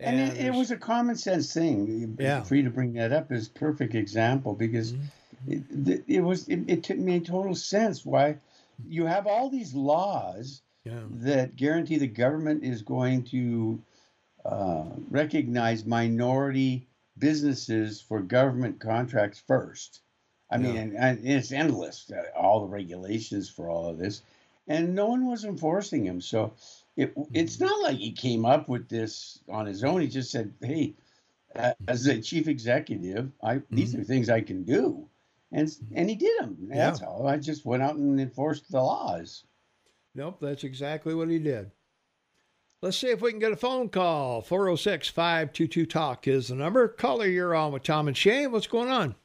[0.00, 2.16] And, it, it was a common sense thing.
[2.18, 2.42] Yeah.
[2.42, 5.02] For you to bring that up is a perfect example because Mm-hmm.
[5.46, 8.36] It, it was it, it took made total sense why
[8.88, 11.00] you have all these laws yeah.
[11.10, 13.80] that guarantee the government is going to
[14.44, 16.86] uh, recognize minority
[17.18, 20.00] businesses for government contracts first.
[20.50, 24.22] I mean, and, and it's endless, uh, all the regulations for all of this,
[24.66, 26.20] and no one was enforcing them.
[26.20, 26.52] So
[26.96, 27.64] it, it's Mm-hmm.
[27.64, 30.00] not like he came up with this on his own.
[30.00, 30.94] He just said, "Hey,
[31.88, 35.08] as a chief executive, I these are things I can do,"
[35.52, 36.56] and and he did them.
[36.68, 36.76] Yeah.
[36.76, 37.26] That's all.
[37.26, 39.44] I just went out and enforced the laws.
[40.14, 41.70] Nope, that's exactly what he did.
[42.80, 44.40] Let's see if we can get a phone call.
[44.40, 46.86] 406 522 Talk is the number.
[46.88, 48.52] Caller, you're on with Tom and Shane.
[48.52, 49.16] What's going on?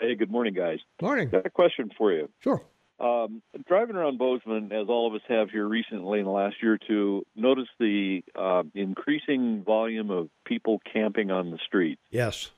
[0.00, 0.78] Hey, good morning, guys.
[1.02, 1.28] Morning.
[1.28, 2.28] Got a question for you.
[2.38, 2.62] Sure.
[3.00, 6.74] Um, driving around Bozeman, as all of us have here recently in the last year
[6.74, 12.50] or two, noticed the uh, increasing volume of people camping on the streets Yes.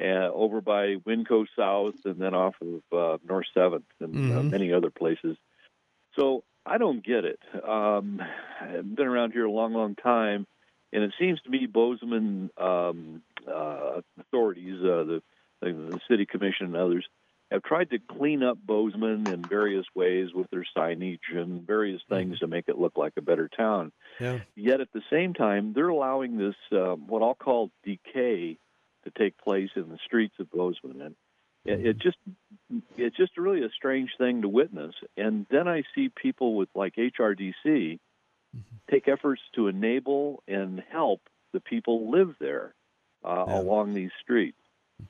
[0.00, 4.50] Uh, over by Winco South and then off of uh, North Seventh and uh, Mhm.
[4.50, 5.36] many other places.
[6.14, 7.40] So I don't get it.
[7.66, 8.20] Um,
[8.60, 10.46] I've been around here a long, long time,
[10.92, 15.22] and it seems to me Bozeman um, uh, authorities, uh, the,
[15.60, 17.06] the city commission and others,
[17.50, 22.40] have tried to clean up Bozeman in various ways with their signage and various things
[22.40, 23.92] to make it look like a better town.
[24.18, 24.40] Yeah.
[24.56, 28.58] Yet at the same time, they're allowing this uh, what I'll call decay
[29.06, 31.14] to take place in the streets of Bozeman, and
[31.64, 32.18] it, it just
[32.96, 34.94] it's just really a strange thing to witness.
[35.16, 37.98] And then I see people with like HRDC
[38.90, 41.20] take efforts to enable and help
[41.52, 42.74] the people live there
[43.24, 43.58] uh, Yeah.
[43.60, 44.58] along these streets.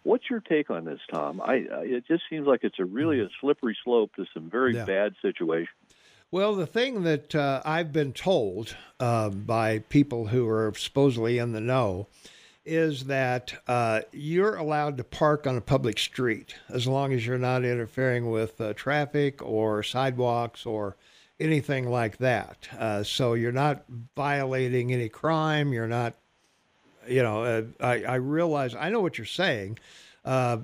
[0.02, 1.40] What's your take on this, Tom?
[1.40, 4.74] I, I it just seems like it's a really a slippery slope to some very
[4.74, 4.84] Yeah.
[4.84, 5.74] bad situations.
[6.30, 11.52] Well, the thing that uh, I've been told uh, by people who are supposedly in
[11.52, 12.08] the know
[12.66, 17.38] is that uh, you're allowed to park on a public street as long as you're
[17.38, 20.96] not interfering with uh, traffic or sidewalks or
[21.38, 22.68] anything like that.
[22.78, 23.84] Uh, so you're not
[24.16, 25.72] violating any crime.
[25.72, 26.14] You're not,
[27.06, 29.78] you know, uh, I, I realize, I know what you're saying.
[30.24, 30.58] Uh,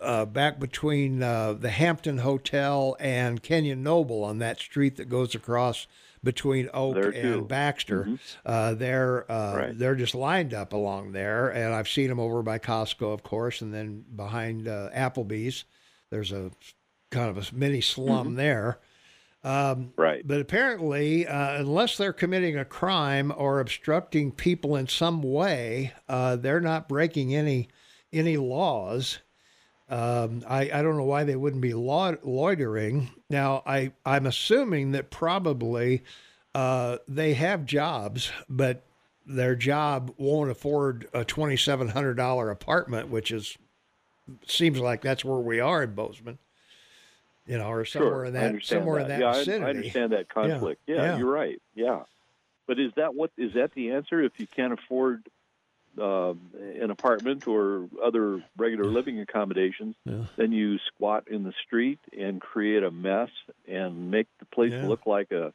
[0.00, 5.86] uh, back between the Hampton Hotel and Kenyon Noble on that street that goes across
[6.24, 7.18] between Oak There, too.
[7.38, 8.04] and Baxter.
[8.04, 8.18] Mhm.
[8.44, 9.78] Uh, they're uh, Right.
[9.78, 13.60] they're just lined up along there, and I've seen them over by Costco, of course,
[13.60, 15.64] and then behind uh, Applebee's.
[16.10, 16.50] There's a
[17.10, 18.36] kind of a mini slum Mm-hmm.
[18.36, 18.78] there.
[19.44, 20.26] Um, Right.
[20.26, 26.36] but apparently, uh, unless they're committing a crime or obstructing people in some way, uh,
[26.36, 27.68] they're not breaking any
[28.12, 29.18] any laws.
[29.88, 33.10] Um, I, I don't know why they wouldn't be lo- loitering.
[33.28, 36.04] Now, I, I'm assuming that probably
[36.54, 38.84] uh, they have jobs, but
[39.26, 43.56] their job won't afford a $2,700 apartment, which is
[44.46, 46.38] seems like that's where we are in Bozeman,
[47.46, 49.18] you know, or somewhere sure, in that somewhere in that.
[49.18, 49.64] that yeah, I- vicinity.
[49.64, 50.80] I, understand that conflict.
[50.86, 51.18] Yeah, yeah.
[51.18, 51.60] you're right.
[51.74, 52.04] Yeah,
[52.66, 54.22] but is that what is that the answer?
[54.22, 55.28] If you can't afford
[56.00, 56.40] um
[56.82, 60.24] an apartment or other regular living accommodations, Yeah.
[60.36, 63.30] then you squat in the street and create a mess
[63.68, 64.86] and make the place Yeah.
[64.86, 65.52] look like a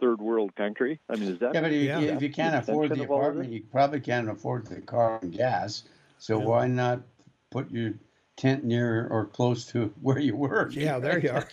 [0.00, 0.98] third world country.
[1.08, 1.54] I mean, is that?
[1.54, 2.14] Yeah, but if, Yeah.
[2.16, 5.20] if you can't afford the of all of apartment, you probably can't afford the car
[5.22, 5.84] and gas.
[6.18, 6.46] So Yeah.
[6.46, 7.02] why not
[7.50, 7.94] put your
[8.36, 10.74] tent near or close to where you work?
[10.74, 11.48] Yeah, there you are.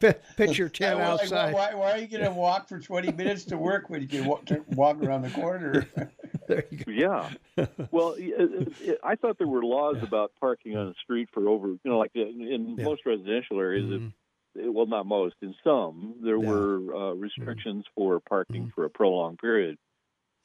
[0.00, 1.54] Pi- Pitch your tent Why- why- outside.
[1.54, 4.24] Why, why are you going to walk for 20 minutes to work when you can
[4.26, 5.86] walk, walk around the corner?
[6.46, 6.92] There you go.
[6.92, 7.30] Yeah.
[7.90, 8.42] Well, y- uh,
[8.90, 11.96] uh, I thought there were laws about parking on the street for over, you know,
[11.96, 12.84] like in, in Yeah.
[12.84, 13.86] most residential areas.
[13.86, 14.12] Mhm.
[14.54, 15.36] If, well, not most.
[15.40, 16.50] In some, there Yeah.
[16.50, 18.72] were uh, restrictions for parking Mhm.
[18.74, 19.78] for a prolonged period,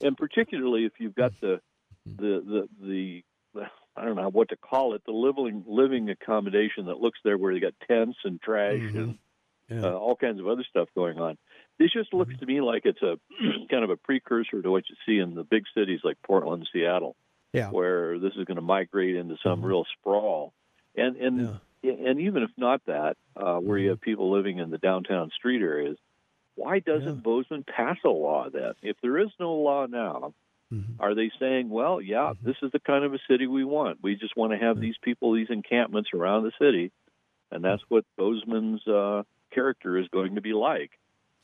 [0.02, 1.60] and particularly if you've got the
[2.08, 2.24] Mm-hmm.
[2.26, 3.24] the the
[3.58, 3.64] the
[3.96, 7.54] I don't know what to call it, the living living accommodation that looks there where
[7.54, 8.96] they got tents and trash Mhm.
[8.96, 9.18] and
[9.70, 9.86] Yeah.
[9.86, 11.38] uh, all kinds of other stuff going on.
[11.78, 12.40] This just looks Mm-hmm.
[12.40, 13.20] to me like it's a
[13.70, 17.16] kind of a precursor to what you see in the big cities like Portland, Seattle,
[17.54, 17.70] Yeah.
[17.72, 19.66] where this is going to migrate into some Mhm.
[19.66, 20.54] real sprawl.
[20.96, 21.40] And and
[21.84, 23.84] and even if not that, uh, where Mm-hmm.
[23.84, 25.98] you have people living in the downtown street areas,
[26.56, 27.22] why doesn't Yeah.
[27.22, 28.74] Bozeman pass a law then?
[28.82, 30.34] If there is no law now,
[30.74, 30.96] Mhm.
[31.00, 32.46] are they saying, well, yeah, Mm-hmm.
[32.48, 34.04] this is the kind of a city we want.
[34.04, 36.92] We just want to have these people, these encampments around the city,
[37.52, 40.92] and that's what Bozeman's uh, character is going to be like.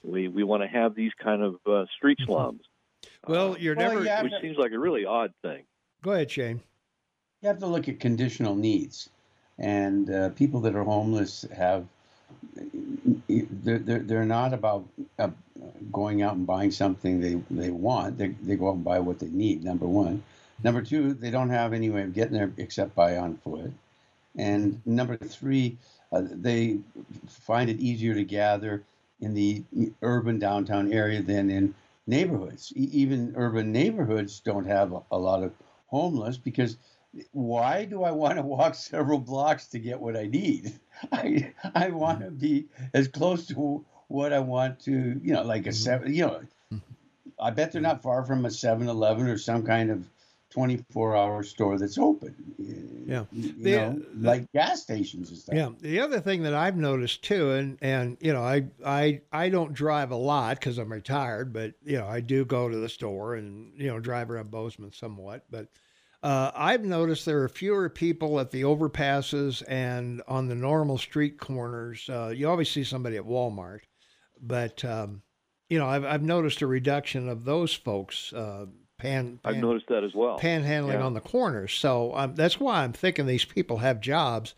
[0.04, 2.62] We we want to have these kind of uh, street slums.
[2.62, 3.32] Mm-hmm.
[3.32, 4.04] Well, Uh, you're Well, never.
[4.06, 4.22] yeah.
[4.22, 5.64] which seems like a really odd thing.
[6.04, 6.62] Go ahead, Shane.
[7.42, 9.10] You have to look at conditional needs,
[9.58, 11.88] and uh, people that are homeless have
[13.28, 14.86] they're they're, they're not about
[15.18, 15.30] uh,
[15.92, 18.18] going out and buying something they they want.
[18.18, 19.64] They they go out and buy what they need.
[19.64, 20.24] Number one.
[20.64, 23.72] Number two, they don't have any way of getting there except by on foot.
[24.38, 25.78] And number three,
[26.12, 26.80] uh, they
[27.30, 28.84] find it easier to gather
[29.22, 29.64] in the
[30.02, 31.76] urban downtown area than in
[32.08, 32.74] neighborhoods.
[32.76, 35.54] E- even urban neighborhoods don't have a, a lot of
[35.88, 36.78] homeless because
[37.32, 40.74] why do I want to walk several blocks to get what I need?
[41.12, 45.68] I I want to be as close to what I want to, you know, like
[45.68, 46.42] a seven, you know,
[47.40, 50.06] I bet they're not far from a 7-Eleven or some kind of
[50.56, 52.34] 24-hour store that's open.
[53.08, 53.26] Yeah.
[53.32, 55.56] You The- know, the- like gas stations and stuff.
[55.56, 55.70] Yeah.
[55.82, 59.74] The other thing that I've noticed too, and and you know, I I I don't
[59.74, 63.36] drive a lot because I'm retired, but you know, I do go to the store
[63.36, 65.44] and you know drive around Bozeman somewhat.
[65.52, 65.68] But
[66.24, 71.38] uh, I've noticed there are fewer people at the overpasses and on the normal street
[71.38, 72.10] corners.
[72.10, 73.82] Uh, you always see somebody at Walmart,
[74.42, 75.22] but um,
[75.70, 78.32] you know, I've I've noticed a reduction of those folks.
[78.34, 78.68] Uh,
[78.98, 80.40] pan, I've noticed that as well.
[80.40, 81.04] panhandling Yeah.
[81.04, 81.74] on the corners.
[81.74, 84.54] So um, that's why I'm thinking these people have jobs.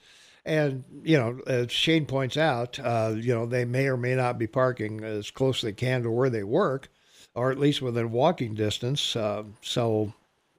[0.45, 4.37] And, you know, as Shane points out, uh, you know, they may or may not
[4.37, 6.87] be parking as close as they can to where they work,
[7.35, 9.13] or at least within walking distance.
[9.15, 10.13] Uh, so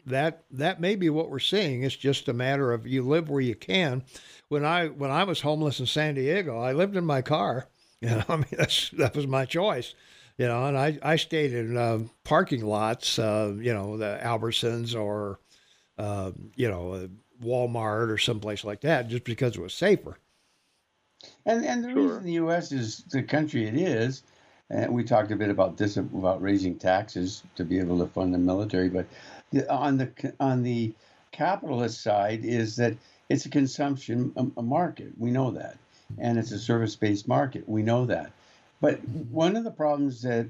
[0.04, 1.84] that that may be what we're seeing.
[1.84, 4.02] It's just a matter of you live where you can.
[4.48, 7.66] When I when I was homeless in San Diego, I lived in my car.
[8.02, 9.94] You know, I mean that's that was my choice
[10.38, 14.94] you know, and I, I stayed in uh, parking lots, uh, you know, the Albertsons
[14.98, 15.40] or,
[15.98, 17.08] uh, you know, uh,
[17.42, 20.16] Walmart or someplace like that, just because it was safer.
[21.44, 22.20] And and the Sure.
[22.20, 22.70] reason the U.S.
[22.70, 24.22] is the country it is,
[24.70, 28.32] and we talked a bit about this about raising taxes to be able to fund
[28.32, 29.06] the military, but
[29.50, 30.94] the, on the on the
[31.32, 32.96] capitalist side is that
[33.28, 35.12] it's a consumption um, a market.
[35.18, 35.76] We know that,
[36.16, 37.68] and it's a service based market.
[37.68, 38.32] We know that.
[38.80, 40.48] But one of the problems that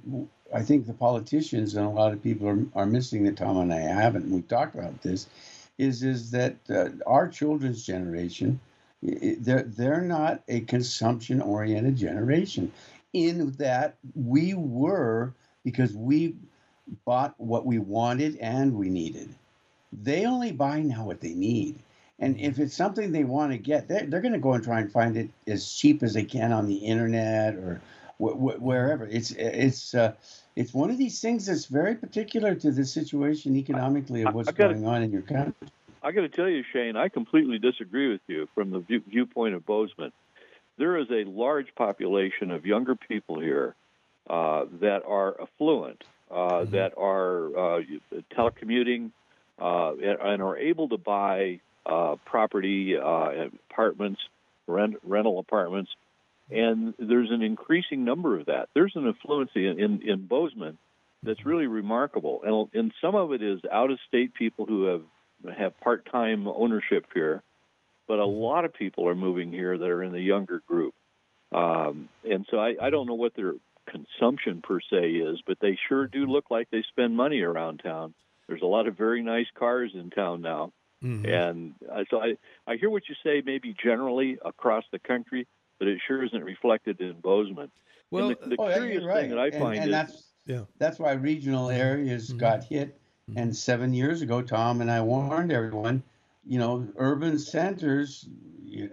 [0.55, 3.73] I think the politicians and a lot of people are, are missing that Tom and
[3.73, 5.27] I haven't, and we talked about this,
[5.79, 8.61] is is that uh, our children's generation,
[9.03, 12.73] they're they're not a consumption oriented generation,
[13.13, 15.33] in that we were
[15.65, 16.35] because we
[17.05, 19.35] bought what we wanted and we needed.
[19.93, 21.79] They only buy now what they need.
[22.21, 24.81] And if it's something they want to get, they're, they're going to go and try
[24.81, 27.81] and find it as cheap as they can on the internet or
[28.21, 29.07] wh- wh- wherever.
[29.07, 30.15] It's it's uh,
[30.57, 34.75] it's one of these things that's very particular to the situation economically of what's gotta-
[34.75, 35.55] going on in your country.
[36.03, 39.55] I got to tell you, Shane, I completely disagree with you from the view, viewpoint
[39.55, 40.13] of Bozeman.
[40.77, 43.75] There is a large population of younger people here
[44.31, 47.83] uh, that are affluent, uh, that are uh,
[48.33, 49.11] telecommuting,
[49.61, 54.21] uh, and are able to buy uh, property, uh, apartments,
[54.67, 55.91] rent, rental apartments,
[56.51, 58.69] and there's an increasing number of that.
[58.75, 60.79] There's an affluency in, in, in Bozeman
[61.23, 65.03] that's really remarkable, and, and some of it is out-of-state people who have
[65.57, 67.43] have part-time ownership here,
[68.09, 70.95] but a lot of people are moving here that are in the younger group,
[71.53, 73.55] um, and so I, I don't know what their
[73.87, 78.15] consumption per se is, but they sure do look like they spend money around town.
[78.47, 80.73] There's a lot of very nice cars in town now,
[81.03, 81.27] Mhm.
[81.29, 85.47] and uh, so I, I hear what you say maybe generally across the country,
[85.79, 87.71] but it sure isn't reflected in Bozeman.
[88.11, 89.21] Well, and the, uh, the Oh, curious right.
[89.21, 90.65] thing that I and, find and is that's Yeah.
[90.79, 91.81] that's why regional mm-hmm.
[91.81, 92.39] areas mm-hmm.
[92.39, 92.99] got hit.
[93.31, 93.39] Mm-hmm.
[93.39, 96.03] And seven years ago, Tom and I warned everyone,
[96.47, 98.29] you know, urban centers,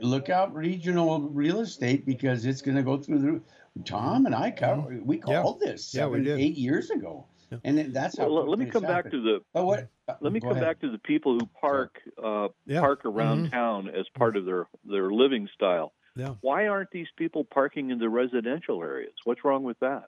[0.01, 3.41] look out regional real estate because it's going to go through the.
[3.83, 5.41] Tom and I cover, we Yeah.
[5.41, 6.39] called this Yeah, we seven, did.
[6.39, 7.25] eight years ago,
[7.63, 8.25] and then that's how.
[8.25, 9.89] well, let- let me come it's back to the But what?
[10.07, 10.63] Uh, let me go come ahead.
[10.67, 12.79] back to the people who park uh, Yeah.
[12.81, 13.51] park around Mhm.
[13.51, 15.93] town as part of their their living style.
[16.15, 16.35] Yeah.
[16.41, 19.13] Why aren't these people parking in the residential areas?
[19.25, 20.05] What's wrong with that?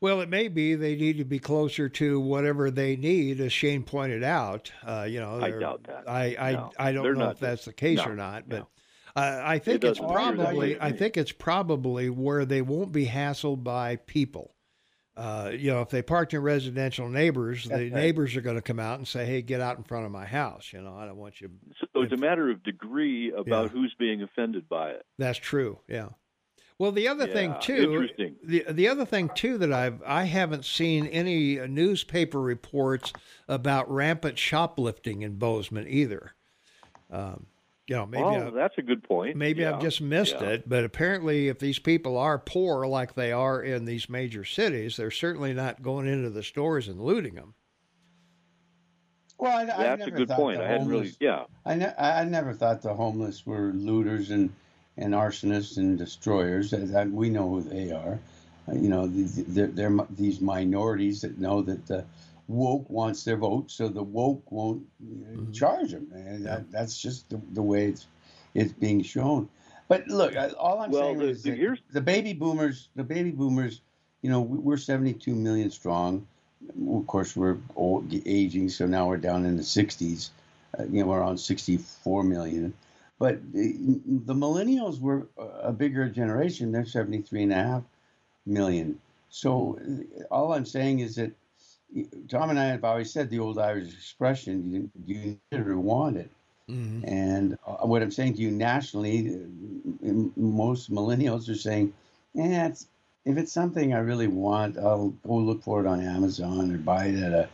[0.00, 3.84] Well, it may be they need to be closer to whatever they need, as Shane
[3.84, 4.72] pointed out.
[4.84, 6.08] Uh, you know, I doubt that.
[6.08, 8.68] I I, No, I don't they're know if that's the case no, or not, no.
[9.14, 12.90] but uh, I think it's that way probably I think it's probably where they won't
[12.92, 14.54] be hassled by people.
[15.14, 17.92] Uh, you know, if they parked in residential neighbors, the right.
[17.92, 20.24] neighbors are going to come out and say, "Hey, get out in front of my
[20.24, 21.50] house." You know, I don't want you.
[21.94, 23.68] So it's a matter of degree about Yeah.
[23.68, 25.04] who's being offended by it.
[25.18, 25.80] That's true.
[25.86, 26.10] Yeah.
[26.78, 28.36] Well, the other thing too, interesting.
[28.42, 33.12] the the other thing too that I've I haven't seen any newspaper reports
[33.46, 36.32] about rampant shoplifting in Bozeman either.
[37.10, 37.46] Um,
[37.88, 39.36] you know, maybe well, I, that's a good point.
[39.36, 40.50] maybe Yeah, I've just missed yeah.
[40.50, 44.96] it, but apparently, if these people are poor like they are in these major cities,
[44.96, 47.54] they're certainly not going into the stores and looting them.
[49.38, 50.58] Well, I, I That's never a good thought point.
[50.58, 51.44] the I hadn't really, homeless- yeah.
[51.66, 54.50] I, ne- I never thought the homeless were looters and,
[54.96, 56.70] and arsonists and destroyers.
[56.70, 58.20] That- that- we know who they are.
[58.68, 62.04] Uh, you know, the- the- they're, they're these minorities that know that the
[62.48, 66.08] woke wants their vote, so the woke won't uh, charge them.
[66.14, 68.06] And that, that's just the, the way it's
[68.54, 69.48] it's being shown.
[69.88, 73.30] But look, all I'm Well, saying the- is the- that the baby boomers, the baby
[73.30, 73.80] boomers,
[74.22, 76.26] you know, we- we're 72 million strong.
[76.90, 80.30] Of course, we're old, aging, so now we're down in the 60s.
[80.78, 82.72] Uh, you know, we're on 64 million.
[83.18, 83.74] But the,
[84.06, 86.72] the millennials were a bigger generation.
[86.72, 87.82] They're 73 and a half
[88.46, 89.00] million.
[89.30, 91.32] So uh, all I'm saying is that
[92.28, 96.16] Tom and I have always said the old Irish expression, you, you need or want
[96.16, 96.30] it.
[96.70, 97.08] Mm-hmm.
[97.08, 101.92] And uh, what I'm saying to you nationally, uh, most millennials are saying,
[102.34, 102.86] "Yeah, it's,
[103.24, 107.06] if it's something I really want, I'll go look for it on Amazon or buy
[107.06, 107.48] it at a,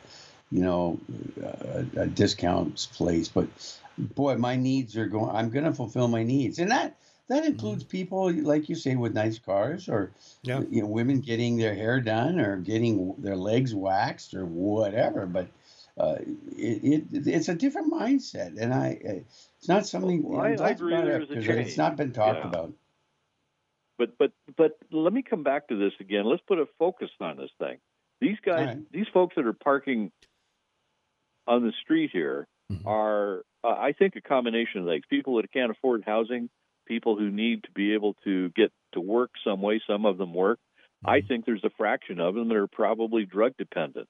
[0.50, 1.00] you know,
[1.42, 3.48] a, a discount place." But
[3.98, 5.34] boy, my needs are going.
[5.34, 6.96] I'm going to fulfill my needs, and that
[7.28, 10.62] that includes people like you say with nice cars, or Yeah.
[10.70, 15.26] you know, women getting their hair done or getting their legs waxed or whatever.
[15.26, 15.48] But
[15.98, 16.16] uh,
[16.56, 19.12] it, it it's a different mindset, and I uh,
[19.58, 20.22] it's not something.
[20.22, 21.66] Well, I'm I- I glad you agree there's up a 'cause change.
[21.68, 22.48] It's not been talked Yeah.
[22.48, 22.72] about.
[23.98, 26.24] But but but let me come back to this again.
[26.24, 27.78] Let's put a focus on this thing.
[28.20, 28.92] These guys, All right.
[28.92, 30.12] these folks that are parking
[31.46, 32.86] on the street here Mhm.
[32.86, 35.04] are, uh, I think, a combination of things.
[35.10, 36.48] People that can't afford housing,
[36.88, 39.80] people who need to be able to get to work some way.
[39.86, 40.58] Some of them work.
[41.04, 44.08] I think there's a fraction of them that are probably drug dependent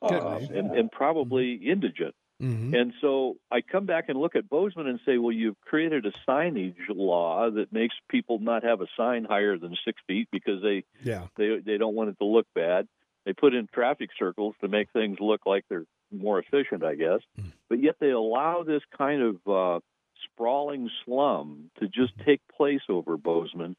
[0.00, 0.44] uh, be.
[0.56, 2.14] and, and probably indigent.
[2.42, 2.74] Mm-hmm.
[2.74, 6.12] And so I come back and look at Bozeman and say, well, you've created a
[6.28, 10.84] signage law that makes people not have a sign higher than six feet because they,
[11.04, 11.26] Yeah.
[11.36, 12.88] they, they don't want it to look bad.
[13.26, 17.20] They put in traffic circles to make things look like they're more efficient, I guess.
[17.38, 17.52] Mm.
[17.68, 19.80] But yet they allow this kind of uh,
[20.30, 22.24] sprawling slum to just mm-hmm.
[22.24, 23.76] take place over Bozeman.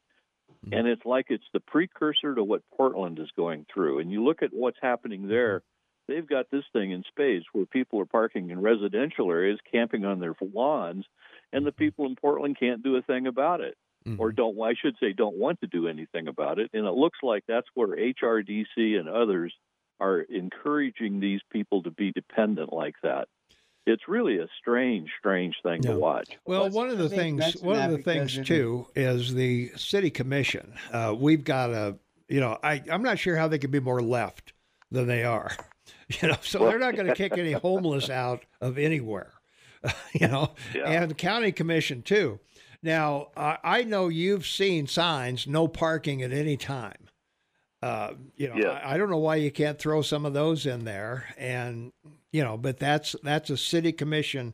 [0.65, 0.73] Mm-hmm.
[0.73, 3.99] and it's like it's the precursor to what Portland is going through.
[3.99, 5.29] And you look at what's happening mm-hmm.
[5.29, 5.61] there.
[6.07, 10.19] They've got this thing in spades where people are parking in residential areas, camping on
[10.19, 11.05] their lawns,
[11.53, 13.75] and the people in Portland can't do a thing about it
[14.05, 14.19] Mhm.
[14.19, 16.69] or don't I should say don't want to do anything about it.
[16.73, 19.53] And it looks like that's where HRDC and others
[19.99, 23.27] are encouraging these people to be dependent like that.
[23.85, 25.91] It's really a strange, strange thing Yeah.
[25.91, 26.30] to watch.
[26.45, 30.10] Well, Well, one of the I things, one of the things too, is the city
[30.10, 30.73] commission.
[30.91, 31.97] Uh, we've got a,
[32.30, 34.53] you know, I I'm not sure how they could be more left
[34.89, 35.51] than they are,
[36.22, 36.38] you know.
[36.41, 39.34] So they're not going to kick any homeless out of anywhere,
[40.14, 40.89] you know, Yeah.
[41.01, 42.39] and the county commission too.
[42.81, 47.10] Now I, I know you've seen signs no parking at any time.
[47.84, 48.69] Uh, you know, Yeah.
[48.69, 51.91] I, I don't know why you can't throw some of those in there, and
[52.31, 54.53] you know, but that's that's a city commission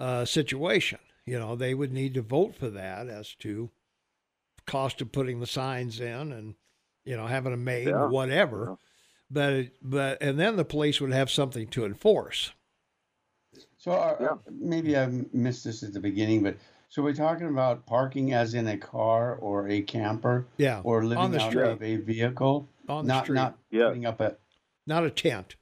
[0.00, 0.98] uh, situation.
[1.24, 3.70] You know, they would need to vote for that as to
[4.66, 6.54] cost of putting the signs in and
[7.04, 8.06] you know having them made, Yeah.
[8.08, 8.66] whatever.
[8.70, 8.74] Yeah.
[9.30, 12.52] But but and then the police would have something to enforce.
[13.78, 14.36] So are, Yeah.
[14.50, 16.56] maybe I missed this at the beginning, but
[16.94, 21.32] so we're talking about parking as in a car or a camper Yeah, or living
[21.32, 21.66] the out street.
[21.66, 23.88] of a vehicle, on the not street, not Yeah.
[23.88, 24.36] putting up a
[24.86, 25.56] not a tent.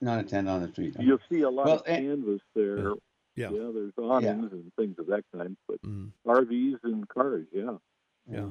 [0.00, 0.94] not a tent on the street.
[1.00, 2.92] You'll see a lot Well, of and- canvas there.
[3.34, 3.50] Yeah.
[3.50, 7.76] Yeah, there's awnings and things of that kind, but Mm, RVs and cars, yeah.
[8.30, 8.50] yeah.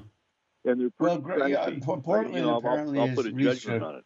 [0.66, 1.84] And they're Well, pretty gra- yeah, pricey.
[1.84, 3.96] Po- I- Portland you know, I'll- apparently I'll, has put a reached judgment a- on
[3.96, 4.06] it.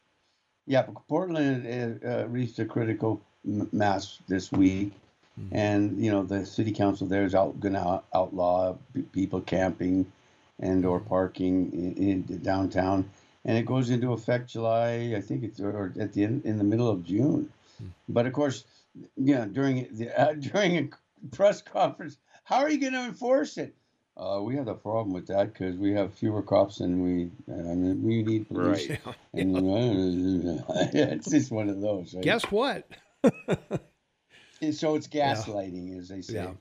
[0.67, 4.93] Yeah, Portland uh, uh, reached a critical mass this week,
[5.39, 5.47] Mhm.
[5.51, 8.75] and you know the city council there is out going to outlaw
[9.11, 10.11] people camping
[10.59, 13.09] and or parking in, in downtown,
[13.45, 16.63] and it goes into effect July, I think it's or at the end in the
[16.63, 17.51] middle of June.
[18.07, 18.65] But of course,
[19.17, 20.89] yeah, during the uh, during a
[21.35, 23.73] press conference, how are you going to enforce it?
[24.17, 28.03] Uh, we have a problem with that because we have fewer cops than we and
[28.03, 28.89] we need police.
[28.89, 28.99] Right.
[29.05, 29.13] Yeah.
[29.33, 32.13] And uh, it's just one of those.
[32.13, 32.23] Right?
[32.23, 32.87] Guess what?
[34.61, 36.35] And so it's gaslighting, as they say.
[36.35, 36.51] Yeah.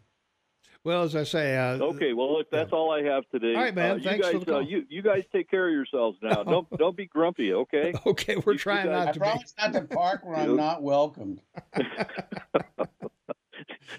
[0.83, 3.55] Well, as I say, uh, Okay, well, look, that's all I have today.
[3.55, 4.55] All right, man, Uh, you thanks guys, for the call.
[4.57, 6.43] Uh, you you guys take care of yourselves now.
[6.43, 7.93] Don't don't be grumpy, okay?
[8.07, 9.27] Okay, we're You- you trying guys- not to be.
[9.27, 11.43] promise not to park where I'm not welcomed.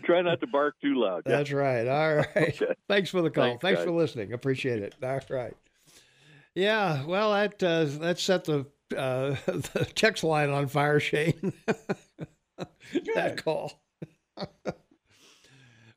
[0.03, 1.22] Try not to bark too loud.
[1.28, 1.38] Yeah.
[1.38, 1.88] That's right.
[1.88, 2.28] All right.
[2.61, 2.73] Okay.
[2.88, 3.44] Thanks for the call.
[3.45, 4.34] Thanks, Thanks, for listening.
[4.34, 4.95] Appreciate it.
[5.03, 5.56] All right.
[6.56, 7.06] Yeah.
[7.06, 8.65] Well, that uh, that set the
[8.98, 11.53] uh, the text line on fire, Shane.
[13.15, 13.80] that call.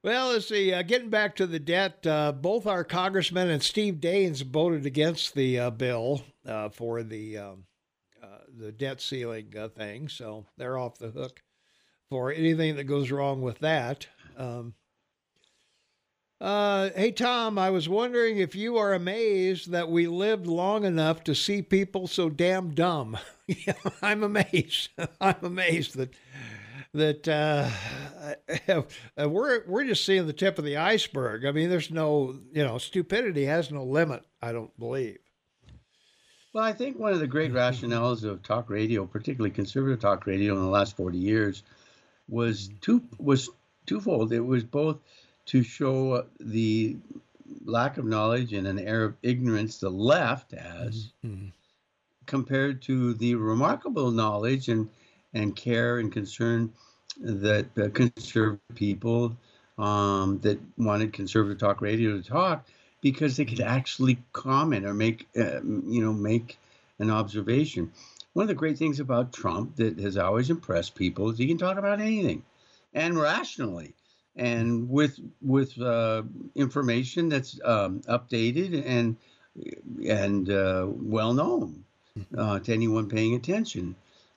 [0.02, 0.73] Well, let's see.
[0.73, 5.35] Uh, getting back to the debt, uh, both our congressman and Steve Daines voted against
[5.35, 7.65] the uh, bill uh, for the um,
[8.23, 11.43] uh, the debt ceiling uh, thing, so they're off the hook
[12.11, 14.06] for anything that goes wrong with that.
[14.36, 14.74] Um,
[16.40, 21.24] uh, hey, Tom, I was wondering if you are amazed that we lived long enough
[21.24, 23.16] to see people so damn dumb.
[23.47, 24.90] yeah, I'm amazed.
[25.20, 26.12] I'm amazed that
[26.94, 27.68] that uh,
[29.22, 31.44] uh, we're we're just seeing the tip of the iceberg.
[31.44, 34.22] I mean, there's no you know stupidity has no limit.
[34.40, 35.18] I don't believe.
[36.52, 40.54] Well, I think one of the great rationales of talk radio, particularly conservative talk radio,
[40.54, 41.64] in the last 40 years,
[42.28, 43.50] was two was
[43.86, 44.32] twofold.
[44.32, 44.98] It was both
[45.46, 46.96] to show the
[47.64, 51.52] lack of knowledge and an air of ignorance the left has, Mhm.
[52.26, 54.88] compared to the remarkable knowledge and
[55.35, 56.73] and care and concern
[57.20, 59.36] that uh, conservative people
[59.78, 62.66] um, that wanted conservative talk radio to talk
[63.01, 66.59] because they could actually comment or make uh, you know make
[66.98, 67.90] an observation.
[68.32, 71.59] One of the great things about Trump that has always impressed people is he can
[71.59, 72.43] talk about anything,
[72.94, 73.94] and rationally,
[74.36, 76.23] and with with uh,
[76.55, 79.16] information that's um, updated and
[80.09, 81.85] and uh, well known
[82.36, 83.94] uh, to anyone paying attention.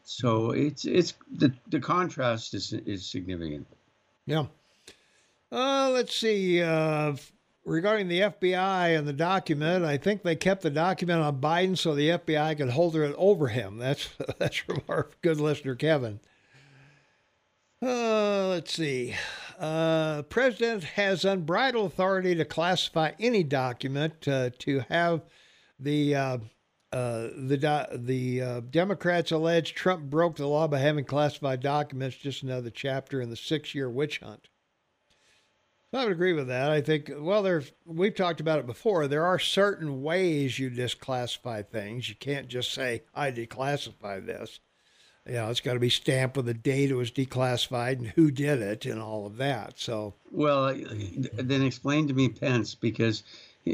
[0.10, 3.68] So it's it's the the contrast is is significant.
[4.26, 4.46] Yeah.
[5.52, 6.62] Uh, let's see.
[6.62, 7.18] Uh,
[7.66, 11.94] regarding the FBI and the document, I think they kept the document on Biden so
[11.94, 13.80] the FBI could hold it over him.
[13.80, 14.08] That's
[14.40, 16.22] that's from our good listener Kevin.
[17.82, 19.14] Uh, let's see.
[19.60, 25.22] Uh, president has unbridled authority to classify any document uh, to have
[25.82, 26.16] the
[26.92, 32.18] uh, uh, the the uh, Democrats allege Trump broke the law by having classified documents.
[32.18, 34.48] Just another chapter in the six-year witch hunt.
[35.94, 36.70] I would agree with that.
[36.70, 39.08] I think well, there's we've talked about it before.
[39.08, 42.10] There are certain ways you disclassify things.
[42.10, 44.60] You can't just say I declassify this.
[45.26, 48.32] You know, it's got to be stamped with the date it was declassified and who
[48.32, 49.78] did it and all of that.
[49.78, 50.74] So Well,
[51.34, 53.24] then explain to me Pence because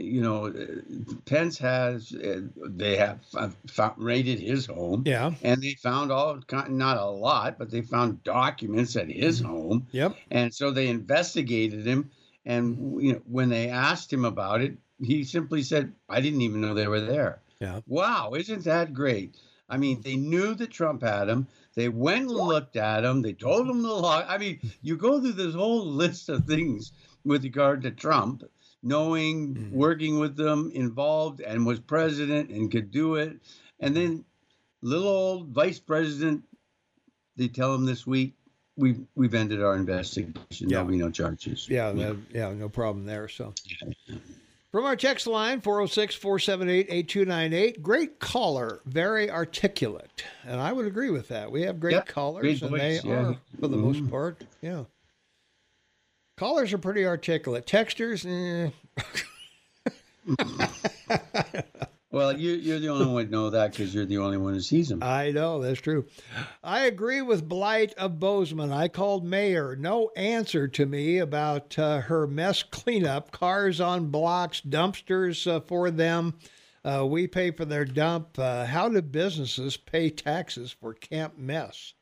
[0.01, 3.19] you know, uh, Pence has uh, they have
[3.67, 5.03] found, raided his home.
[5.05, 5.31] Yeah.
[5.43, 6.39] And they found all
[6.69, 9.51] not a lot, but they found documents at his Mm-hmm.
[9.51, 9.87] home.
[9.91, 10.15] Yep.
[10.31, 12.11] And so they investigated him,
[12.45, 16.61] and you know, when they asked him about it, he simply said, "I didn't even
[16.61, 17.79] know they were there." Yeah.
[17.87, 19.35] Wow, isn't that great?
[19.69, 21.47] I mean, they knew that Trump had him.
[21.75, 23.21] They went and looked at him.
[23.21, 24.23] They told him the law.
[24.27, 26.91] I mean, you go through this whole list of things
[27.25, 28.43] with regard to Trump,
[28.83, 29.71] knowing, Mhm.
[29.71, 33.39] working with them, involved, and was president and could do it.
[33.79, 34.25] And then
[34.81, 36.43] little old vice president,
[37.37, 38.33] they tell him this week,
[38.75, 40.69] we've we've ended our investigation.
[40.69, 40.77] Yeah.
[40.77, 41.67] There'll be no charges.
[41.69, 43.27] Yeah, no, yeah, no problem there.
[43.27, 43.53] So,
[44.71, 50.23] from our text line, 406 478 8298, great caller, very articulate.
[50.43, 51.51] And I would agree with that.
[51.51, 53.29] We have great callers, great and voice, they yeah.
[53.29, 54.09] are, for the most Mhm.
[54.09, 54.41] part.
[54.61, 54.83] Yeah.
[56.37, 57.65] Callers are pretty articulate.
[57.65, 58.71] Texters, eh.
[62.13, 64.59] Well, you, you're the only one to know that because you're the only one who
[64.61, 65.01] sees them.
[65.01, 66.05] I know, that's true.
[66.63, 68.71] I agree with Blight of Bozeman.
[68.71, 69.75] I called Mayor.
[69.75, 75.89] No answer to me about uh, her mess cleanup, cars on blocks, dumpsters uh, for
[75.89, 76.35] them.
[76.85, 78.37] Uh, we pay for their dump.
[78.37, 81.95] Uh, how do businesses pay taxes for camp mess?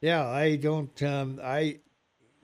[0.00, 1.00] Yeah, I don't.
[1.04, 1.78] Um, I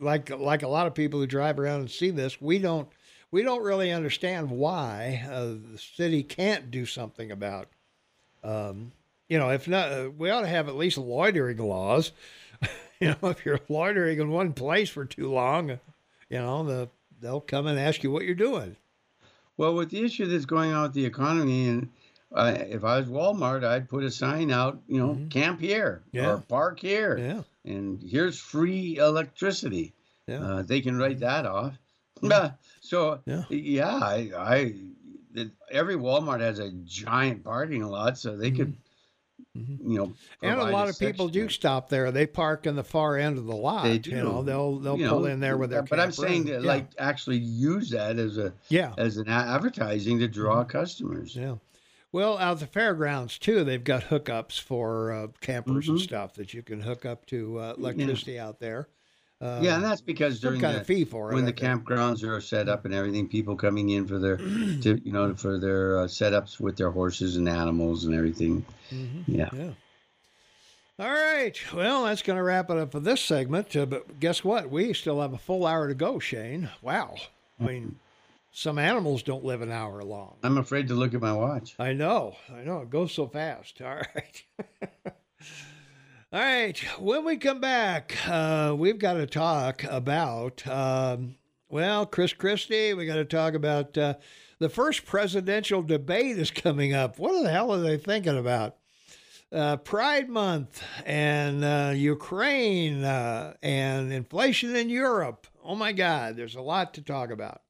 [0.03, 2.41] like like a lot of people who drive around and see this.
[2.41, 2.89] We don't.
[3.31, 7.69] We don't really understand why uh, the city can't do something about
[8.45, 8.93] um,
[9.29, 12.13] you know, if not, uh, we ought to have at least loitering laws.
[13.01, 15.71] you know, if you're loitering in one place for too long,
[16.29, 16.89] you know, the
[17.21, 18.77] they'll come and ask you what you're doing.
[19.57, 21.89] Well, with the issue that's going on with the economy, and
[22.35, 25.31] uh, if I was Walmart, I'd put a sign out, you know, Mhm.
[25.31, 26.33] camp here Yeah.
[26.33, 29.95] or park here, Yeah, and here's free electricity.
[30.27, 31.79] yeah, Uh, they can write that off.
[32.23, 33.45] Uh, so Yeah.
[33.51, 34.75] yeah, I, I
[35.35, 38.77] it, every Walmart has a giant parking lot, so they could,
[39.57, 39.79] Mhm.
[39.81, 40.13] you know,
[40.43, 42.11] and a lot of people do stop there.
[42.13, 43.85] They park in the far end of the lot.
[43.85, 44.47] They You know, do.
[44.47, 45.83] they'll they'll you pull know, in there with their.
[45.83, 50.19] But I'm saying to yeah, like actually use that as a yeah, as an advertising
[50.21, 51.35] to draw customers.
[51.37, 51.57] yeah.
[52.13, 56.03] Well, out the fairgrounds too, they've got hookups for uh, campers and Mhm.
[56.03, 58.89] stuff that you can hook up to uh, electricity out there.
[59.41, 61.35] Uh, Yeah, and that's because during kind the of fee for it.
[61.35, 61.85] when I the think.
[61.85, 64.37] campgrounds are set up and everything, people coming in for their,
[64.83, 68.65] to, you know, for their uh, setups with their horses and animals and everything.
[68.93, 69.25] Mhm.
[69.27, 69.49] Yeah.
[69.53, 69.71] Yeah.
[70.99, 71.59] All right.
[71.75, 73.75] Well, that's going to wrap it up for this segment.
[73.75, 74.71] Uh, but guess what?
[74.71, 76.69] We still have a full hour to go, Shane.
[76.83, 77.17] Wow.
[77.59, 77.99] I mean,
[78.53, 80.37] some animals don't live an hour long.
[80.43, 81.75] I'm afraid to look at my watch.
[81.79, 82.37] I know.
[82.55, 82.81] I know.
[82.81, 83.81] It goes so fast.
[83.85, 84.45] All right.
[86.33, 86.79] All right.
[86.99, 91.37] When we come back, uh, we've got to talk about, um,
[91.71, 92.93] well, Chris Christie.
[92.93, 94.15] We got to talk about uh,
[94.59, 97.19] the first presidential debate is coming up.
[97.19, 98.77] What the hell are they thinking about?
[99.51, 105.47] Uh, Pride Month and uh, Ukraine uh, and inflation in Europe.
[105.65, 107.63] Oh my God, there's a lot to talk about.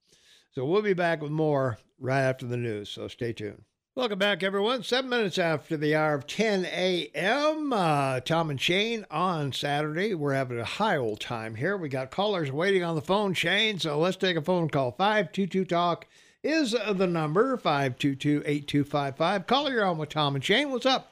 [0.55, 2.91] So we'll be back with more right after the news.
[2.91, 3.63] So stay tuned.
[3.95, 4.83] Welcome back, everyone.
[4.83, 7.73] Seven minutes after the hour of 10 a.m.
[7.73, 10.15] Uh, Tom and Shane on Saturday.
[10.15, 11.77] We're having a high old time here.
[11.77, 13.79] We got callers waiting on the phone, Shane.
[13.79, 14.93] So let's take a phone call.
[14.93, 16.07] 522 Talk
[16.43, 19.47] is the number 522 8255.
[19.47, 20.71] Caller, you're on with Tom and Shane.
[20.71, 21.11] What's up?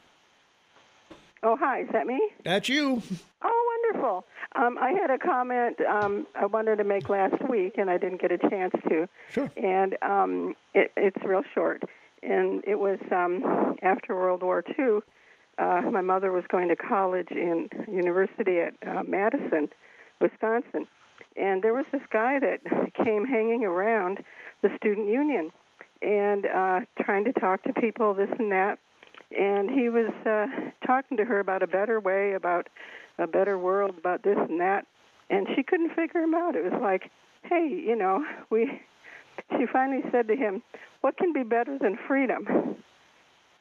[1.42, 1.80] Oh, hi.
[1.80, 2.20] Is that me?
[2.44, 3.02] That's you.
[3.42, 4.26] Oh, wonderful.
[4.56, 8.20] Um, I had a comment um, I wanted to make last week, and I didn't
[8.20, 9.08] get a chance to.
[9.30, 9.50] Sure.
[9.56, 11.82] And um, it, it's real short.
[12.22, 14.98] And it was um, after World War II.
[15.58, 19.68] Uh, my mother was going to college in university at uh, Madison,
[20.18, 20.86] Wisconsin,
[21.36, 22.60] and there was this guy that
[23.04, 24.18] came hanging around
[24.62, 25.50] the student union
[26.02, 28.78] and uh, trying to talk to people, this and that.
[29.38, 30.46] And he was uh,
[30.86, 32.68] talking to her about a better way, about
[33.20, 34.86] a better world, about this and that.
[35.28, 36.56] And she couldn't figure him out.
[36.56, 37.10] It was like,
[37.44, 38.80] hey, you know, we.
[39.56, 40.62] She finally said to him,
[41.00, 42.76] "What can be better than freedom?"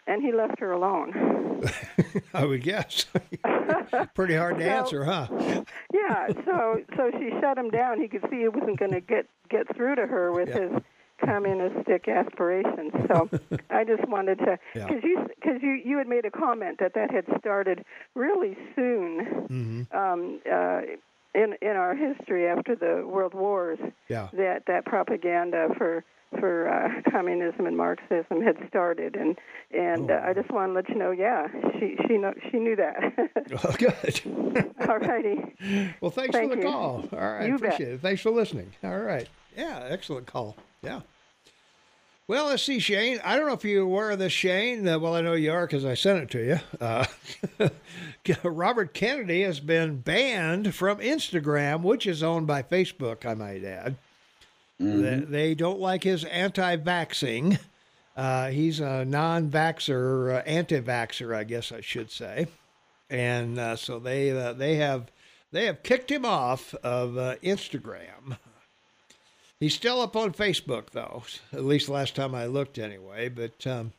[0.08, 1.62] And he left her alone.
[2.34, 3.06] I would guess.
[4.16, 5.28] Pretty hard to So- answer, huh?
[5.94, 8.02] yeah, so so she shut him down.
[8.02, 10.60] He could see he wasn't going to get get through to her with Yeah.
[10.60, 10.72] his
[11.26, 12.92] communistic aspirations.
[13.08, 13.30] So
[13.70, 14.88] I just wanted to Yeah.
[14.88, 17.84] because you because you you had made a comment that that had started
[18.16, 20.82] really soon hmm um, uh,
[21.36, 23.80] in in our history after the world wars.
[24.08, 24.30] Yeah.
[24.34, 26.04] That that propaganda for
[26.40, 29.38] for uh, communism and Marxism had started, and
[29.72, 30.14] and Oh.
[30.16, 31.48] uh, I just want to let you know, yeah,
[31.80, 32.98] she she know she knew that.
[33.64, 34.22] Oh, good.
[34.88, 35.38] All righty.
[36.02, 36.70] Well, thanks Thank for the you.
[36.70, 37.04] call.
[37.14, 37.74] All right, You bet.
[37.74, 38.02] appreciate it.
[38.02, 38.72] Thanks for listening.
[38.84, 39.28] All right.
[39.58, 40.56] Yeah, excellent call.
[40.82, 41.02] Yeah.
[42.30, 43.20] Well, let's see, Shane.
[43.24, 44.88] I don't know if you're aware of this, Shane.
[44.88, 46.60] Uh, well, I know you are because I sent it to you.
[46.80, 47.06] Uh,
[48.44, 53.96] Robert Kennedy has been banned from Instagram, which is owned by Facebook, I might add.
[54.80, 55.02] Mm-hmm.
[55.02, 57.58] They, they don't like his anti vaxing.
[58.16, 62.48] Uh, he's a non vaxxer, uh, anti vaxxer, I guess I should say.
[63.10, 65.10] And uh, so they, uh, they, have,
[65.52, 68.38] they have kicked him off of uh, Instagram.
[69.60, 73.28] He's still up on Facebook, though, at least last time I looked, anyway.
[73.28, 73.92] But um,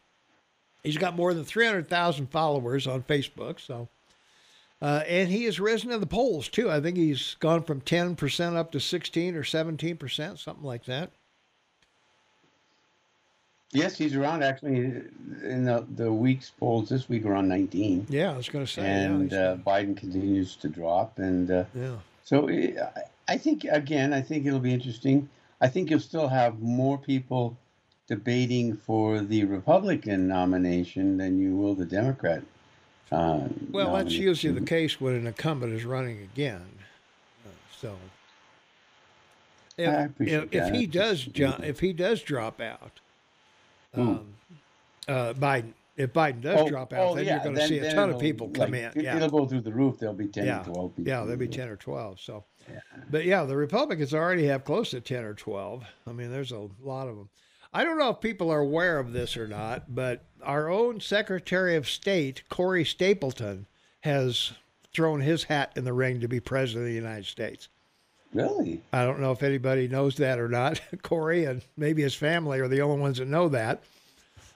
[0.83, 3.61] he's got more than 300,000 followers on Facebook.
[3.61, 3.89] So,
[4.81, 6.71] uh, and he has risen in the polls, too.
[6.71, 11.11] I think he's gone from 10% up to 16 or 17%, something like that.
[13.73, 14.77] Yes, he's around actually
[15.45, 18.07] in the, the week's polls this week around 19.
[18.09, 18.83] Yeah, I was going to say.
[18.83, 21.19] and yeah, uh, Biden continues to drop.
[21.19, 21.97] And uh, yeah.
[22.25, 22.75] so I-
[23.29, 25.29] I think, again, I think it'll be interesting.
[25.61, 27.57] I think you'll still have more people
[28.07, 32.43] debating for the Republican nomination than you will the Democrat.
[33.13, 36.65] Uh, Well, that's usually the case when an incumbent is running again.
[37.45, 37.97] Uh, so,
[39.77, 43.01] if, if, if he does ju- if he does drop out,
[43.95, 44.27] um,
[45.09, 47.79] uh, Biden, if Biden does Oh, drop out, oh, then yeah, you're going to see
[47.79, 49.01] a ton of people come like, in.
[49.01, 49.99] it- Yeah, It'll go through the roof.
[49.99, 51.11] There'll be 10 yeah, or 12 people.
[51.11, 52.21] yeah, there'll be ten or twelve.
[52.21, 52.45] So,
[53.11, 55.85] but yeah, the Republicans already have close to ten or twelve.
[56.07, 57.29] I mean, there's a lot of them.
[57.73, 61.77] I don't know if people are aware of this or not, but our own Secretary
[61.77, 63.67] of State Corey Stapleton
[64.01, 64.53] has
[64.93, 67.69] thrown his hat in the ring to be president of the United States.
[68.33, 68.81] Really?
[68.93, 70.81] I don't know if anybody knows that or not.
[71.03, 73.83] Corey and maybe his family are the only ones that know that.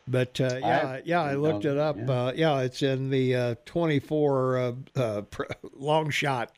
[0.06, 1.96] But uh, yeah, yeah, I looked it up.
[1.96, 2.10] yeah.
[2.10, 5.22] Uh, yeah, it's in the uh, 24 uh, uh,
[5.76, 6.52] long shot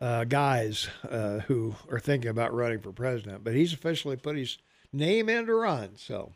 [0.00, 3.44] uh, guys uh, who are thinking about running for president.
[3.44, 4.58] But he's officially put his
[4.92, 5.90] name in to run.
[5.96, 6.32] So,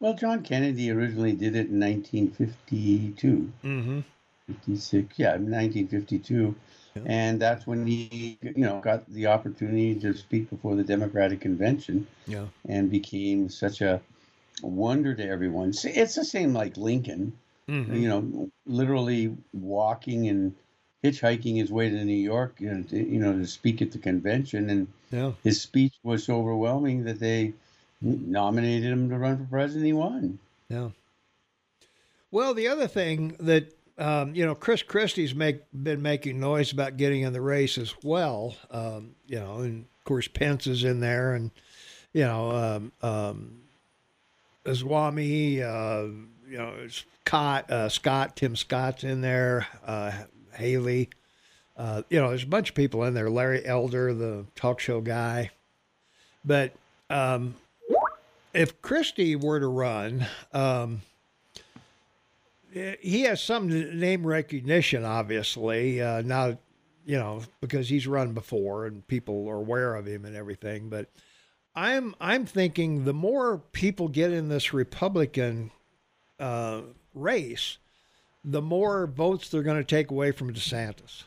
[0.00, 3.52] Well, John Kennedy originally did it in 1952.
[3.64, 4.00] mm-hmm.
[4.48, 6.54] 56 yeah 1952
[6.94, 7.02] Yeah.
[7.04, 12.06] and that's when he you know got the opportunity to speak before the democratic convention
[12.26, 14.00] yeah, and became such a
[14.62, 17.34] wonder to everyone it's the same like lincoln
[17.68, 17.94] mm-hmm.
[17.94, 20.54] you know literally walking and
[21.04, 23.98] hitchhiking his way to new york you know, to, you know to speak at the
[23.98, 25.32] convention and yeah.
[25.44, 27.52] his speech was so overwhelming that they
[28.00, 30.38] nominated him to run for president he won
[30.68, 30.90] Yeah.
[32.30, 36.96] Well, the other thing that um, you know, Chris Christie's make been making noise about
[36.96, 38.54] getting in the race as well.
[38.70, 41.50] Um, you know, and of course Pence is in there, and
[42.12, 43.58] you know, um, um,
[44.64, 44.72] uh,
[46.48, 46.74] you know,
[47.26, 50.12] Scott, uh, Scott, Tim Scott's in there, uh,
[50.58, 51.08] Haley.
[51.76, 53.30] Uh, you know, there's a bunch of people in there.
[53.30, 55.50] Larry Elder, the talk show guy,
[56.44, 56.72] but
[57.08, 57.54] um,
[58.52, 61.02] if Christie were to run, um,
[62.72, 66.02] he has some name recognition, obviously.
[66.02, 66.58] Uh, not,
[67.06, 70.88] you know, because he's run before and people are aware of him and everything.
[70.88, 71.08] But
[71.74, 75.70] I'm I'm thinking the more people get in this Republican
[76.40, 76.82] uh,
[77.14, 77.78] race,
[78.44, 81.24] the more votes they're going to take away from DeSantis.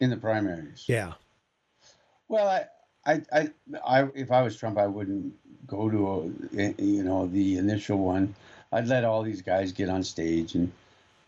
[0.00, 1.12] in the primaries Yeah.
[2.28, 2.66] Well, I,
[3.04, 3.50] I, I,
[3.84, 5.34] I, if I was Trump, I wouldn't
[5.66, 8.34] go to a, eh, you know, the initial one.
[8.72, 10.72] I'd let all these guys get on stage and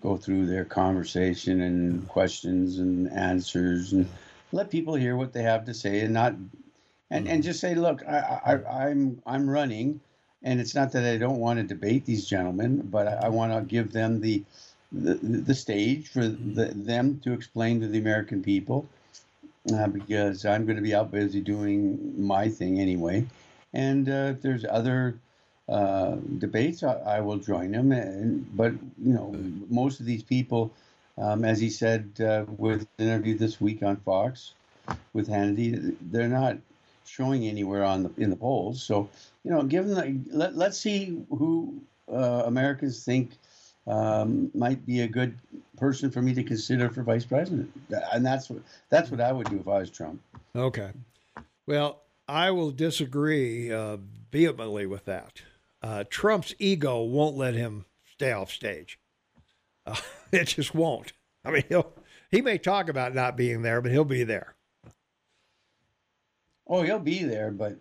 [0.01, 4.09] go through their conversation and questions and answers and
[4.53, 6.53] let people hear what they have to say and not, and,
[7.11, 7.41] and mm-hmm.
[7.41, 10.01] just say, look, I, I, I'm, I'm running,
[10.45, 13.53] and it's not that I don't want to debate these gentlemen, but I, I want
[13.53, 14.43] to give them the,
[14.91, 18.87] the, the stage for the, them to explain to the American people
[19.73, 23.27] uh, because I'm going to be out busy doing my thing anyway.
[23.73, 25.19] And uh, if there's other
[25.69, 27.93] uh, debates, I, I will join them.
[27.93, 29.35] And but you know,
[29.69, 30.73] most of these people,
[31.17, 34.55] um, as he said uh, with an interview this week on Fox
[35.13, 36.57] with Hannity, they're not
[37.05, 38.83] showing anywhere on the in the polls.
[38.83, 39.09] So
[39.45, 41.81] you know, given the let let's see who
[42.13, 43.33] uh, Americans think
[43.87, 45.37] um, might be a good
[45.77, 47.71] person for me to consider for vice president,
[48.13, 50.21] and that's what that's what I would do if I was Trump.
[50.55, 50.91] Okay.
[51.67, 53.99] Well, I will disagree uh,
[54.31, 55.43] vehemently with that.
[55.83, 58.99] Uh, Trump's ego won't let him stay off stage.
[59.87, 59.97] Uh,
[60.33, 61.13] it just won't.
[61.45, 61.93] I mean, he'll
[62.31, 64.52] he may talk about not being there, but he'll be there.
[66.73, 67.77] Oh, he'll be there, but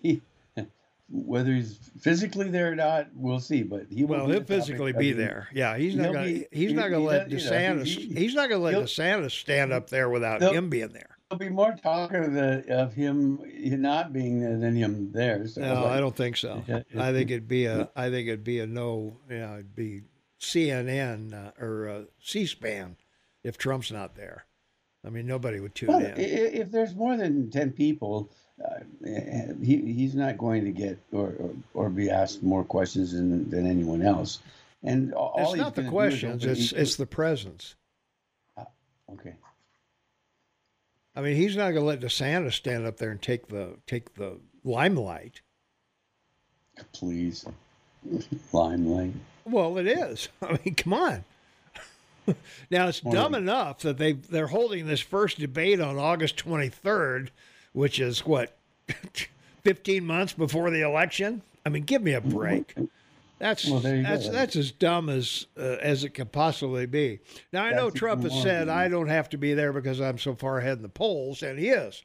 [0.00, 0.22] he
[1.10, 3.62] whether he's physically there or not, we'll see.
[3.64, 5.48] But he will Well, he'll physically be the- there.
[5.52, 6.24] Yeah, he's not going.
[6.42, 7.84] to He's he- not going to let does- you know, DeSantis.
[7.86, 11.16] he- he's not going to let DeSantis stand up there without him being there.
[11.28, 13.40] there'll be more talk of the of him
[13.80, 15.44] not being there than him there.
[15.48, 16.62] So No, like, I don't think so.
[16.68, 17.02] Yeah, yeah.
[17.04, 17.90] I think it'd be a.
[17.96, 19.16] I think it'd be a no.
[19.28, 20.02] You know, it'd be
[20.40, 22.96] CNN uh, or uh, C-SPAN
[23.42, 24.45] if Trump's not there.
[25.06, 26.14] I mean, nobody would tune Well, in.
[26.16, 28.28] if there's more than ten people,
[28.64, 28.80] uh,
[29.62, 33.66] he he's not going to get or, or, or be asked more questions than, than
[33.66, 34.40] anyone else.
[34.82, 36.44] And all It's not the gonna do is questions.
[36.44, 37.76] It's it's the presence.
[39.12, 39.34] okay.
[41.14, 44.14] I mean, he's not going to let DeSantis stand up there and take the take
[44.14, 45.40] the limelight.
[46.92, 47.46] Please,
[48.52, 49.12] limelight.
[49.46, 50.28] Well, it is.
[50.42, 51.24] I mean, come on.
[52.70, 57.28] now it's dumb enough that they they're holding this first debate on August 23rd,
[57.72, 58.56] which is what
[59.64, 61.42] 15 months before the election.
[61.64, 62.74] I mean, give me a break.
[63.38, 64.08] That's Well, you go.
[64.08, 67.20] that's that's as dumb as uh, as it could possibly be.
[67.52, 68.68] Now I know Trump has said.
[68.68, 71.58] I don't have to be there because I'm so far ahead in the polls, and
[71.58, 72.02] he is.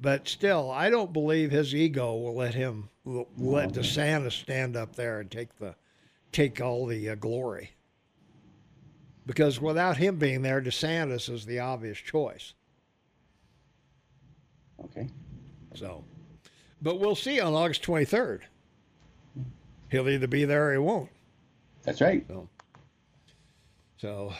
[0.00, 4.94] But still, I don't believe his ego will let him will let DeSantis stand up
[4.94, 5.74] there and take the
[6.30, 7.72] take all the uh, glory.
[9.30, 12.54] Because without him being there, DeSantis is the obvious choice.
[14.86, 15.06] Okay.
[15.76, 16.02] So,
[16.82, 18.40] but we'll see on August 23rd.
[19.88, 21.10] He'll either be there or he won't.
[21.84, 22.26] That's right.
[23.98, 24.32] So,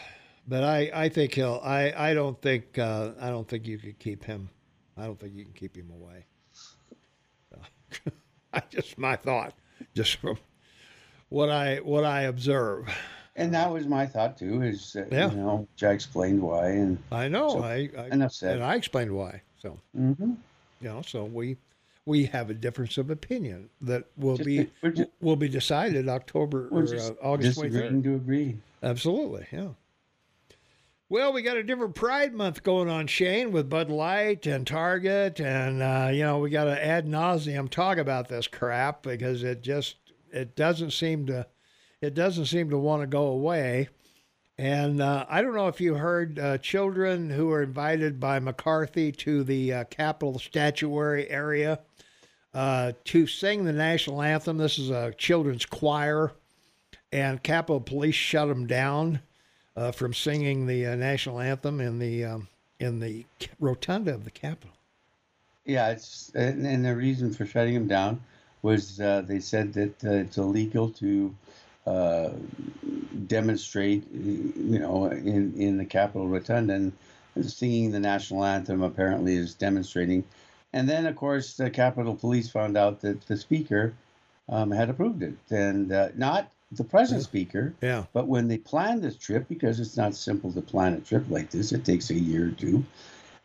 [0.45, 1.61] but I, I think he'll.
[1.63, 2.77] I, I don't think.
[2.77, 4.49] Uh, I don't think you could keep him.
[4.97, 6.25] I don't think you can keep him away.
[7.49, 8.11] So,
[8.53, 9.53] I just my thought,
[9.95, 10.37] just from
[11.29, 12.93] what I what I observe.
[13.35, 14.61] And that was my thought too.
[14.61, 15.31] Is uh, Yeah.
[15.31, 17.49] you know, Jack explained why, and I know.
[17.49, 18.55] So, I, I enough said.
[18.55, 19.41] and I explained why.
[19.59, 20.37] So Mhm.
[20.81, 21.57] you know, so we
[22.05, 26.67] we have a difference of opinion that will Just- be we're will be decided October
[26.71, 28.57] or just uh, August disagreeing to agree.
[28.83, 29.69] Absolutely, yeah.
[31.09, 35.39] Well, we got a different Pride Month going on, Shane, with Bud Light and Target,
[35.41, 39.61] and uh, you know we got to ad nauseum talk about this crap because it
[39.61, 39.97] just
[40.31, 41.45] it doesn't seem to
[42.01, 43.89] it doesn't seem to want to go away.
[44.57, 49.11] And uh, I don't know if you heard uh, children who were invited by McCarthy
[49.13, 51.79] to the uh, Capitol statuary area
[52.53, 54.57] uh, to sing the national anthem.
[54.57, 56.33] This is a children's choir
[57.11, 59.21] and Capitol Police shut them down
[59.75, 62.47] uh, from singing the uh, national anthem in the um,
[62.79, 63.25] in the
[63.59, 64.75] rotunda of the Capitol.
[65.65, 68.21] Yeah, it's and, and the reason for shutting them down
[68.61, 71.33] was they said that it's illegal to
[71.85, 72.29] uh,
[73.27, 76.93] demonstrate, you know, in in the Capitol Rotunda, and
[77.41, 80.23] singing the national anthem apparently is demonstrating.
[80.73, 83.93] And then, of course, the Capitol Police found out that the speaker
[84.47, 89.01] um, had approved it, and uh, not the present speaker, Yeah, but when they planned
[89.01, 92.13] this trip, because it's not simple to plan a trip like this, it takes a
[92.15, 92.85] year or two.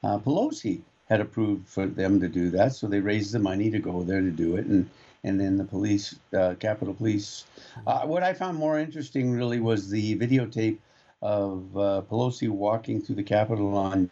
[0.04, 3.78] Uh, Pelosi had approved for them to do that, so they raised the money to
[3.78, 4.88] go there to do it, and
[5.24, 7.44] and then the police, uh, Capitol Police.
[7.86, 10.78] Uh, what I found more interesting really was the videotape
[11.22, 14.10] of uh, Pelosi walking through the Capitol on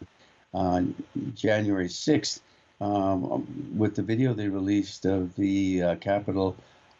[0.53, 0.95] on
[1.33, 2.41] January sixth.
[2.81, 6.57] Um, with the video they released of the uh, Capitol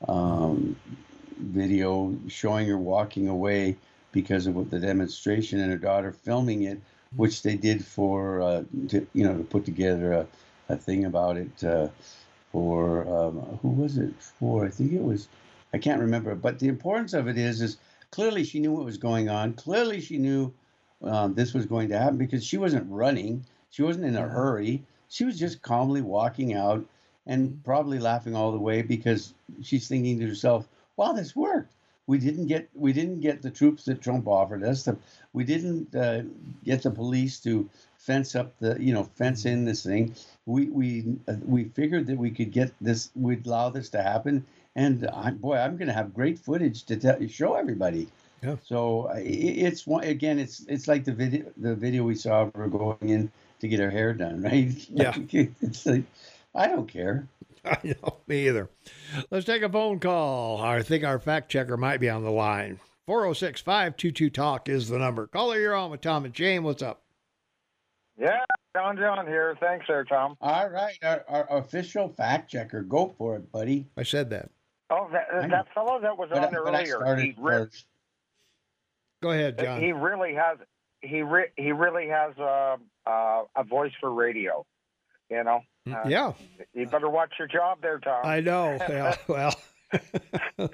[0.07, 0.77] um,
[1.38, 3.76] video showing her walking away
[4.11, 6.80] because of what the demonstration and her daughter filming it,
[7.15, 10.27] which they did for uh, to, you know to put together a,
[10.69, 11.88] a thing about it uh,
[12.56, 14.65] for um, who was it for?
[14.65, 15.27] I think it was
[15.73, 16.36] I can't remember.
[16.36, 17.76] But the importance of it is is
[18.11, 19.56] clearly she knew what was going on.
[19.56, 20.53] Clearly she knew
[21.03, 23.44] um, this was going to happen because she wasn't running.
[23.72, 24.84] She wasn't in a hurry.
[25.10, 26.86] She was just calmly walking out
[27.27, 30.65] and probably laughing all the way because she's thinking to herself,
[30.95, 31.73] "Wow, this worked.
[32.07, 34.84] We didn't get we didn't get the troops that Trump offered us.
[34.84, 34.95] The,
[35.34, 36.22] we didn't uh,
[36.64, 37.69] get the police to
[38.06, 40.15] fence up the you know fence in this thing.
[40.45, 43.10] We we uh, we figured that we could get this.
[43.15, 44.45] We'd allow this to happen.
[44.76, 48.10] And I, boy, I'm going to have great footage to tell, show everybody.
[48.44, 48.57] Yeah.
[48.65, 50.38] So it, it's one again.
[50.38, 53.80] It's it's like the video the video we saw of her going in to get
[53.80, 54.72] her hair done, right?
[54.90, 55.15] Yeah.
[55.61, 56.03] it's like
[56.53, 57.27] I don't care.
[57.65, 58.69] I know me either.
[59.32, 60.61] Let's take a phone call.
[60.61, 62.80] I think our fact checker might be on the line.
[63.07, 65.27] 406 522 Talk is the number.
[65.27, 66.64] Caller, you're on with Tom and Jane.
[66.64, 67.05] What's up?
[68.17, 68.39] Yeah,
[68.75, 69.55] John John here.
[69.59, 70.37] Thanks there, Tom.
[70.41, 73.87] All right, our, our official fact checker, go for it, buddy.
[73.97, 74.49] I said that.
[74.89, 77.53] Oh, that, that fellow that was But, I- on but I earlier, started he, re-
[77.57, 77.85] first.
[79.21, 79.81] Go ahead, John.
[79.81, 80.57] he really has
[81.01, 84.65] he re- he really has a uh, a voice for radio.
[85.29, 85.61] You know,
[85.91, 86.33] uh, yeah,
[86.73, 88.21] you better watch your job there, Tom.
[88.25, 88.77] I know.
[88.89, 89.55] Yeah, well,
[90.61, 90.69] I,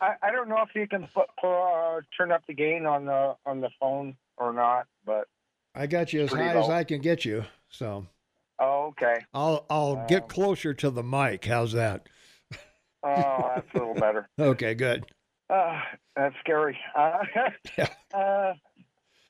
[0.00, 3.34] I, I don't know if you can put, uh, turn up the gain on the
[3.44, 5.26] on the phone or not, but
[5.74, 6.68] I got you as high as.
[6.68, 7.44] I can get you.
[7.68, 8.06] So
[8.58, 9.18] Oh, okay.
[9.32, 11.44] I'll I'll get Um, closer to the mic.
[11.44, 12.08] How's that?
[13.02, 14.28] Oh, that's a little better.
[14.38, 15.04] Okay, good.
[15.48, 15.80] Uh,
[16.16, 16.78] that's scary.
[16.96, 17.18] Uh,
[17.78, 17.88] Yeah.
[18.14, 18.54] uh,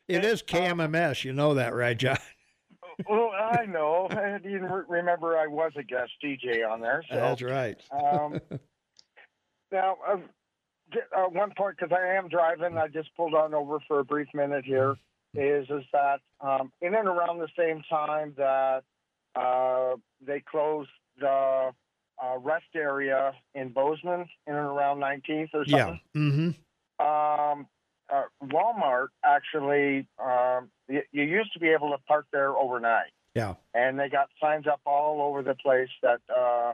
[0.09, 1.25] It is KMMS.
[1.25, 2.17] You know that, right, John?
[3.09, 4.09] well, I know.
[4.11, 7.05] I didn't re- remember I was a guest DJ on there.
[7.09, 7.15] So.
[7.17, 7.81] That's right.
[7.93, 8.41] Um,
[9.71, 10.17] now, uh,
[10.93, 14.05] j- uh, one point because I am driving, I just pulled on over for a
[14.05, 14.97] brief minute here.
[15.35, 18.83] Is is that um, in and around the same time that
[19.37, 21.71] uh, they closed the
[22.23, 26.01] uh, rest area in Bozeman in and around 19th or something.
[26.15, 26.21] Yeah.
[26.21, 27.07] Mm-hmm.
[27.07, 27.67] Um,
[28.13, 33.55] uh, Walmart actually, um, y- you used to be able to park there overnight Yeah.
[33.73, 36.73] and they got signs up all over the place that uh,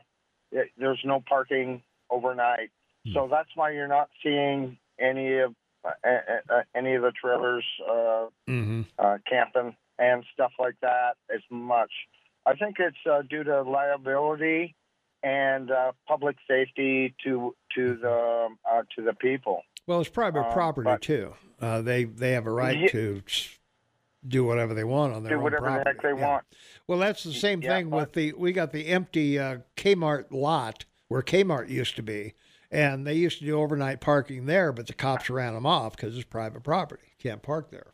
[0.51, 2.71] it, there's no parking overnight.
[3.07, 3.13] Hmm.
[3.13, 5.55] So that's why you're not seeing any of
[6.75, 8.83] any of the trailers uh, Mm-hmm.
[8.99, 11.91] uh, camping and stuff like that as much.
[12.45, 14.75] I think it's uh, due to liability
[15.23, 19.63] and uh, public safety to to the uh, to the people.
[19.87, 21.35] Well, it's private Um, property but- too.
[21.61, 23.23] Uh, they they have a right Ye- to
[24.29, 25.91] do whatever they want on their Do own whatever the property.
[25.91, 26.29] heck they Yeah.
[26.29, 26.45] want.
[26.87, 30.27] Well, that's the same Yeah, thing but- with the we got the empty uh, Kmart
[30.31, 32.35] lot where Kmart used to be,
[32.71, 36.17] and they used to do overnight parking there, but the cops ran them off because
[36.17, 37.13] it's private property.
[37.19, 37.93] Can't park there.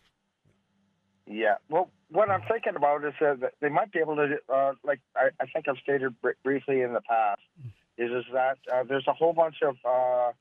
[1.26, 1.56] Yeah.
[1.68, 5.00] Well, what I'm thinking about is uh, that they might be able to, uh, like
[5.16, 7.40] I, I think I've stated br- briefly in the past,
[7.96, 10.32] is is that uh, there's a whole bunch of uh,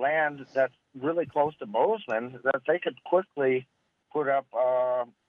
[0.00, 3.66] land that's really close to Bozeman that they could quickly
[4.12, 4.58] put up uh,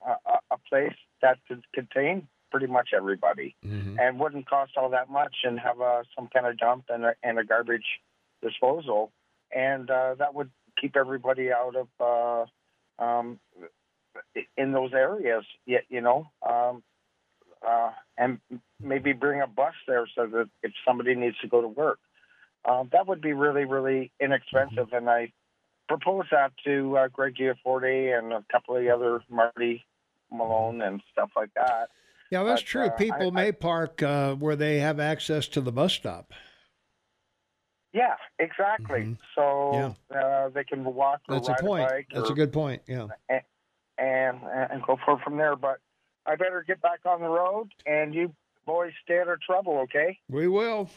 [0.06, 3.98] a, a- a place that could contain pretty much everybody Mm-hmm.
[4.00, 7.14] and wouldn't cost all that much and have uh, some kind of dump and a,
[7.22, 8.00] and a garbage
[8.42, 9.12] disposal,
[9.54, 10.50] and uh, that would
[10.80, 11.88] keep everybody out of
[13.00, 13.38] uh, um,
[14.56, 15.44] in those areas.
[15.66, 16.82] Yet you know, um,
[17.66, 18.40] uh, and
[18.80, 21.98] maybe bring a bus there so that if somebody needs to go to work,
[22.68, 24.92] um, that would be really really inexpensive.
[24.92, 25.32] And I
[25.88, 29.84] proposed that to uh, Greg Gianforte and a couple of the other Marty
[30.30, 31.88] Malone and stuff like that.
[32.30, 32.86] Yeah, that's But, true.
[32.86, 36.32] uh, People I- may park uh, where they have access to the bus stop.
[37.92, 39.16] Yeah, exactly.
[39.34, 41.46] So uh, they can walk or Mm-hmm.
[41.46, 41.88] That's a point.
[41.88, 42.82] bike That's or, a good point.
[42.86, 43.08] Yeah.
[43.98, 45.56] and and go for from there.
[45.56, 45.78] But
[46.26, 48.32] I better get back on the road, and you
[48.66, 50.18] boys stay out of trouble, okay?
[50.28, 50.88] We will.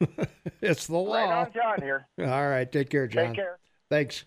[0.60, 1.14] it's the law.
[1.14, 2.06] Right on, John here.
[2.20, 2.70] All right.
[2.70, 3.28] Take care, John.
[3.28, 3.58] Take care.
[3.90, 4.24] Thanks.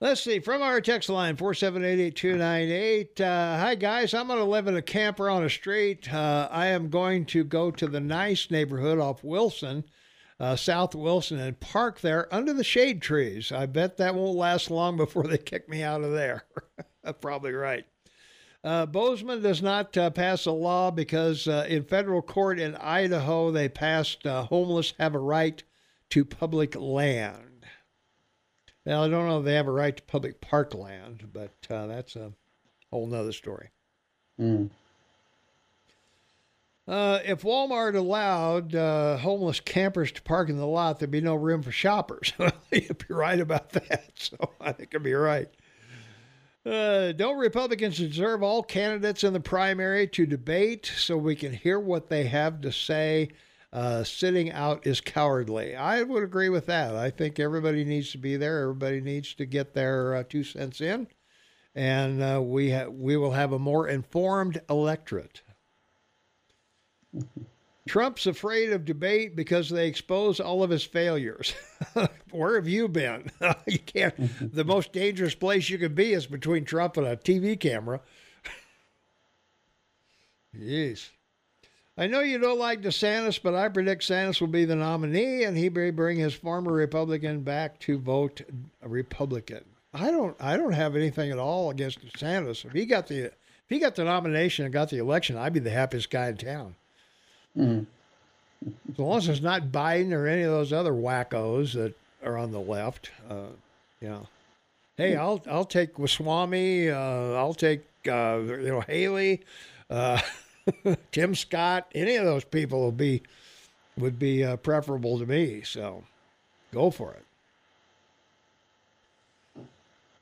[0.00, 0.38] Let's see.
[0.38, 3.20] From our text line, 4788298.
[3.20, 4.14] Uh, hi, guys.
[4.14, 6.12] I'm going to live in a camper on a street.
[6.12, 9.82] Uh, I am going to go to the nice neighborhood off Wilson,
[10.40, 13.50] uh, South Wilson, and park there under the shade trees.
[13.50, 16.44] I bet that won't last long before they kick me out of there.
[17.20, 17.84] Probably right.
[18.64, 23.50] Uh, Bozeman does not uh, pass a law because uh, in federal court in Idaho,
[23.50, 25.62] they passed uh, homeless have a right
[26.10, 27.66] to public land.
[28.84, 31.86] Now, I don't know if they have a right to public park land, but uh,
[31.86, 32.32] that's a
[32.90, 33.70] whole nother story.
[34.40, 34.70] Mm.
[36.88, 41.34] Uh, if Walmart allowed uh, homeless campers to park in the lot, there'd be no
[41.34, 42.32] room for shoppers.
[42.72, 44.04] You'd be right about that.
[44.20, 45.48] So I think I'd be right.
[46.66, 51.78] Uh, don't Republicans deserve all candidates in the primary to debate so we can hear
[51.78, 53.28] what they have to say?
[53.72, 55.76] Uh, sitting out is cowardly.
[55.76, 56.96] I would agree with that.
[56.96, 58.62] I think everybody needs to be there.
[58.62, 61.06] Everybody needs to get their uh, two cents in,
[61.74, 65.42] and we ha- we will have a more informed electorate.
[67.88, 71.54] Trump's afraid of debate because they expose all of his failures.
[72.30, 73.30] Where have you been?
[73.66, 74.14] you can't.
[74.54, 78.00] the most dangerous place you could be is between Trump and a TV camera.
[80.54, 81.10] Jeez.
[81.96, 85.56] I know you don't like DeSantis, but I predict Sanders will be the nominee, and
[85.56, 88.42] he may bring his former Republican back to vote
[88.82, 89.64] Republican.
[89.92, 90.36] I don't.
[90.38, 92.64] I don't have anything at all against DeSantis.
[92.64, 93.34] If he got the, if
[93.68, 96.76] he got the nomination and got the election, I'd be the happiest guy in town.
[97.58, 97.86] Mm.
[98.92, 101.94] As long as it's not Biden or any of those other wackos that
[102.24, 103.48] are on the left, uh,
[104.00, 104.20] yeah.
[104.96, 106.90] Hey, I'll I'll take Swami.
[106.90, 109.42] Uh, I'll take uh, you know Haley,
[109.90, 110.20] uh,
[111.12, 111.86] Tim Scott.
[111.94, 113.22] Any of those people will be
[113.96, 115.62] would be uh, preferable to me.
[115.64, 116.02] So,
[116.72, 117.24] go for it.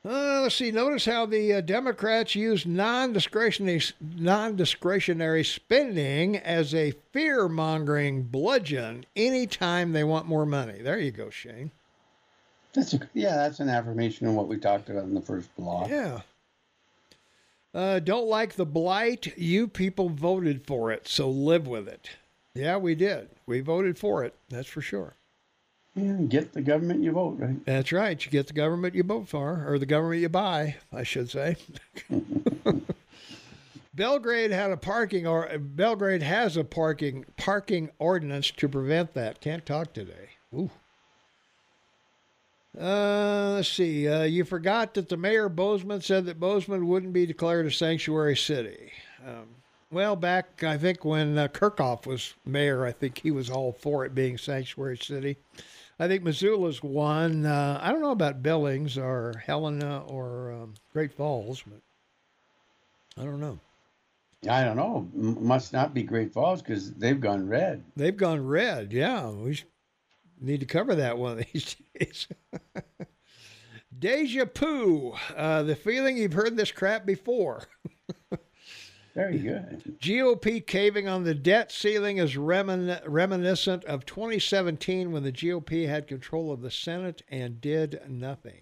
[0.06, 0.70] Uh, let's see.
[0.70, 3.82] Notice how the uh, Democrats use non-discretionary
[4.16, 10.80] non-discretionary spending as a fear-mongering bludgeon anytime they want more money.
[10.80, 11.72] There you go, Shane.
[12.72, 15.88] That's a, yeah, that's an affirmation of what we talked about in the first block.
[15.88, 16.20] Yeah.
[17.74, 19.36] Uh, don't like the blight.
[19.36, 22.10] You people voted for it, so live with it.
[22.54, 23.28] Yeah, we did.
[23.44, 24.34] We voted for it.
[24.50, 25.14] That's for sure.
[25.96, 27.64] Yeah, get the government you vote, right?
[27.64, 28.22] That's right.
[28.22, 31.56] You get the government you vote for, or the government you buy, I should say.
[33.94, 39.40] Belgrade had a parking or Belgrade has a parking parking ordinance to prevent that.
[39.40, 40.28] Can't talk today.
[40.54, 40.70] Ooh.
[42.78, 44.06] Uh, let's see.
[44.06, 48.36] Uh, you forgot that the mayor Bozeman said that Bozeman wouldn't be declared a sanctuary
[48.36, 48.92] city.
[49.26, 49.46] Um,
[49.90, 54.04] well, back I think when uh, Kirchhoff was mayor, I think he was all for
[54.04, 55.38] it being sanctuary city.
[55.98, 57.46] I think Missoula's one.
[57.46, 61.80] Uh, I don't know about Billings or Helena or um, Great Falls, but
[63.20, 63.58] I don't know.
[64.48, 65.08] I don't know.
[65.14, 67.82] M- must not be Great Falls because they've gone red.
[67.96, 68.92] They've gone red.
[68.92, 69.58] Yeah, we
[70.40, 72.28] need to cover that one of these days.
[73.98, 77.62] Deja Poo, uh, the feeling you've heard this crap before.
[79.16, 79.96] Very good.
[79.98, 86.06] GOP caving on the debt ceiling is remin- reminiscent of 2017 when the GOP had
[86.06, 88.60] control of the Senate and did nothing.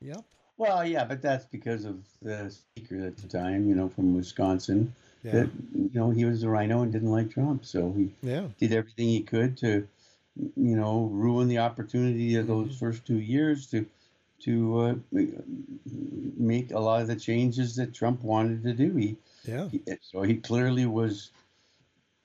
[0.00, 0.24] Yep.
[0.56, 4.94] Well, yeah, but that's because of the speaker at the time, you know, from Wisconsin.
[5.22, 5.32] Yeah.
[5.32, 8.48] That you know he was a rhino and didn't like Trump, so he Yeah.
[8.58, 9.86] did everything he could to,
[10.36, 12.78] you know, ruin the opportunity of those mm-hmm.
[12.78, 13.84] first two years to,
[14.44, 14.94] to uh,
[16.36, 18.94] make a lot of the changes that Trump wanted to do.
[18.96, 19.68] He, Yeah.
[19.68, 21.30] he so he clearly was,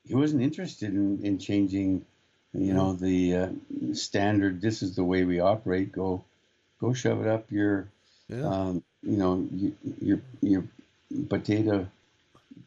[0.08, 2.06] he wasn't interested in, in changing,
[2.54, 3.50] you know, the uh,
[3.94, 4.62] standard.
[4.62, 5.92] This is the way we operate.
[5.92, 6.24] Go,
[6.80, 7.88] go, shove it up your,
[8.28, 8.48] Yeah.
[8.48, 9.72] um, you know, your
[10.02, 10.64] your, your
[11.30, 11.88] potato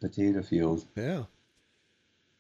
[0.01, 0.85] potato field.
[0.97, 1.24] Yeah.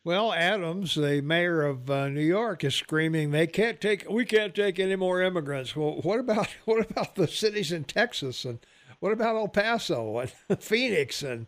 [0.04, 4.54] Well, Adams, the mayor of uh, New York, is screaming they can't take we can't
[4.54, 5.76] take any more immigrants.
[5.76, 8.58] Well, what about what about the cities in Texas and
[9.00, 11.46] what about El Paso and Phoenix and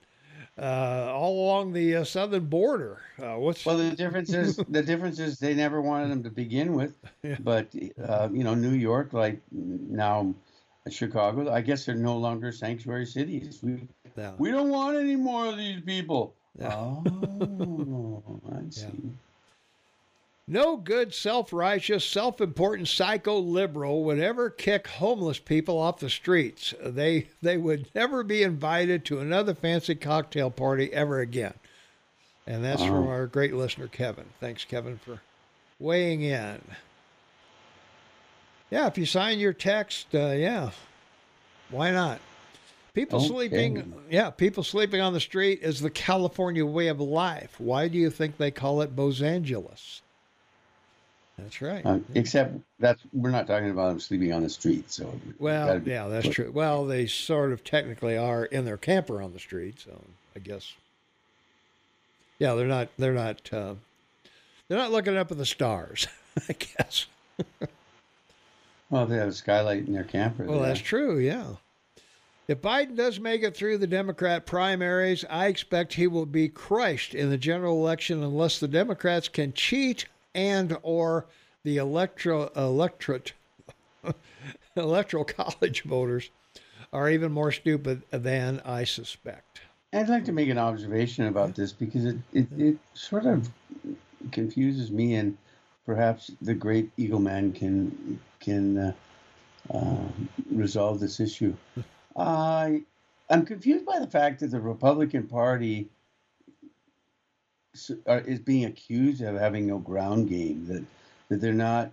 [0.56, 3.00] uh, all along the uh, southern border?
[3.20, 6.74] Uh, what's Well, the difference is the difference is they never wanted them to begin
[6.74, 6.94] with,
[7.24, 7.36] Yeah.
[7.40, 7.66] but
[8.06, 10.32] uh, you know, New York, like now,
[10.88, 13.58] Chicago, I guess they're no longer sanctuary cities.
[13.64, 14.34] We Yeah.
[14.38, 16.36] we don't want any more of these people.
[16.58, 16.74] Yeah.
[16.74, 18.86] Oh, I see.
[20.46, 26.10] No good, self righteous, self important psycho liberal would ever kick homeless people off the
[26.10, 26.74] streets.
[26.82, 31.54] They, they would never be invited to another fancy cocktail party ever again.
[32.46, 34.26] And that's from our great listener, Kevin.
[34.38, 35.20] Thanks, Kevin, for
[35.78, 36.60] weighing in.
[38.70, 40.70] Yeah, if you sign your text, uh, yeah,
[41.70, 42.20] why not?
[42.94, 43.28] People Okay.
[43.28, 47.58] sleeping, yeah, people sleeping on the street is the California way of life.
[47.58, 50.00] Why do you think they call it Los Angeles?
[51.36, 51.84] That's right.
[51.84, 54.92] Uh, except that's we're not talking about them sleeping on the street.
[54.92, 56.52] So well, yeah, that's true.
[56.54, 60.00] Well, they sort of technically are in their camper on the street, so
[60.36, 60.72] I guess.
[62.38, 62.88] Yeah, they're not.
[62.96, 63.52] They're not.
[63.52, 63.74] Uh,
[64.68, 66.06] they're not looking up at the stars.
[66.48, 67.06] I guess.
[68.88, 70.44] Well, they have a skylight in their camper.
[70.44, 71.18] Well, that's true.
[71.18, 71.54] Yeah.
[72.46, 77.14] If Biden does make it through the Democrat primaries, I expect he will be crushed
[77.14, 81.24] in the general election unless the Democrats can cheat and or
[81.62, 83.32] the electro electorate
[84.76, 86.28] electoral college voters
[86.92, 89.62] are even more stupid than I suspect.
[89.94, 93.48] I'd like to make an observation about this because it, it, it sort of
[94.32, 95.38] confuses me, and
[95.86, 98.92] perhaps the great Eagle Man can can uh,
[99.72, 100.08] uh,
[100.50, 101.54] resolve this issue.
[102.16, 102.82] I
[103.30, 105.88] I'm confused by the fact that the Republican Party
[108.06, 110.84] is being accused of having no ground game that
[111.28, 111.90] that they're not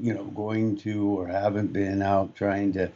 [0.00, 2.90] you know going to or haven't been out trying to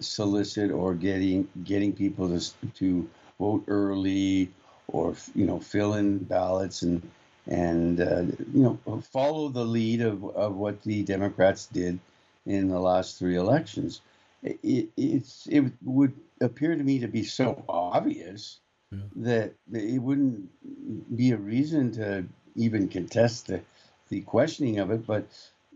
[0.00, 3.08] solicit or getting getting people to to
[3.38, 4.50] vote early
[4.88, 7.02] or you know fill in ballots and
[7.46, 8.22] and uh,
[8.52, 11.98] you know follow the lead of, of what the Democrats did
[12.46, 14.00] in the last three elections.
[14.42, 18.58] It, it, it's it would appear to me to be so obvious
[19.16, 20.48] that it wouldn't
[21.16, 22.24] be a reason to
[22.56, 23.60] even contest the,
[24.08, 25.06] the questioning of it.
[25.06, 25.26] But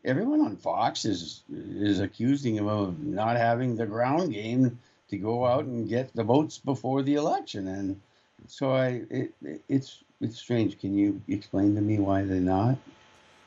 [0.04, 4.78] everyone on Fox is is accusing him of not having the ground game
[5.08, 8.00] to go out and get the votes before the election, and
[8.48, 9.34] so I it,
[9.68, 10.80] it's it's strange.
[10.80, 12.78] Can you explain to me why they're not?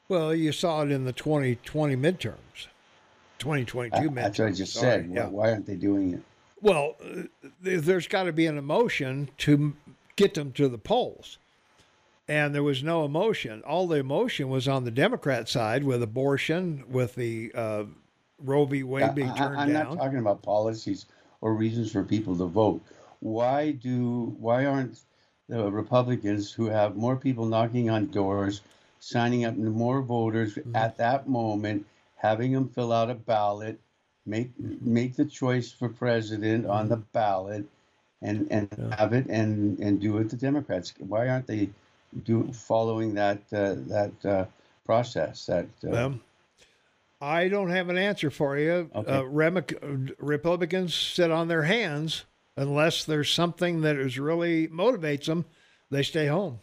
[0.07, 2.67] Well, you saw it in the 2020 midterms,
[3.39, 4.15] 2022 midterms.
[4.15, 5.11] That's what I just sorry, said.
[5.13, 5.27] Yeah.
[5.27, 6.21] Why aren't they doing it?
[6.61, 7.23] Well, uh,
[7.61, 9.73] there's got to be an emotion to
[10.15, 11.37] get them to the polls.
[12.27, 13.61] And there was no emotion.
[13.65, 17.83] All the emotion was on the Democrat side with abortion, with the uh,
[18.43, 18.83] Roe v.
[18.83, 19.95] Wade being turned I, am down.
[19.95, 21.05] not talking about policies
[21.39, 22.81] or reasons for people to vote.
[23.21, 24.99] Why do why aren't
[25.47, 28.61] the Republicans who have more people knocking on doors,
[28.99, 30.75] signing up more voters Mm-hmm.
[30.75, 31.85] at that moment,
[32.17, 33.79] having them fill out a ballot,
[34.25, 37.65] make make the choice for president on the ballot,
[38.21, 38.69] and and.
[38.77, 38.95] Yeah.
[38.97, 40.93] have it and and do it the Democrats?
[40.99, 41.69] Why aren't they
[42.23, 44.45] do following that uh, that uh,
[44.85, 45.45] process?
[45.45, 46.19] That uh, Well,
[47.21, 48.89] I don't have an answer for you.
[48.93, 49.11] Okay.
[49.11, 52.25] Uh, Remic- Republicans sit on their hands
[52.55, 55.45] unless there's something that is really motivates them.
[55.89, 56.59] They stay home.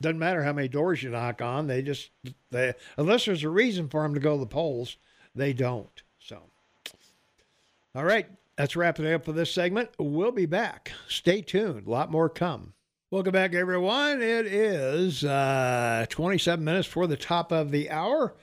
[0.00, 1.66] Doesn't matter how many doors you knock on.
[1.66, 2.10] They just
[2.50, 4.96] they unless there's a reason for them to go to the polls,
[5.34, 6.02] they don't.
[6.18, 6.42] So,
[7.94, 9.90] all right, that's wrapping it up for this segment.
[9.98, 10.92] We'll be back.
[11.08, 11.86] Stay tuned.
[11.86, 12.74] A lot more come.
[13.10, 14.20] Welcome back, everyone.
[14.20, 18.34] It is uh, 27 minutes for the top of the hour.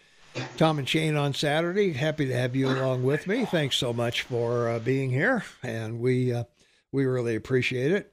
[0.58, 1.92] Tom and Shane on Saturday.
[1.94, 3.46] Happy to have you along with me.
[3.46, 6.46] Thanks so much for uh, being here, and we uh,
[6.92, 8.13] we really appreciate it.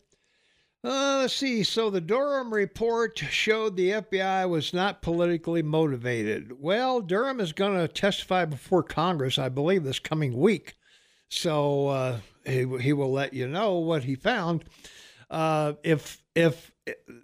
[0.82, 1.62] Uh, let's see.
[1.62, 6.58] So the Durham report showed the FBI was not politically motivated.
[6.58, 10.74] Well, Durham is going to testify before Congress, I believe, this coming week.
[11.28, 14.64] So uh, he, he will let you know what he found.
[15.28, 16.72] Uh, if if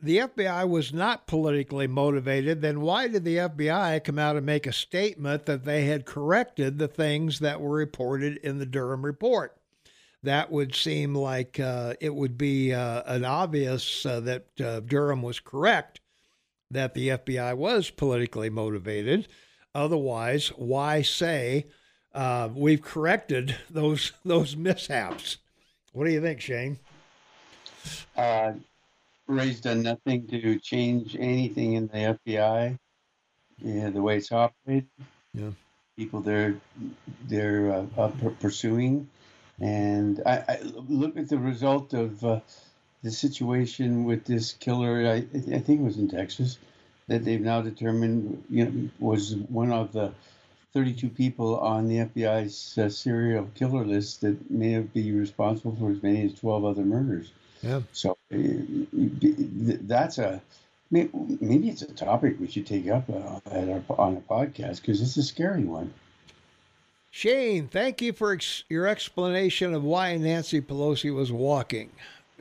[0.02, 4.66] the FBI was not politically motivated, then why did the FBI come out and make
[4.66, 9.55] a statement that they had corrected the things that were reported in the Durham report?
[10.26, 15.22] That would seem like uh, it would be uh, an obvious uh, that uh, Durham
[15.22, 16.00] was correct,
[16.68, 19.28] that the FBI was politically motivated.
[19.72, 21.66] Otherwise, why say
[22.12, 25.36] uh, we've corrected those those mishaps?
[25.92, 26.80] What do you think, Shane?
[28.16, 28.54] uh,
[29.28, 32.76] Wray's done nothing to change anything in the FBI,
[33.58, 34.88] yeah, the way it's operated.
[35.32, 35.50] Yeah.
[35.96, 36.56] People they're
[37.28, 37.86] they're
[38.40, 39.08] pursuing,
[39.60, 42.40] and I, I look at the result of uh,
[43.02, 45.06] the situation with this killer.
[45.06, 46.58] I, I think it was in Texas
[47.08, 50.12] that they've now determined you know was one of the
[50.72, 55.90] 32 people on the FBI's uh, serial killer list that may have been responsible for
[55.90, 57.32] as many as 12 other murders.
[57.62, 57.80] Yeah.
[57.92, 58.36] So uh,
[58.92, 60.42] that's a
[60.90, 65.00] maybe it's a topic we should take up uh, at our, on a podcast because
[65.00, 65.92] it's a scary one.
[67.20, 71.90] Shane, thank you for ex- your explanation of why Nancy Pelosi was walking.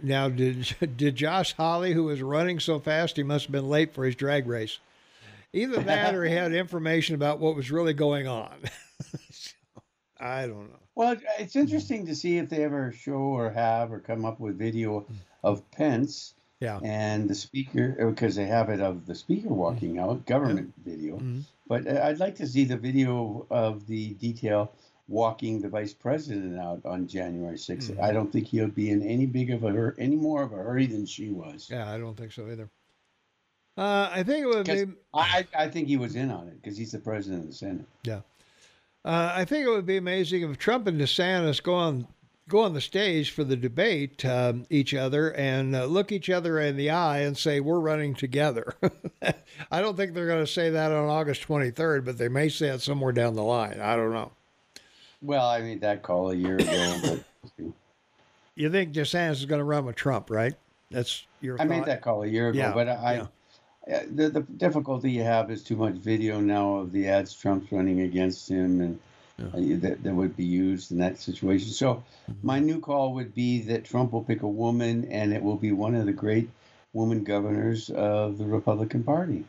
[0.03, 3.93] Now, did did Josh Hawley, who was running so fast, he must have been late
[3.93, 4.79] for his drag race?
[5.53, 8.51] Either that, or he had information about what was really going on.
[9.31, 9.81] So,
[10.19, 10.79] I don't know.
[10.95, 14.57] Well, it's interesting to see if they ever show or have or come up with
[14.57, 15.05] video
[15.43, 16.79] of Pence Yeah.
[16.83, 21.17] and the speaker because they have it of the speaker walking out, government video.
[21.19, 21.43] Mhm.
[21.67, 24.71] But uh, I'd like to see the video of the detail
[25.07, 27.91] walking the vice president out on January 6th.
[27.91, 28.01] Mhm.
[28.01, 30.57] I don't think he'll be in any big of a hur- any more of a
[30.57, 31.67] hurry than she was.
[31.69, 32.69] Yeah, I don't think so either.
[33.77, 34.85] Uh, I think it would be.
[35.13, 37.85] I, I think he was in on it because he's the president of the Senate.
[38.03, 38.21] Yeah.
[39.03, 42.07] Uh, I think it would be amazing if Trump and DeSantis go on
[42.47, 46.59] go on the stage for the debate um, each other and uh, look each other
[46.59, 48.75] in the eye and say we're running together.
[49.71, 52.67] I don't think they're going to say that on August 23rd, but they may say
[52.67, 53.79] it somewhere down the line.
[53.81, 54.31] I don't know.
[55.21, 57.23] Well, I made that call a year ago, but
[58.55, 60.55] You think DeSantis is going to run with Trump, right?
[60.89, 61.61] That's your.
[61.61, 62.59] I made that call a year ago.
[62.59, 63.27] Yeah, but I,
[63.85, 64.03] yeah.
[64.09, 68.01] the the difficulty you have is too much video now of the ads Trump's running
[68.01, 68.99] against him, and
[69.39, 71.69] uh, that that would be used in that situation.
[71.69, 72.47] So Mm-hmm.
[72.47, 75.71] my new call would be that Trump will pick a woman, and it will be
[75.71, 76.49] one of the great
[76.91, 79.45] woman governors of the Republican Party.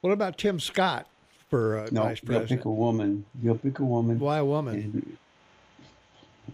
[0.00, 1.06] What about Tim Scott
[1.50, 3.26] for uh, No, vice you'll pick a woman.
[3.42, 4.18] You'll pick a woman.
[4.18, 4.74] Why a woman?
[4.74, 5.16] And,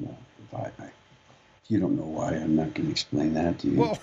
[0.00, 0.16] no,
[0.52, 0.86] I, I,
[1.62, 3.78] if you don't know why, I'm not going to explain that to you.
[3.78, 3.98] Well,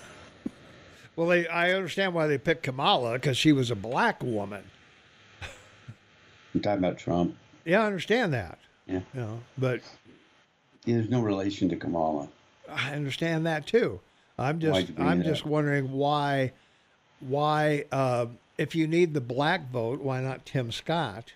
[1.16, 4.64] well, they, I understand why they picked Kamala because she was a black woman.
[6.54, 7.36] I'm talking about Trump.
[7.64, 8.58] Yeah, I understand that.
[8.86, 9.00] Yeah.
[9.14, 9.80] You know, but
[10.84, 12.28] There's no relation to Kamala.
[12.68, 14.00] I understand that too.
[14.38, 15.48] I'm just I'm just up?
[15.48, 16.52] wondering why
[17.20, 18.26] why uh,
[18.58, 21.32] if you need the black vote, why not Tim Scott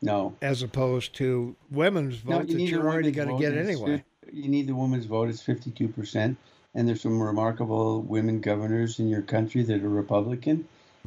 [0.00, 0.34] No.
[0.40, 4.02] as opposed to women's No, vote that you're already going to get anyway?
[4.32, 5.28] You need the women's vote.
[5.28, 6.36] It's 52%.
[6.74, 10.66] And there's some remarkable women governors in your country that are Republican.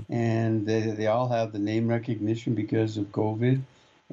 [0.09, 3.61] And they, they all have the name recognition because of COVID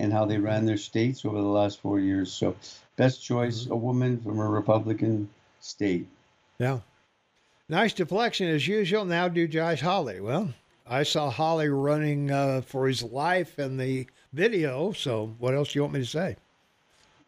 [0.02, 2.30] and how they ran their states over the last four years.
[2.32, 2.56] So,
[2.96, 3.72] best choice Mm-hmm.
[3.72, 5.28] a woman from a Republican
[5.60, 6.06] state.
[6.58, 6.80] Yeah.
[7.68, 9.04] Nice deflection as usual.
[9.04, 10.20] Now do Josh Hawley.
[10.20, 10.52] Well,
[10.86, 14.92] I saw Hawley running uh, for his life in the video.
[14.92, 16.36] So what else do you want me to say?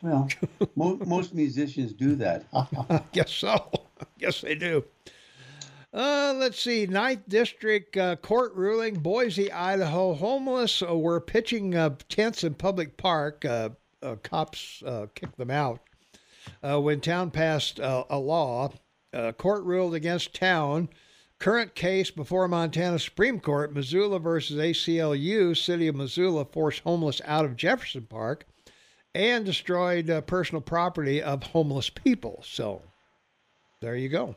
[0.02, 0.28] Well,
[0.76, 2.44] mo- most musicians do that.
[2.52, 3.70] I guess so.
[4.18, 4.84] Yes, they do.
[5.94, 6.86] Uh, let's see.
[6.86, 10.14] Ninth District uh, Court ruling: Boise, Idaho.
[10.14, 13.44] Homeless uh, were pitching uh, tents in public park.
[13.44, 13.70] Uh,
[14.02, 15.80] uh, cops uh, kicked them out
[16.62, 18.72] when town passed a law.
[19.38, 20.88] Court ruled against town.
[21.38, 25.56] Current case before Montana Supreme Court: Missoula versus ACLU.
[25.56, 28.46] City of Missoula forced homeless out of Jefferson Park
[29.14, 32.42] and destroyed personal property of homeless people.
[32.44, 32.82] So
[33.80, 34.34] there you go.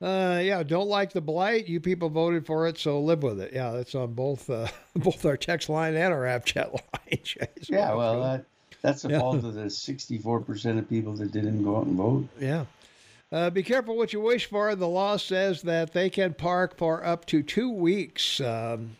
[0.00, 1.68] Uh, yeah, don't like the blight.
[1.68, 3.52] You people voted for it, so live with it.
[3.54, 7.18] Yeah, that's on both uh, both our text line and our app chat line.
[7.68, 8.44] Yeah, well, that,
[8.82, 9.20] that's the Yeah.
[9.20, 12.28] fault of the 64% of people that didn't go out and vote.
[12.38, 12.66] yeah.
[13.32, 14.74] Uh, be careful what you wish for.
[14.76, 18.90] The law says that they can park for up to two weeks, um,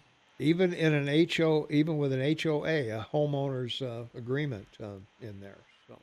[0.40, 5.58] even in an HO, even with an HOA, a homeowners uh, agreement uh, in there.
[5.86, 6.00] So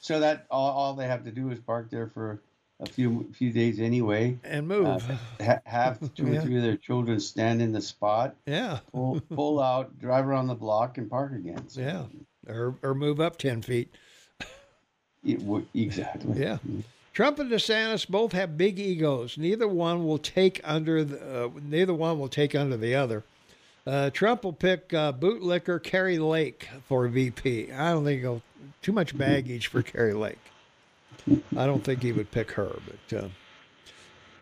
[0.00, 2.40] So that all, all they have to do is park there for
[2.80, 4.36] a few few days anyway.
[4.44, 4.86] and move.
[4.86, 6.38] Uh, ha- have two Yeah.
[6.38, 10.46] or three of their children stand in the spot, yeah, pull, pull out, drive around
[10.48, 11.68] the block, and park again.
[11.68, 12.04] So yeah,
[12.46, 13.94] or or move up ten feet.
[15.24, 16.40] it would- exactly.
[16.40, 16.58] Yeah.
[17.12, 19.36] Trump and DeSantis both have big egos.
[19.36, 23.24] Neither one will take under the, uh, neither one will take under the other.
[23.86, 27.72] Uh, Trump will pick uh, bootlicker Kari Lake for VP.
[27.72, 28.42] I don't think he'll
[28.80, 30.38] too much baggage for Kari Lake.
[31.56, 33.28] I don't think he would pick her, but uh,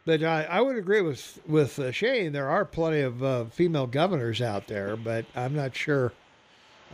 [0.05, 2.33] but I, I would agree with with uh, Shane.
[2.33, 6.13] There are plenty of uh, female governors out there, but I'm not sure.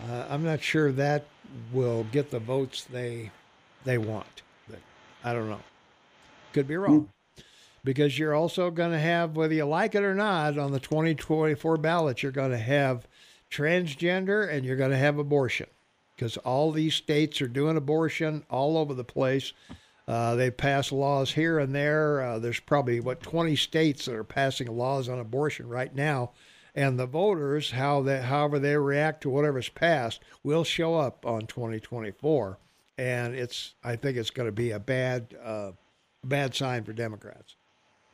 [0.09, 1.27] Uh, I'm not sure that
[1.73, 3.31] will get the votes they
[3.85, 4.43] they want.
[4.69, 4.81] But
[5.23, 5.61] I don't know.
[6.53, 7.09] Could be wrong.
[7.85, 11.77] Because you're also going to have, whether you like it or not, on the 2024
[11.77, 13.07] ballot, you're going to have
[13.51, 15.67] transgender and you're going to have abortion.
[16.15, 19.53] Because all these states are doing abortion all over the place.
[20.07, 22.23] Uh, they pass laws here and there.
[22.23, 26.31] Uh, there's probably, what, 20 states that are passing laws on abortion right now.
[26.75, 31.47] And the voters, how they, however they react to whatever's passed, will show up on
[31.47, 32.59] 2024
[32.97, 35.73] and it's I think it's going to be a bad uh,
[36.23, 37.57] bad sign for Democrats,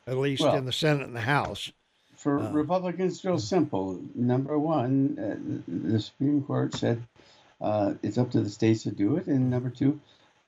[0.07, 1.71] at least Well- in the Senate and the House.
[2.17, 4.01] For Uh, Republicans, it's real simple.
[4.15, 7.03] Number one, uh, the Supreme Court said
[7.61, 10.01] uh, it's up to the states to do it, and number two,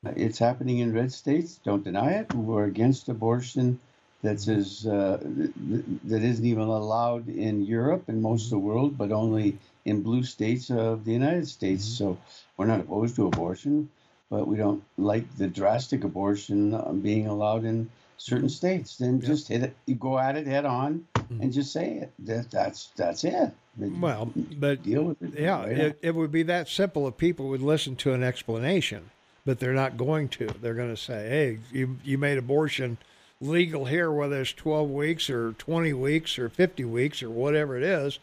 [0.06, 1.60] uh, it's happening in red states.
[1.64, 2.34] Don't deny it.
[2.34, 3.78] We're against abortion.
[4.22, 8.58] That's as uh, th- th- that isn't even allowed in Europe and most of the
[8.58, 11.84] world, but only in blue states of the United States.
[11.84, 12.16] So
[12.56, 13.88] we're not opposed to abortion,
[14.30, 18.96] but we don't like the drastic abortion uh, being allowed in certain states.
[18.96, 19.26] Then Yeah.
[19.28, 19.74] just hit it.
[19.86, 21.04] You go at it head on
[21.40, 22.12] and just say it.
[22.20, 23.52] That, that's that's it.
[23.78, 25.38] Well, but deal with it.
[25.40, 29.10] yeah, Right it, it would be that simple if people would listen to an explanation,
[29.46, 30.46] but they're not going to.
[30.60, 32.98] They're going to say, "Hey, you you made abortion
[33.40, 37.82] legal here, whether it's 12 weeks or 20 weeks or 50 weeks or whatever it
[37.82, 38.18] is,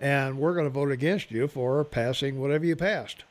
[0.00, 3.24] and we're going to vote against you for passing whatever you passed."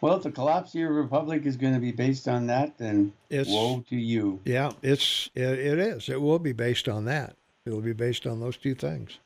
[0.00, 3.12] Well, if the collapse of your republic is going to be based on that, then
[3.30, 4.40] It's- woe to you.
[4.44, 6.08] Yeah, it's it, it is.
[6.08, 7.36] It will be based on that.
[7.66, 9.18] It'll be based on those two things.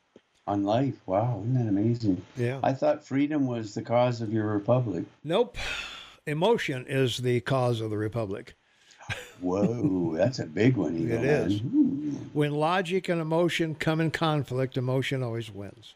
[0.47, 0.95] On life.
[1.05, 2.21] Wow, isn't that amazing?
[2.35, 2.59] Yeah.
[2.63, 5.05] I thought freedom was the cause of your republic.
[5.23, 5.55] Nope.
[6.25, 8.55] Emotion is the cause of the republic.
[9.39, 10.97] Whoa, that's a big one.
[10.97, 11.51] Eagle It Man.
[11.51, 11.61] is.
[11.61, 12.19] Ooh.
[12.33, 15.93] When logic and emotion come in conflict, emotion always wins.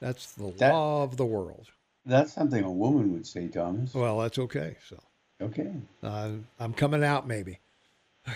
[0.00, 1.68] That's the That- law of the world.
[2.06, 3.94] That's something a woman would say, Thomas.
[3.94, 4.76] Well, that's okay.
[4.86, 4.98] So
[5.40, 5.72] Okay.
[6.02, 7.60] uh, I'm coming out, maybe.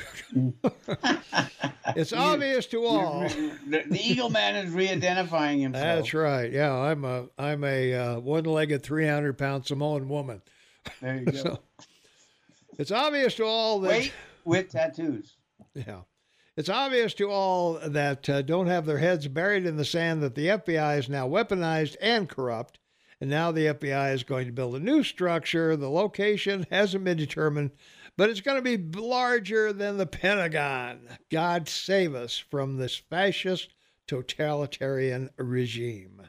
[1.96, 3.20] it's obvious to all.
[3.20, 5.84] The, the Eagle Man is re-identifying himself.
[5.84, 6.52] That's right.
[6.52, 10.42] Yeah, I'm a I'm a uh, one-legged, 300 pound Samoan woman.
[11.00, 11.32] There you go.
[11.32, 11.58] So
[12.78, 13.88] it's obvious to all that.
[13.88, 14.12] Wait,
[14.44, 15.34] with tattoos.
[15.74, 16.00] Yeah.
[16.56, 20.34] It's obvious to all that uh, don't have their heads buried in the sand that
[20.34, 22.80] the FBI is now weaponized and corrupt.
[23.20, 25.76] And now the FBI is going to build a new structure.
[25.76, 27.70] The location hasn't been determined,
[28.18, 31.08] but it's going to be larger than the Pentagon.
[31.30, 33.72] God save us from this fascist
[34.08, 36.22] totalitarian regime.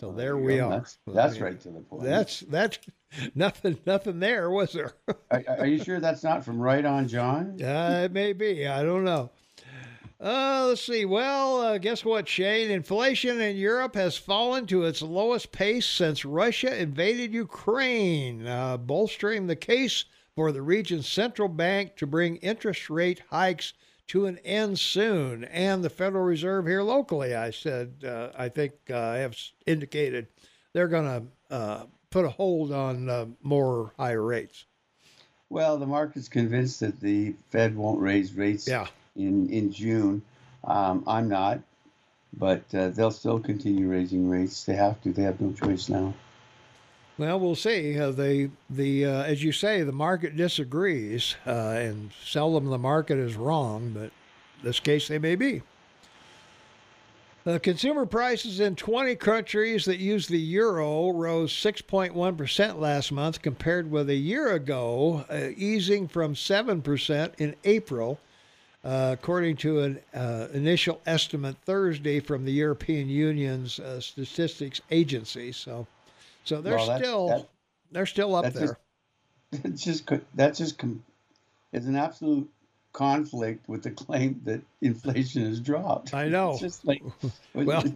[0.00, 0.70] So there we are.
[0.70, 2.02] That's, that's right to the point.
[2.02, 2.78] That's that's
[3.34, 4.94] nothing nothing there, was there?
[5.30, 7.58] Are, are you sure that's not from Right on John?
[7.62, 8.66] Uh, it may be.
[8.66, 9.30] I don't know.
[10.24, 11.04] Uh, let's see.
[11.04, 12.70] Well, uh, guess what, Shane?
[12.70, 19.46] Inflation in Europe has fallen to its lowest pace since Russia invaded Ukraine, uh, bolstering
[19.46, 23.74] the case for the region's central bank to bring interest rate hikes
[24.08, 25.44] to an end soon.
[25.44, 29.36] And the Federal Reserve here locally, I said, uh, I think uh, I have
[29.66, 30.26] indicated
[30.72, 34.64] they're going to uh, put a hold on uh, more higher rates.
[35.50, 38.86] Well, the market's convinced that the Fed won't raise rates Yeah.
[39.16, 40.22] In in June.
[40.64, 41.60] Um, I'm not,
[42.32, 44.64] but uh, they'll still continue raising rates.
[44.64, 45.12] They have to.
[45.12, 46.14] They have no choice now.
[47.16, 47.98] Well, we'll see.
[47.98, 53.18] Uh, the the uh, as you say, the market disagrees, uh, and seldom the market
[53.18, 54.10] is wrong, but in
[54.64, 55.62] this case they may be.
[57.46, 63.90] Uh, consumer prices in 20 countries that use the euro rose 6.1% last month compared
[63.90, 68.18] with a year ago, uh, easing from 7% in April,
[68.84, 75.52] uh, according to an uh, initial estimate Thursday from the European Union's uh, statistics agency.
[75.52, 75.86] So,
[76.44, 77.48] so they're Well, still that-
[77.92, 78.66] they're still up there.
[78.66, 78.74] just-
[79.64, 80.82] It's just that's just
[81.72, 82.50] it's an absolute
[82.92, 86.12] conflict with the claim that inflation has dropped.
[86.12, 86.52] I know.
[86.52, 87.02] It's just like
[87.54, 87.84] Well,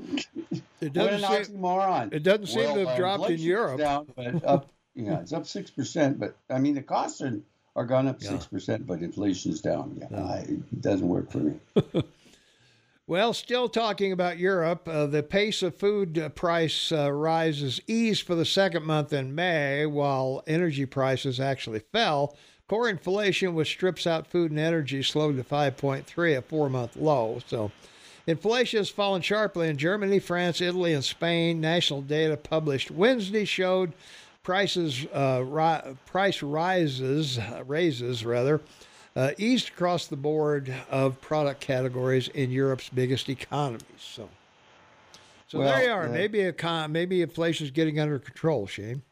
[0.81, 2.13] It what an doesn't seem, oxymoron.
[2.15, 3.79] it doesn't seem Well, to have dropped in Europe.
[3.79, 6.21] Down, but up, yeah, it's up six percent.
[6.21, 7.37] But I mean, the costs are,
[7.79, 8.31] are gone up Yeah.
[8.31, 9.97] six percent, but inflation's down.
[10.01, 10.25] Yeah, Yeah.
[10.27, 11.55] I, it doesn't work for me.
[13.07, 18.27] Well, still talking about Europe, uh, the pace of food uh, price uh, rises eased
[18.27, 22.37] for the second month in May, while energy prices actually fell.
[22.69, 27.41] Core inflation, which strips out food and energy, slowed to 5.3, a four-month low.
[27.47, 27.71] So,
[28.27, 31.63] inflation has fallen sharply in Germany, France, Italy, and Spain.
[31.63, 33.95] National data published Wednesday showed
[34.49, 38.63] prices uh, ri- price rises raises rather
[39.15, 43.83] uh, eased across the board of product categories in Europe's biggest economies.
[43.99, 44.27] So,
[45.49, 46.09] so there you are.
[46.09, 49.03] uh, maybe econ- maybe inflation's getting under control, Shane.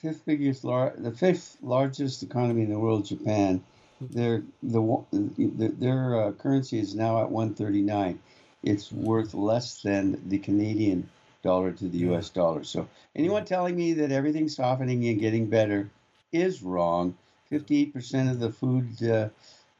[0.00, 3.62] fifth biggest, lar- the fifth largest economy in the world, Japan.
[4.00, 4.80] Their the
[5.12, 8.18] the- their uh, currency is now at 139.
[8.62, 11.06] It's worth less than the Canadian
[11.48, 12.28] dollar to the U.S.
[12.28, 12.62] dollar.
[12.64, 15.88] So anyone telling me that everything's softening and getting better
[16.32, 17.16] is wrong.
[17.50, 19.28] 58% of the food uh,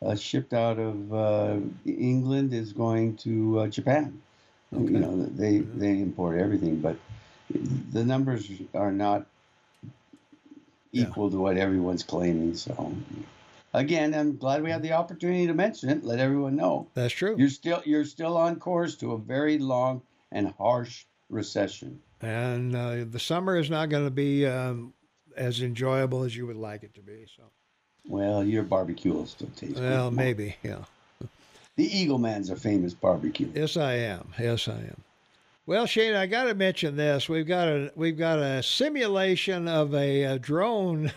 [0.00, 4.22] uh, shipped out of uh, England is going to uh, Japan.
[4.72, 4.92] Okay.
[4.92, 6.96] You know they they import everything, but
[7.92, 9.26] the numbers are not
[10.92, 11.04] Yeah.
[11.04, 12.54] equal to what everyone's claiming.
[12.54, 12.72] So,
[13.74, 16.04] again, I'm glad we had the opportunity to mention it.
[16.04, 17.34] Let everyone know That's true.
[17.36, 20.00] you're still you're still on course to a very long
[20.32, 22.00] and harsh recession.
[22.20, 24.92] and uh, the summer is not going to be um,
[25.36, 27.26] as enjoyable as you would like it to be.
[27.36, 27.44] So,
[28.08, 29.82] Well, your barbecue will still taste good.
[29.82, 30.84] well, maybe, yeah.
[31.76, 33.48] The Eagle Man's a famous barbecue.
[33.54, 34.32] Yes, I am.
[34.38, 35.02] Yes, I am.
[35.64, 37.28] Well, Shane, I got to mention this.
[37.28, 41.12] We've got a we've got a simulation of a, a drone,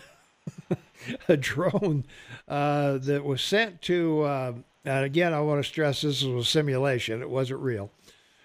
[1.28, 2.04] a drone
[2.46, 4.22] uh, that was sent to.
[4.22, 4.52] Uh,
[4.84, 7.90] and again, I want to stress this was a simulation; it wasn't real.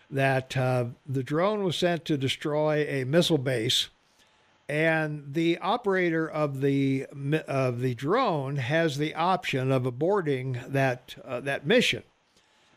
[0.10, 3.90] That uh, the drone was sent to destroy a missile base,
[4.70, 7.08] and the operator of the
[7.48, 12.04] of the drone has the option of aborting that uh, that mission.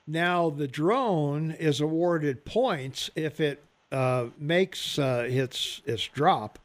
[0.07, 3.63] Now, the drone is awarded points if it
[3.93, 6.59] uh, makes uh, its its drop,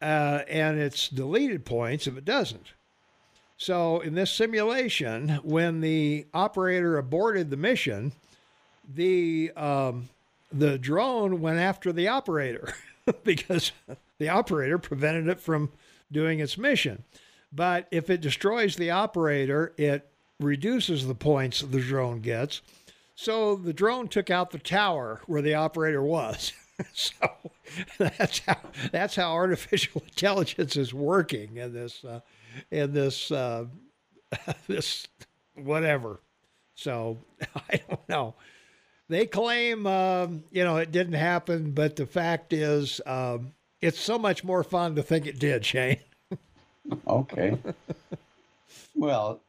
[0.00, 2.72] uh, and it's deleted points if it doesn't.
[3.56, 8.12] So, in this simulation, when the operator aborted the mission,
[8.94, 10.08] the um,
[10.52, 12.74] the drone went after the operator
[13.24, 13.72] because
[14.18, 15.70] the operator prevented it from
[16.10, 17.04] doing its mission.
[17.52, 20.08] But if it destroys the operator, it
[20.40, 22.62] reduces the points the drone gets.
[23.14, 26.52] So the drone took out the tower where the operator was.
[26.92, 27.12] so
[27.98, 28.58] that's how
[28.90, 32.20] that's how artificial intelligence is working in this uh,
[32.70, 33.66] in this uh,
[34.66, 35.06] this
[35.54, 36.20] whatever.
[36.74, 37.18] So
[37.70, 38.34] I don't know.
[39.12, 43.52] They claim um, you know it didn't happen, but the fact is um,
[43.82, 45.98] it's so much more fun to think it did, Shane.
[47.06, 47.56] Okay.
[48.96, 49.40] well,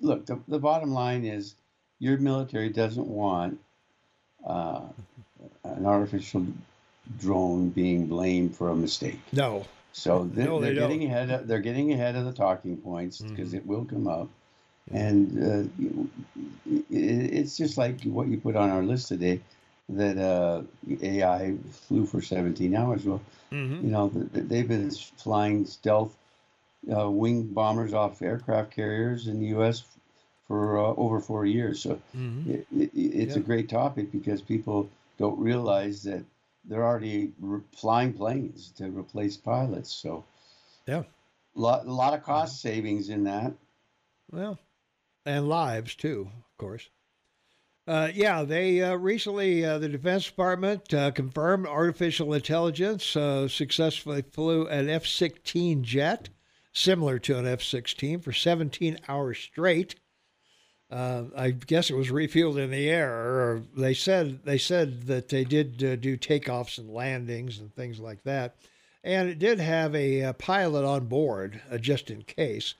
[0.00, 1.54] look, the, the bottom line is
[2.00, 3.60] your military doesn't want
[4.44, 4.80] uh,
[5.62, 6.44] an artificial
[7.20, 9.20] drone being blamed for a mistake.
[9.32, 9.64] No.
[9.92, 11.30] So they're, No, they they're getting ahead.
[11.30, 13.58] Of, they're getting ahead of the talking points because Mhm.
[13.58, 14.28] it will come up,
[14.92, 16.08] and uh,
[16.90, 19.40] it's just like what you put on our list today,
[19.88, 20.62] that uh,
[21.02, 23.04] AI flew for 17 hours.
[23.04, 23.20] Well,
[23.52, 23.80] Mm-hmm.
[23.80, 26.16] you know, th- th- they've been flying stealth
[26.94, 29.84] uh, wing bombers off aircraft carriers in the U.S.
[30.46, 31.82] for uh, over four years.
[31.82, 32.46] So Mm-hmm.
[32.46, 34.88] it, it, it's a great topic because people
[35.18, 36.24] don't realize that
[36.64, 39.90] they're already re- flying planes to replace pilots.
[39.90, 40.24] So
[40.86, 41.02] Yeah.
[41.54, 43.52] lot, a lot of cost savings in that.
[44.30, 44.58] Well,
[45.24, 46.88] and lives too, of course.
[47.86, 54.22] Uh, yeah, they uh, recently, uh, the Defense Department uh, confirmed artificial intelligence uh, successfully
[54.22, 56.28] flew an F 16 jet,
[56.72, 59.96] similar to an F 16, for 17 hours straight.
[60.88, 65.28] Uh, I guess it was refueled in the air, or they said they said that
[65.28, 68.56] they did do takeoffs and landings and things like that,
[69.02, 72.74] and it did have a, a pilot on board just in case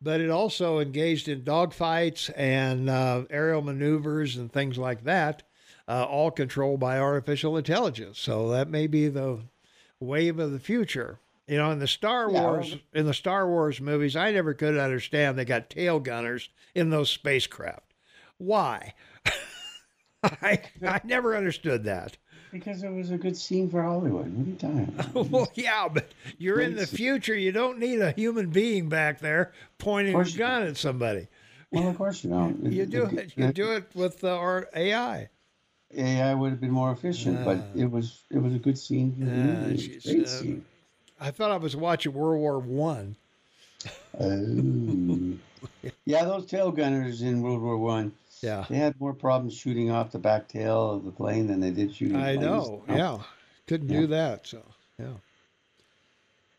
[0.00, 5.42] but it also engaged in dogfights and uh, aerial maneuvers and things like that,
[5.88, 8.18] uh, all controlled by artificial intelligence.
[8.18, 9.40] So that may be the
[10.00, 11.18] wave of the future.
[11.46, 14.76] You know, in the Star Wars well- in the Star Wars movies, I never could
[14.76, 17.94] understand they got tail gunners in those spacecraft.
[18.38, 18.94] Why?
[20.22, 22.16] I I never understood that.
[22.52, 24.32] Because it was a good scene for Hollywood.
[24.32, 25.30] What are you talking about?
[25.30, 27.34] well, yeah, but you're in the future.
[27.34, 31.28] You don't need a human being back there pointing a gun at somebody.
[31.70, 32.64] well, of course you don't.
[32.72, 33.32] You do it.
[33.36, 35.28] You do it with uh, our AI.
[35.94, 39.16] AI would have been more efficient, but Uh, it was it was a good scene.
[39.20, 39.70] Uh, movie.
[39.70, 40.64] It was a she's, great scene.
[41.20, 43.16] I thought I was watching World War One.
[44.20, 45.32] Oh.
[46.04, 48.12] yeah, those tail gunners in World War One,
[48.42, 51.70] Yeah, they had more problems shooting off the back tail of the plane than they
[51.70, 52.16] did shooting.
[52.16, 52.42] I planes.
[52.42, 52.84] know.
[52.88, 53.18] Yeah,
[53.66, 54.00] couldn't Yeah.
[54.00, 54.46] do that.
[54.46, 54.62] So
[54.98, 55.06] yeah.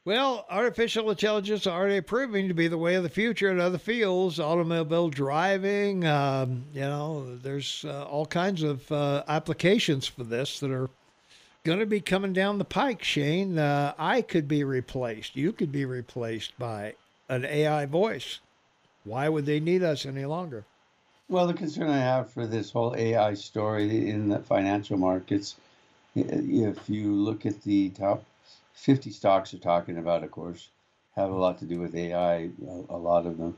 [0.05, 4.39] Well, artificial intelligence already proving to be the way of the future in other fields,
[4.39, 6.05] automobile driving.
[6.07, 10.89] Um, you know, there's uh, all kinds of uh, applications for this that are
[11.65, 13.03] going to be coming down the pike.
[13.03, 15.35] Shane, uh, I could be replaced.
[15.35, 16.95] You could be replaced by
[17.27, 18.39] an AI voice.
[19.03, 20.63] Why would they need us any longer?
[21.29, 25.57] Well, the concern I have for this whole AI story in the financial markets,
[26.15, 28.23] if you look at the top
[28.71, 30.69] 50 stocks you're talking about, of course,
[31.17, 32.49] have a lot to do with AI,
[32.89, 33.57] a, lot of them.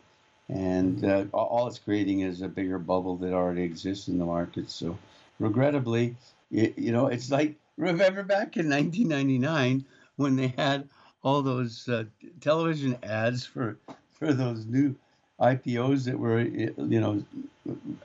[0.50, 4.72] And uh, all it's creating is a bigger bubble that already exists in the market.
[4.72, 4.98] So,
[5.38, 6.16] regrettably,
[6.50, 9.86] it, you know, it's like remember back in 1999
[10.16, 10.90] when they had
[11.22, 12.06] all those uh,
[12.42, 13.78] television ads for
[14.14, 14.96] for those new
[15.40, 17.24] IPOs that were you know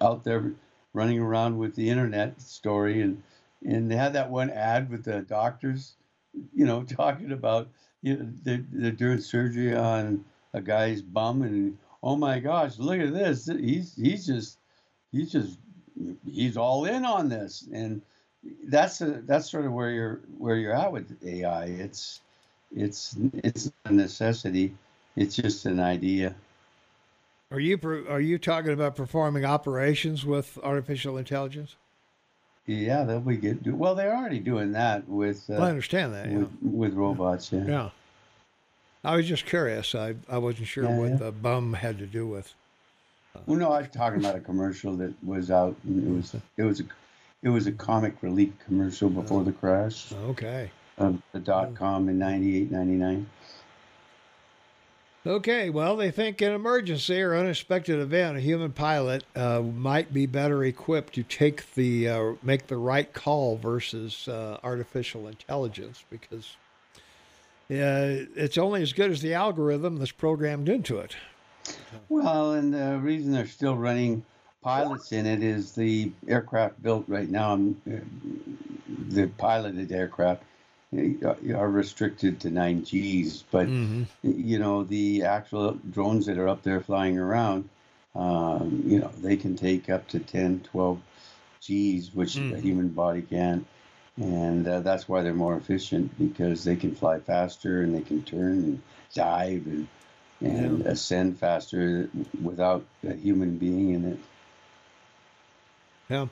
[0.00, 0.52] out there
[0.92, 3.22] running around with the internet story and
[3.64, 5.94] and they had that one ad with the doctors
[6.54, 7.68] you know talking about
[8.02, 13.00] you know they're, they're doing surgery on a guy's bum and oh my gosh look
[13.00, 14.58] at this he's he's just
[15.10, 15.58] he's just
[16.26, 17.66] he's all in on this.
[17.72, 18.02] And
[18.64, 22.20] that's a, that's sort of where you're where you're at with AI it's
[22.76, 24.74] it's it's a necessity
[25.16, 26.34] it's just an idea
[27.54, 27.78] Are you
[28.10, 31.76] are you talking about performing operations with artificial intelligence?
[32.66, 33.78] Yeah, they'll be good.
[33.78, 36.28] Well, they're already doing that with uh, Well, I understand that.
[36.28, 36.38] Yeah.
[36.38, 37.52] with, with robots.
[37.52, 37.64] Yeah.
[37.64, 37.90] yeah.
[39.04, 39.94] I was just curious.
[39.94, 42.52] I, I wasn't sure Yeah, what the bum had to do with.
[43.36, 45.76] Uh, well, no, I was talking about a commercial that was out.
[45.84, 46.84] And it was it was a
[47.44, 50.72] it was a comic relief commercial before uh, the crash Okay.
[50.98, 53.26] of the dot com in 98, 99.
[55.26, 55.70] Okay.
[55.70, 60.64] Well, they think an emergency or unexpected event, a human pilot uh, might be better
[60.64, 66.56] equipped to take the uh, make the right call versus uh, artificial intelligence because
[67.70, 71.16] uh, it's only as good as the algorithm that's programmed into it.
[72.10, 74.22] Well, and the reason they're still running
[74.62, 77.80] pilots in it is the aircraft built right now, um,
[79.08, 80.42] the piloted aircraft
[81.54, 84.06] are restricted to nine Gs, but Mhm.
[84.22, 87.68] you know the actual drones that are up there flying around,
[88.14, 91.00] um, you know they can take up to 10, 12
[91.60, 92.62] Gs, which a Mhm.
[92.62, 93.66] human body can't.
[94.16, 98.22] And uh, that's why they're more efficient because they can fly faster and they can
[98.22, 99.88] turn and dive and
[100.40, 102.08] and ascend faster
[102.42, 104.18] without a human being in it.
[106.08, 106.26] Yeah.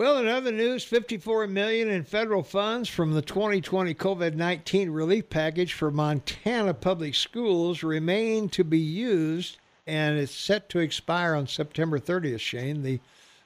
[0.00, 5.74] Well, in other news, 54 million in federal funds from the 2020 COVID-19 relief package
[5.74, 11.98] for Montana public schools remain to be used and it's set to expire on September
[11.98, 12.82] 30th, Shane.
[12.82, 13.00] The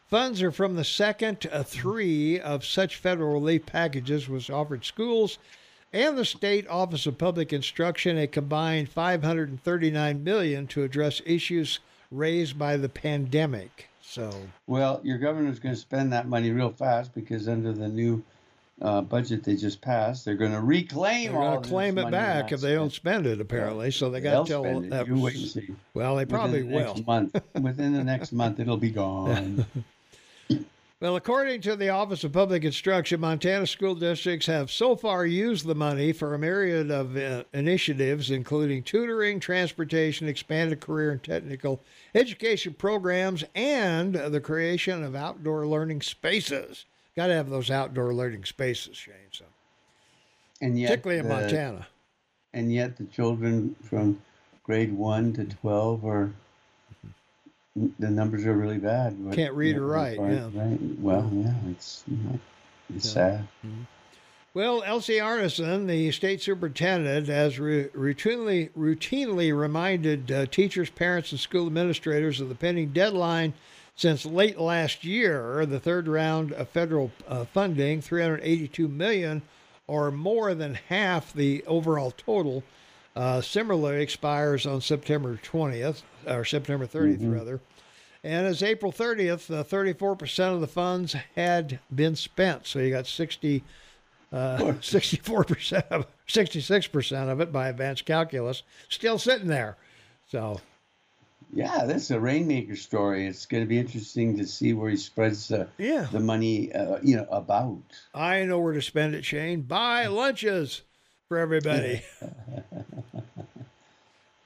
[0.07, 5.39] funds are from the second uh, three of such federal relief packages was offered schools
[5.93, 11.81] and the state office of public instruction a combined 539 million to address issues
[12.13, 13.89] raised by the pandemic.
[14.07, 14.31] So,
[14.67, 18.23] Well, your governor's going to spend that money real fast because under the new
[18.81, 22.03] uh, budget they just passed, they're going to reclaim They're all going to claim it
[22.03, 23.91] money back if they don't spend it, apparently.
[23.91, 24.91] So they got to tell spend it.
[24.91, 25.07] that.
[25.07, 25.69] You wait and see.
[25.95, 26.95] Well, they probably Within the will.
[26.95, 29.67] Next month, within the next month, it'll be gone.
[31.05, 35.67] Well, according to the Office of Public Instruction, Montana school districts have so far used
[35.67, 41.83] the money for a myriad of uh, initiatives, including tutoring, transportation, expanded career and technical
[42.15, 46.87] education programs, and the creation of outdoor learning spaces.
[47.17, 49.15] Got to have those outdoor learning spaces, Shane.
[49.31, 49.45] So,
[50.63, 51.87] And yet, particularly in the- Montana.
[52.55, 54.23] and yet the children from
[54.63, 56.33] grade one to 12 are
[57.77, 62.05] the numbers are really bad What- Can't read or write, as- right well yeah it's
[62.09, 62.39] you know,
[62.95, 63.13] it's Yeah.
[63.13, 63.49] sad
[64.53, 71.41] Well, Elsie Arntzen, the state superintendent, has ru- routinely routinely reminded uh, teachers, parents, and
[71.41, 73.55] school administrators of the pending deadline
[73.97, 75.67] since late last year.
[75.67, 79.43] The third round of federal uh, funding, 382 million,
[79.89, 82.63] or more than half the overall total,
[83.17, 87.61] uh, similarly expires on September 20th or September 30th, rather.
[88.23, 92.67] And as April 30th, uh, 34% of the funds had been spent.
[92.67, 93.63] So you got 60,
[94.33, 99.77] uh, 64% of 66% of it by advanced calculus still sitting there.
[100.31, 100.61] So
[101.53, 104.97] yeah this is a rainmaker story it's going to be interesting to see where he
[104.97, 107.81] spreads the, yeah, the money uh, you know about
[108.15, 109.63] I know where to spend it, Shane.
[109.63, 110.83] Buy lunches
[111.35, 112.01] for everybody.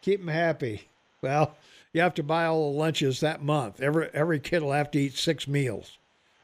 [0.01, 0.89] Keep them happy.
[1.21, 1.55] Well,
[1.93, 3.83] you have to buy all the lunches that month.
[3.83, 5.99] Every every kid will have to eat six meals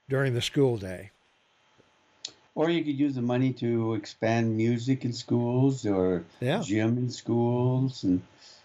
[0.09, 1.11] during the school day.
[2.57, 6.61] or you could use the money to expand music in schools or Yeah.
[6.63, 8.21] gym in schools and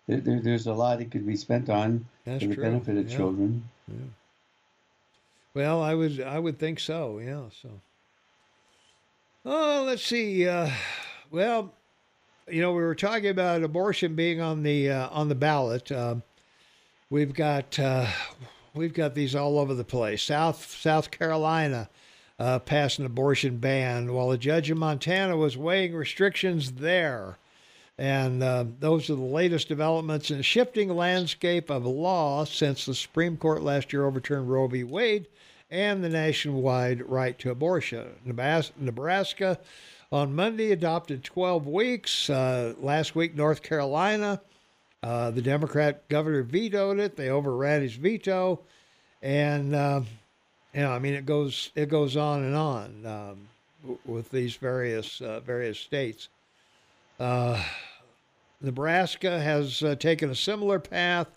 [0.05, 2.63] there, there, there's a lot it could be spent on That's for the true.
[2.65, 3.17] benefit of Yeah.
[3.17, 3.63] children
[5.55, 7.19] Well, I would I would think so.
[7.19, 7.45] Yeah.
[7.61, 7.69] So.
[9.45, 10.47] Oh, let's see.
[10.47, 10.69] Uh,
[11.31, 11.73] well,
[12.47, 15.91] you know, we were talking about abortion being on the uh, on the ballot.
[15.91, 16.23] Um,
[17.09, 18.07] we've got uh,
[18.73, 20.23] we've got these all over the place.
[20.23, 21.89] South South Carolina
[22.39, 27.37] uh, passed an abortion ban, while a judge in Montana was weighing restrictions there.
[27.97, 32.95] And uh, those are the latest developments in a shifting landscape of law since the
[32.95, 34.85] Supreme Court last year overturned Roe v.
[34.85, 35.27] Wade
[35.69, 38.07] and the nationwide right to abortion.
[38.25, 39.59] Nebraska
[40.11, 42.29] on Monday adopted 12 weeks.
[42.29, 44.41] Uh, last week, North Carolina,
[45.03, 47.15] uh, the Democrat governor vetoed it.
[47.15, 48.59] They overran his veto,
[49.21, 50.01] and uh,
[50.73, 55.21] you know, I mean, it goes it goes on and on um, with these various
[55.21, 56.29] uh, various states.
[57.19, 57.61] Uh,
[58.61, 61.27] Nebraska has uh, taken a similar path.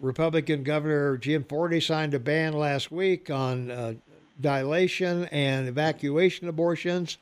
[0.00, 4.00] Republican Governor Jim Forty signed a ban last week on
[4.40, 7.18] dilation and evacuation abortions.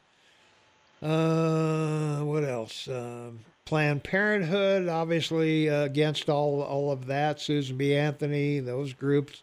[1.02, 2.88] Uh, what else?
[2.88, 7.40] Um Planned Parenthood, obviously uh, against all all of that.
[7.40, 7.94] Susan B.
[7.94, 9.42] Anthony, those groups.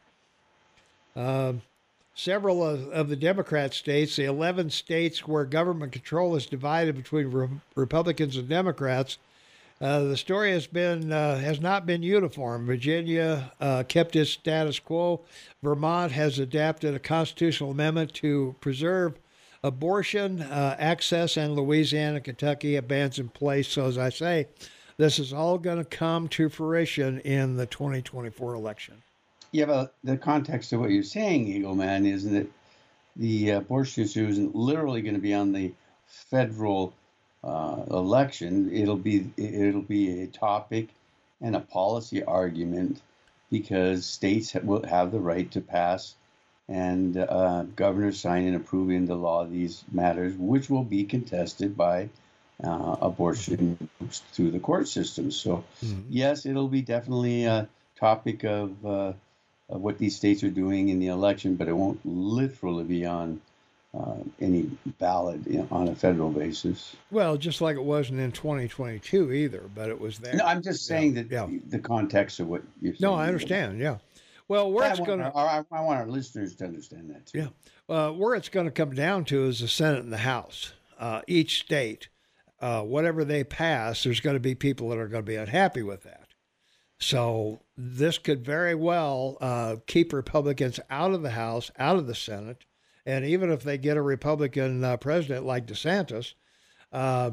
[1.15, 1.61] Um
[2.15, 7.31] several of, of the Democrat states, the 11 states where government control is divided between
[7.31, 9.17] re- Republicans and Democrats,
[9.81, 12.65] uh, the story has been uh, has not been uniform.
[12.65, 15.21] Virginia uh, kept its status quo.
[15.61, 19.15] Vermont has adapted a constitutional amendment to preserve
[19.63, 23.67] abortion uh, access, and Louisiana Kentucky bans in place.
[23.67, 24.47] So, as I say,
[24.97, 29.01] this is all going to come to fruition in the 2024 election.
[29.51, 32.47] Yeah, but the context of what you're saying, Eagle Man, is that
[33.15, 35.73] the abortion issue isn't literally going to be on the
[36.07, 36.93] federal
[37.43, 38.71] uh, election.
[38.73, 40.89] It'll be it'll be a topic
[41.41, 43.01] and a policy argument
[43.51, 46.15] because states will have the right to pass
[46.69, 52.09] and uh, governors sign and approve into law these matters, which will be contested by
[52.63, 53.89] uh, abortion
[54.31, 55.31] through the court system.
[55.31, 55.63] So,
[56.09, 57.67] yes, it'll be definitely a
[57.99, 59.13] topic of, uh,
[59.69, 63.41] of what these states are doing in the election, but it won't literally be on
[63.93, 66.95] uh, any ballot you know, on a federal basis.
[67.11, 70.35] Well, just like it wasn't in 2022 either, but it was there.
[70.35, 71.47] No, I'm just saying that yeah.
[71.67, 73.11] the context of what you're saying.
[73.11, 73.79] No, I understand.
[73.79, 73.97] Yeah.
[74.47, 77.39] Well, where I it's going to, I, I want our listeners to understand that too.
[77.39, 77.47] Yeah.
[77.89, 80.73] Uh, where it's going to come down to is the Senate and the House.
[80.99, 82.09] Uh, each state,
[82.59, 85.83] uh, whatever they pass, there's going to be people that are going to be unhappy
[85.83, 86.27] with that.
[86.99, 92.15] So this could very well uh, keep Republicans out of the House, out of the
[92.15, 92.65] Senate,
[93.05, 96.33] and even if they get a Republican uh, president like DeSantis,
[96.93, 97.31] uh,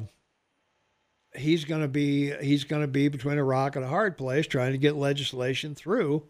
[1.37, 4.47] he's going to be he's going to be between a rock and a hard place,
[4.47, 6.25] trying to get legislation through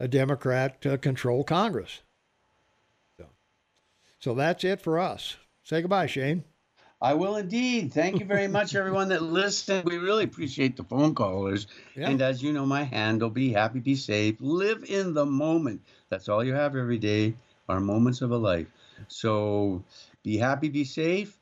[0.00, 2.02] a Democrat uh, control Congress.
[4.24, 5.36] So that's it for us.
[5.64, 6.44] Say goodbye, Shane.
[6.98, 7.92] I will indeed.
[7.92, 9.84] Thank you very much, everyone that listened.
[9.84, 11.66] We really appreciate the phone callers.
[11.94, 12.08] Yeah.
[12.08, 15.82] And as you know, my handle be happy, be safe, live in the moment.
[16.08, 17.34] That's all you have every day.
[17.68, 18.66] are moments of a life.
[19.08, 19.84] So
[20.22, 21.38] be happy, be safe,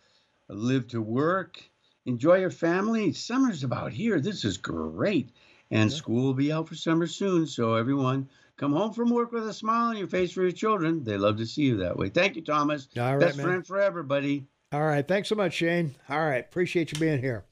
[0.48, 1.62] live to work,
[2.06, 3.12] enjoy your family.
[3.12, 4.20] Summer's about here.
[4.20, 5.31] This is great.
[5.70, 5.97] And Yeah.
[5.97, 7.47] school will be out for summer soon.
[7.47, 11.02] So everyone come home from work with a smile on your face for your children.
[11.05, 12.08] They love to see you that way.
[12.08, 12.89] Thank you, Thomas.
[12.97, 13.47] All right, Best man.
[13.47, 14.47] friend forever, buddy.
[14.72, 15.06] All right.
[15.06, 15.94] Thanks so much, Shane.
[16.08, 16.44] All right.
[16.44, 17.44] Appreciate you being here.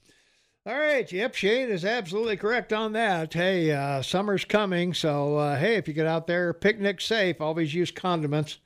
[0.65, 1.11] All right.
[1.11, 1.35] Yep.
[1.35, 3.33] Shane is absolutely correct on that.
[3.33, 4.93] Hey, uh, summer's coming.
[4.93, 7.39] So, uh, hey, if you get out there, picnic safe.
[7.39, 8.59] Always use condiments.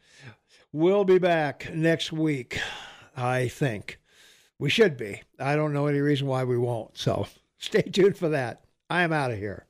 [0.72, 2.60] We'll be back next week,
[3.16, 4.00] I think.
[4.60, 5.22] We should be.
[5.40, 6.98] I don't know any reason why we won't.
[6.98, 8.62] So stay tuned for that.
[8.90, 9.66] I am out of here.